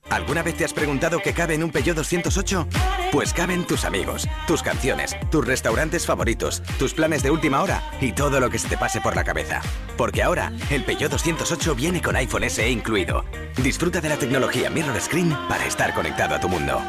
[0.09, 2.67] ¿Alguna vez te has preguntado qué cabe en un Peugeot 208?
[3.11, 8.11] Pues caben tus amigos, tus canciones, tus restaurantes favoritos, tus planes de última hora y
[8.11, 9.61] todo lo que se te pase por la cabeza.
[9.97, 13.25] Porque ahora, el Peugeot 208 viene con iPhone SE incluido.
[13.61, 16.81] Disfruta de la tecnología Mirror Screen para estar conectado a tu mundo.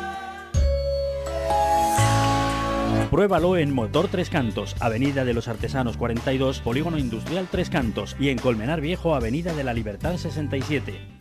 [3.11, 8.31] Pruébalo en Motor Tres Cantos, Avenida de los Artesanos 42, Polígono Industrial Tres Cantos y
[8.31, 11.14] en Colmenar Viejo, Avenida de la Libertad 67.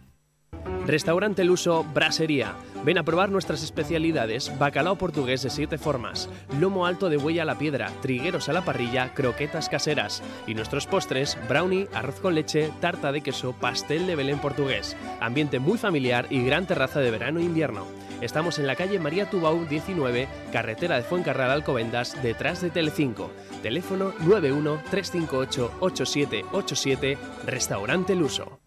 [0.86, 2.56] Restaurante Luso Brasería.
[2.84, 6.30] Ven a probar nuestras especialidades: bacalao portugués de siete formas,
[6.60, 10.86] lomo alto de huella a la piedra, trigueros a la parrilla, croquetas caseras y nuestros
[10.86, 14.98] postres: brownie, arroz con leche, tarta de queso, pastel de Belén portugués.
[15.22, 17.86] Ambiente muy familiar y gran terraza de verano e invierno.
[18.22, 23.32] Estamos en la calle María Tubau 19, carretera de Fuencarral Alcobendas, detrás de Telecinco.
[23.62, 28.63] Teléfono 91 358 8787, Restaurante Luso.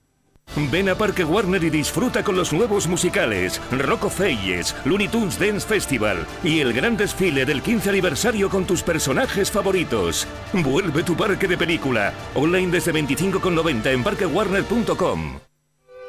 [0.71, 5.67] Ven a Parque Warner y disfruta con los nuevos musicales Rocco Feyes, Looney Tunes Dance
[5.67, 10.27] Festival y el gran desfile del 15 aniversario con tus personajes favoritos.
[10.55, 12.15] Vuelve tu parque de película.
[12.35, 15.39] Online desde 25,90 en parquewarner.com.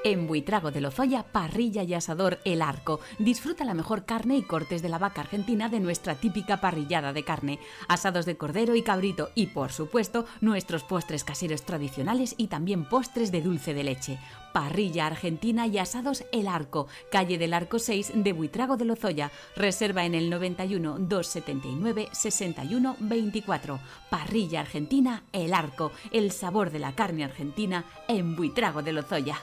[0.04, 3.00] En Buitrago de Lozoya, parrilla y asador El Arco.
[3.18, 7.24] Disfruta la mejor carne y cortes de la vaca argentina de nuestra típica parrillada de
[7.24, 12.86] carne, asados de cordero y cabrito y, por supuesto, nuestros postres caseros tradicionales y también
[12.86, 14.20] postres de dulce de leche.
[14.54, 19.32] Parrilla argentina y asados El Arco, calle del Arco 6 de Buitrago de Lozoya.
[19.56, 23.80] Reserva en el 91 279 61 24.
[24.10, 29.42] Parrilla argentina El Arco, el sabor de la carne argentina en Buitrago de Lozoya.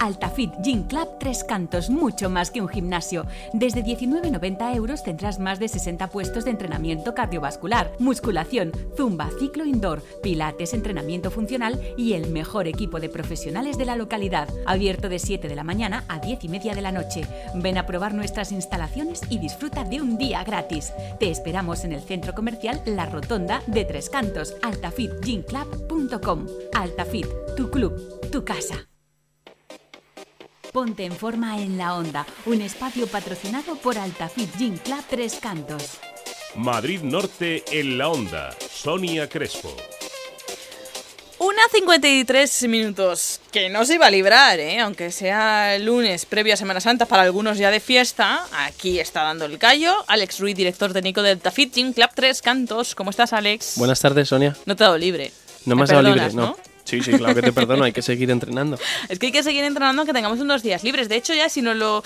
[0.00, 3.26] Altafit Gym Club Tres Cantos, mucho más que un gimnasio.
[3.52, 10.02] Desde 19,90 euros tendrás más de 60 puestos de entrenamiento cardiovascular, musculación, zumba, ciclo indoor,
[10.22, 14.48] pilates, entrenamiento funcional y el mejor equipo de profesionales de la localidad.
[14.66, 17.22] Abierto de 7 de la mañana a 10 y media de la noche.
[17.54, 20.92] Ven a probar nuestras instalaciones y disfruta de un día gratis.
[21.20, 26.46] Te esperamos en el centro comercial La Rotonda de Tres Cantos, altafitgymclub.com.
[26.72, 28.89] Altafit, tu club, tu casa.
[30.72, 35.98] Ponte en forma en la onda, un espacio patrocinado por Altafit Gym Club Tres Cantos.
[36.54, 38.54] Madrid Norte en la onda.
[38.72, 39.74] Sonia Crespo.
[41.38, 44.78] Una 53 minutos, que no se iba a librar, ¿eh?
[44.78, 48.46] aunque sea lunes previo a Semana Santa, para algunos ya de fiesta.
[48.52, 49.92] Aquí está dando el callo.
[50.06, 52.94] Alex Ruiz, director técnico del Tafit Gym Club Tres Cantos.
[52.94, 53.72] ¿Cómo estás, Alex?
[53.76, 54.54] Buenas tardes, Sonia.
[54.66, 55.32] No te he dado libre.
[55.64, 56.56] No me has Me dado libre, no.
[56.84, 58.78] Sí, sí, claro que te perdono, hay que seguir entrenando.
[59.08, 61.08] Es que hay que seguir entrenando aunque tengamos unos días libres.
[61.08, 62.02] De hecho, ya si nos lo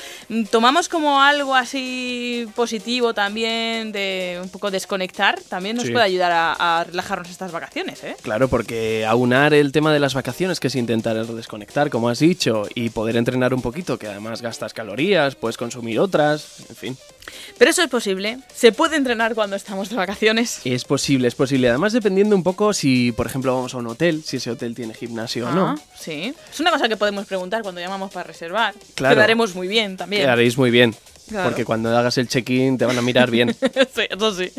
[0.51, 5.93] tomamos como algo así positivo también, de un poco desconectar, también nos Sí.
[5.93, 8.17] puede ayudar a, a relajarnos estas vacaciones, ¿eh?
[8.23, 12.69] Claro, porque aunar el tema de las vacaciones, que es intentar desconectar, como has dicho,
[12.75, 16.97] y poder entrenar un poquito, que además gastas calorías, puedes consumir otras, en fin.
[17.59, 18.39] Pero eso es posible.
[18.55, 20.61] Se puede entrenar cuando estamos de vacaciones.
[20.65, 21.69] Es posible, es posible.
[21.69, 24.95] Además, dependiendo un poco si, por ejemplo, vamos a un hotel, si ese hotel tiene
[24.95, 25.69] gimnasio o no.
[25.69, 26.35] Ah, sí.
[26.53, 28.75] Es una cosa que podemos preguntar cuando llamamos para reservar.
[28.95, 29.15] Claro.
[29.15, 30.23] Quedaremos muy bien también.
[30.23, 30.95] Quedaréis muy bien.
[31.29, 31.49] Claro.
[31.49, 33.57] Porque cuando hagas el check-in te van a mirar bien.
[33.95, 34.53] sí, eso sí.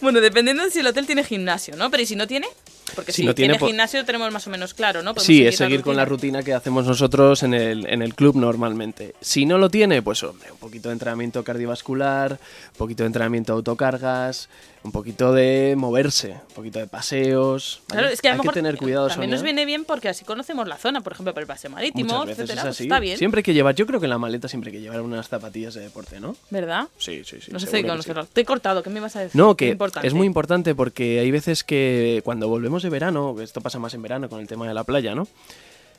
[0.00, 1.90] Bueno, dependiendo de si el hotel tiene gimnasio, ¿no?
[1.90, 2.48] Pero ¿y si no tiene?
[2.94, 5.14] Porque Si si, no tiene, gimnasio tenemos más o menos claro, ¿no?
[5.14, 8.14] Podemos Sí, es la seguir con la rutina que hacemos nosotros en el, en el
[8.14, 9.14] club normalmente.
[9.20, 13.52] Si no lo tiene, pues hombre, un poquito de entrenamiento cardiovascular, un poquito de entrenamiento
[13.52, 14.48] de autocargas,
[14.84, 17.82] un poquito de moverse, un poquito de paseos.
[17.86, 19.36] Claro, es que a Hay mejor que tener cuidado, también Sonia.
[19.36, 22.62] nos viene bien porque así conocemos la zona, por ejemplo, para el paseo marítimo, etcétera.
[22.62, 24.70] es pues está bien, Siempre hay que llevar, yo creo que en la maleta siempre
[24.70, 26.36] hay que llevar unas zapatillas de deporte, ¿no?
[26.50, 26.88] ¿verdad?
[26.98, 27.52] Sí, sí, sí.
[27.52, 28.26] No sé si conocerlo.
[28.26, 29.40] Te he cortado, ¿qué me ibas a decir?
[29.40, 30.06] No, que importante.
[30.06, 34.02] es muy importante porque hay veces que cuando volvemos de verano, esto pasa más en
[34.02, 35.28] verano con el tema de la playa, ¿no?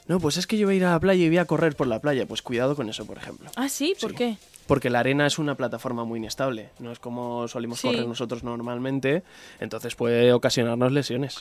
[0.08, 1.76] No, pues es que yo voy a ir a la playa y voy a correr
[1.76, 2.26] por la playa.
[2.26, 3.50] Pues cuidado con eso, por ejemplo.
[3.56, 4.38] Ah, sí, ¿por qué?
[4.68, 6.70] Porque la arena es una plataforma muy inestable.
[6.80, 7.88] No es como solemos Sí.
[7.88, 9.24] correr nosotros normalmente.
[9.60, 11.38] Entonces puede ocasionarnos lesiones.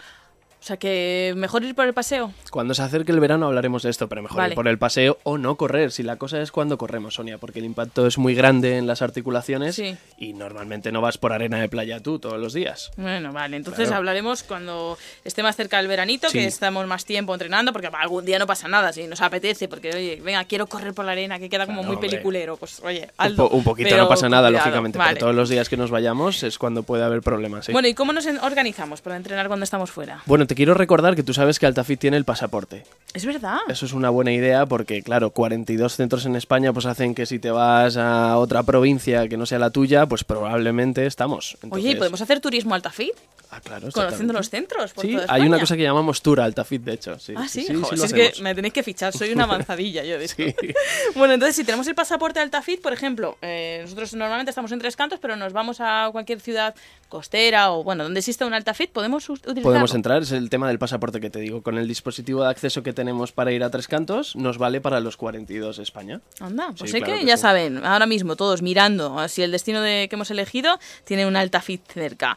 [0.62, 2.32] O sea, que mejor ir por el paseo.
[2.52, 4.52] Cuando se acerque el verano hablaremos de esto, pero mejor Vale.
[4.52, 5.90] ir por el paseo o no correr.
[5.90, 9.02] Si la cosa es cuando corremos, Sonia, porque el impacto es muy grande en las
[9.02, 9.96] articulaciones Sí.
[10.18, 12.92] y normalmente no vas por arena de playa tú todos los días.
[12.96, 13.96] Bueno, vale, entonces Claro.
[13.98, 16.38] hablaremos cuando esté más cerca del veranito, Sí.
[16.38, 19.90] que estamos más tiempo entrenando, porque algún día no pasa nada, si nos apetece, porque
[19.92, 22.08] oye, venga, quiero correr por la arena, que queda como Claro, muy hombre.
[22.10, 25.14] peliculero, pues oye, Un, Aldo, po- un poquito pero no pasa nada, cuidado, lógicamente, vale.
[25.14, 27.66] pero todos los días que nos vayamos es cuando puede haber problemas.
[27.66, 27.72] ¿sí?
[27.72, 30.22] Bueno, ¿y cómo nos organizamos para entrenar cuando estamos fuera?
[30.26, 32.84] Bueno, te quiero recordar que tú sabes que Altafit tiene el pasaporte.
[33.14, 33.56] Es verdad.
[33.68, 37.38] Eso es una buena idea porque, claro, 42 centros en España pues hacen que si
[37.38, 41.56] te vas a otra provincia que no sea la tuya, pues probablemente estamos.
[41.62, 43.14] Oye, ¿y Entonces- podemos hacer turismo Altafit?
[43.54, 46.82] Ah, claro, Conociendo los centros por Sí, toda hay una cosa que llamamos Tour Altafit,
[46.84, 47.18] de hecho.
[47.18, 50.18] Sí, Ah, sí, sí, si es que me tenéis que fichar, soy una avanzadilla yo
[50.18, 50.42] de esto.
[51.16, 54.96] Bueno, entonces si tenemos el pasaporte Altafit, por ejemplo, eh, nosotros normalmente estamos en Tres
[54.96, 56.74] Cantos, pero nos vamos a cualquier ciudad
[57.10, 59.62] costera o, bueno, donde exista un Altafit, podemos utilizarlo.
[59.62, 61.62] Podemos entrar, el tema del pasaporte que te digo.
[61.62, 65.00] Con el dispositivo de acceso que tenemos para ir a Tres Cantos, nos vale para
[65.00, 66.20] los 42 de España.
[66.40, 67.42] Anda, pues Sí, sé claro que, que ya sí.
[67.42, 71.36] saben, ahora mismo todos mirando a si el destino de, que hemos elegido tiene un
[71.36, 72.36] Altafit cerca.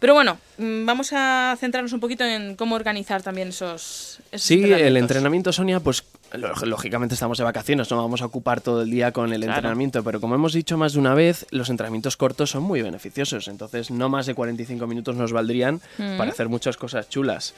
[0.00, 4.62] Pero bueno, mm, vamos a centrarnos un poquito en cómo organizar también esos, esos Sí,
[4.64, 6.04] el entrenamiento, Sonia, pues
[6.64, 9.54] lógicamente estamos de vacaciones, no vamos a ocupar todo el día con el Claro.
[9.56, 13.48] entrenamiento, pero como hemos dicho más de una vez, los entrenamientos cortos son muy beneficiosos,
[13.48, 16.16] entonces no más de 45 minutos nos valdrían Mm.
[16.18, 17.54] para hacer muchas cosas chulas.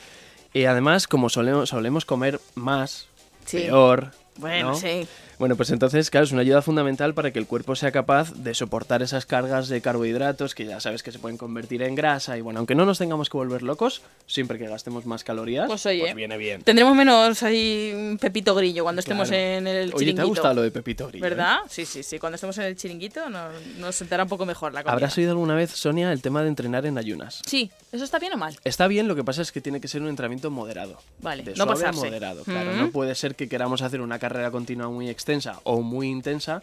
[0.52, 3.06] Y además, como solemos, solemos comer más,
[3.44, 3.58] Sí.
[3.58, 4.74] peor, Bueno, ¿no?
[4.76, 5.06] sí.
[5.38, 8.54] Bueno, pues entonces, claro, es una ayuda fundamental para que el cuerpo sea capaz de
[8.54, 12.38] soportar esas cargas de carbohidratos que ya sabes que se pueden convertir en grasa.
[12.38, 15.84] Y bueno, aunque no nos tengamos que volver locos, siempre que gastemos más calorías, Pues
[15.84, 16.62] oye, viene bien.
[16.62, 19.42] Tendremos menos ahí un pepito grillo cuando estemos Claro.
[19.42, 19.96] en el chiringuito.
[19.98, 21.22] Oye, ¿te ha gustado lo de Pepito Grillo?
[21.22, 21.58] ¿Verdad?
[21.68, 22.18] Sí, sí, sí.
[22.18, 24.94] Cuando estemos en el chiringuito nos, nos sentará un poco mejor la comida.
[24.94, 27.42] ¿Habrás oído alguna vez, Sonia, el tema de entrenar en ayunas?
[27.46, 28.56] Sí, ¿eso está bien o mal?
[28.64, 30.98] Está bien, lo que pasa es que tiene que ser un entrenamiento moderado.
[31.20, 32.00] Vale, De no suave a pasarse.
[32.06, 32.72] moderado, claro.
[32.72, 32.78] Mm.
[32.78, 35.25] No puede ser que queramos hacer una carrera continua muy extensa
[35.64, 36.62] o muy intensa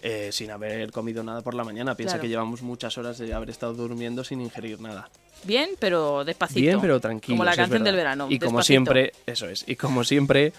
[0.00, 1.94] eh, sin haber comido nada por la mañana.
[1.94, 2.22] Piensa Claro.
[2.22, 5.10] que llevamos muchas horas de haber estado durmiendo sin ingerir nada.
[5.44, 6.60] Bien, pero despacito.
[6.60, 7.36] Bien, pero tranquilo.
[7.36, 8.26] Como la canción del verano.
[8.30, 9.64] Y como siempre, eso es.
[9.66, 10.52] Y como siempre,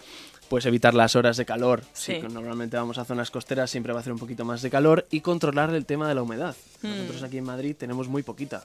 [0.49, 1.83] pues evitar las horas de calor.
[1.93, 2.19] Sí.
[2.21, 5.05] Si normalmente vamos a zonas costeras, siempre va a hacer un poquito más de calor.
[5.11, 6.55] Y controlar el tema de la humedad.
[6.81, 6.89] Hmm.
[6.89, 8.63] Nosotros aquí en Madrid tenemos muy poquita.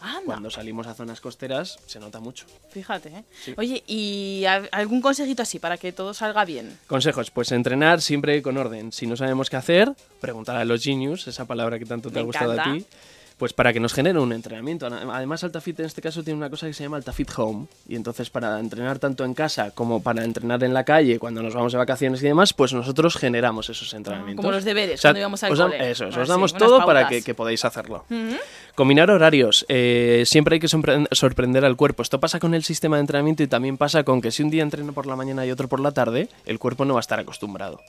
[0.00, 0.22] Anda.
[0.24, 2.46] Cuando salimos a zonas costeras se nota mucho.
[2.70, 3.24] Fíjate, ¿eh?
[3.44, 3.54] Sí.
[3.56, 6.78] Oye, ¿y algún consejito así para que todo salga bien?
[6.86, 8.92] Consejos, pues entrenar siempre con orden.
[8.92, 12.20] Si no sabemos qué hacer, preguntar a los genius, esa palabra que tanto te Me
[12.20, 12.84] ha gustado a ti,
[13.40, 14.86] pues para que nos genere un entrenamiento.
[14.86, 17.66] Además, Altafit en este caso tiene una cosa que se llama Altafit Home.
[17.88, 21.54] Y entonces para entrenar tanto en casa como para entrenar en la calle, cuando nos
[21.54, 24.44] vamos de vacaciones y demás, pues nosotros generamos esos entrenamientos.
[24.44, 25.90] Ah, como los deberes, O sea, cuando íbamos al os cole.
[25.90, 28.04] Eso es, Ah, os sí, damos todo para que, que podáis hacerlo.
[28.74, 29.64] Combinar horarios.
[29.68, 32.02] eh, siempre hay que sorpre- sorprender al cuerpo.
[32.02, 34.62] Esto pasa con el sistema de entrenamiento y también pasa con que si un día
[34.62, 37.18] entreno por la mañana y otro por la tarde, el cuerpo no va a estar
[37.18, 37.80] acostumbrado.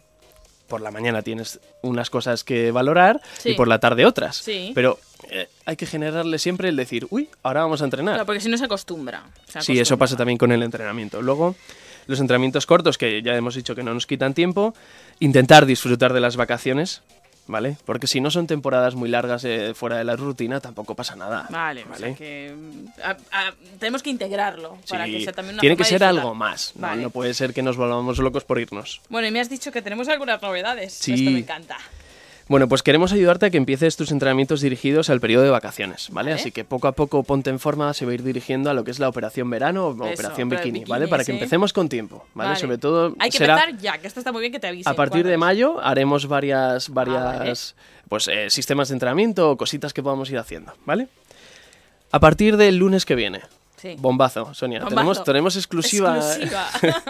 [0.67, 3.49] Por la mañana tienes unas cosas que valorar Sí.
[3.49, 4.37] y por la tarde otras.
[4.37, 4.71] Sí.
[4.73, 4.97] Pero
[5.29, 8.15] eh, hay que generarle siempre el decir, uy, ahora vamos a entrenar.
[8.15, 9.23] Claro, porque si no se acostumbra.
[9.47, 11.21] se Sí, eso pasa también con el entrenamiento.
[11.21, 11.55] Luego,
[12.07, 14.73] los entrenamientos cortos, que ya hemos dicho que no nos quitan tiempo,
[15.19, 17.01] intentar disfrutar de las vacaciones,
[17.47, 17.77] ¿vale?
[17.85, 21.47] Porque si no son temporadas muy largas eh, fuera de la rutina, tampoco pasa nada.
[21.49, 23.17] Vale, o sea que mm, a-
[23.47, 26.81] a- tenemos que integrarlo para que sea también una tiene que ser algo más, ¿no?
[26.87, 27.01] Vale.
[27.03, 29.01] No puede ser que nos volvamos locos por irnos.
[29.09, 30.93] Bueno, y me has dicho que tenemos algunas novedades.
[30.93, 31.13] Sí.
[31.13, 31.77] Esto me encanta.
[32.51, 36.33] Bueno, pues queremos ayudarte a que empieces tus entrenamientos dirigidos al periodo de vacaciones, ¿vale?
[36.33, 38.83] Así que poco a poco ponte en forma, se va a ir dirigiendo a lo
[38.83, 41.07] que es la operación verano o Eso, operación bikini, bikini, ¿vale?
[41.07, 42.49] Para que empecemos con tiempo, ¿vale?
[42.49, 42.59] Vale.
[42.59, 44.89] Sobre todo Hay que será empezar ya, que esto está muy bien que te avise.
[44.89, 48.05] a partir de mayo haremos varias varias vale.
[48.09, 51.07] pues eh, sistemas de entrenamiento o cositas que podamos ir haciendo, ¿vale?
[52.11, 53.43] A partir del lunes que viene.
[53.81, 53.95] Sí.
[53.97, 54.79] Bombazo, Sonia.
[54.79, 54.95] Bombazo.
[54.95, 56.17] Tenemos, tenemos exclusiva.
[56.17, 56.67] Exclusiva.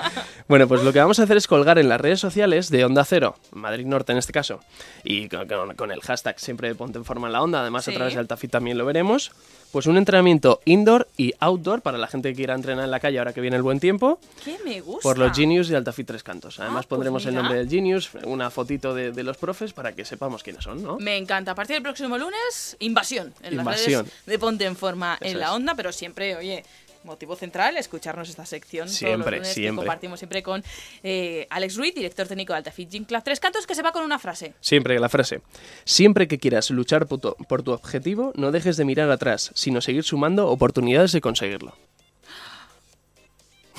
[0.48, 3.06] Bueno, pues lo que vamos a hacer es colgar en las redes sociales de Onda
[3.06, 4.60] Cero, Madrid Norte en este caso,
[5.04, 7.92] y con, el hashtag siempre ponte en forma en la onda, además Sí.
[7.92, 9.32] a través de Altafit también lo veremos,
[9.72, 13.20] pues un entrenamiento indoor y outdoor para la gente que quiera entrenar en la calle
[13.20, 15.02] ahora que viene el buen tiempo, ¿Qué me gusta?
[15.02, 16.60] por los Genius y Altafit Tres Cantos.
[16.60, 19.94] Además Ah, pues pondremos el nombre del Genius, una fotito de, de los profes para
[19.94, 20.98] que sepamos quiénes son, ¿no?
[21.00, 21.52] Me encanta.
[21.52, 24.04] A partir del próximo lunes, invasión en Invasión.
[24.04, 26.64] las redes de Ponte en Forma en la onda, pero siempre, oye,
[27.04, 29.72] motivo central, escucharnos esta sección todos Siempre, los lunes siempre.
[29.72, 30.64] que compartimos siempre con
[31.04, 34.04] eh, Alex Ruiz, director técnico de Altafit Gym Club Tres Cantos, que se va con
[34.04, 34.54] una frase.
[34.62, 35.42] Siempre la frase.
[35.84, 39.82] Siempre que quieras luchar por tu, por tu objetivo, no dejes de mirar atrás, sino
[39.82, 41.76] seguir sumando oportunidades de conseguirlo.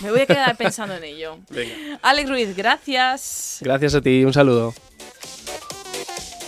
[0.03, 1.39] Me voy a quedar pensando en ello.
[1.51, 1.99] Venga.
[2.03, 3.59] Alex Ruiz, gracias.
[3.61, 4.75] Gracias a ti, un saludo.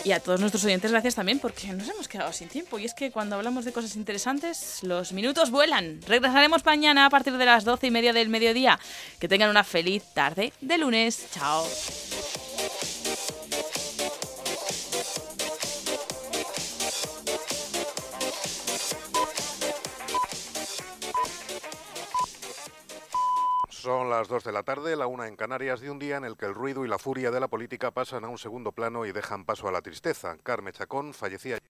[0.04, 2.78] Y a todos nuestros oyentes, gracias también, porque nos hemos quedado sin tiempo.
[2.78, 6.00] Y es que cuando hablamos de cosas interesantes, los minutos vuelan.
[6.06, 8.78] Regresaremos mañana a partir de las doce y media del mediodía.
[9.18, 11.26] Que tengan una feliz tarde de lunes.
[11.32, 11.64] Chao.
[23.84, 26.38] Son las 2 de la tarde, la una en Canarias, de un día en el
[26.38, 29.12] que el ruido y la furia de la política pasan a un segundo plano y
[29.12, 30.38] dejan paso a la tristeza.
[30.42, 31.58] Carme Chacón fallecía.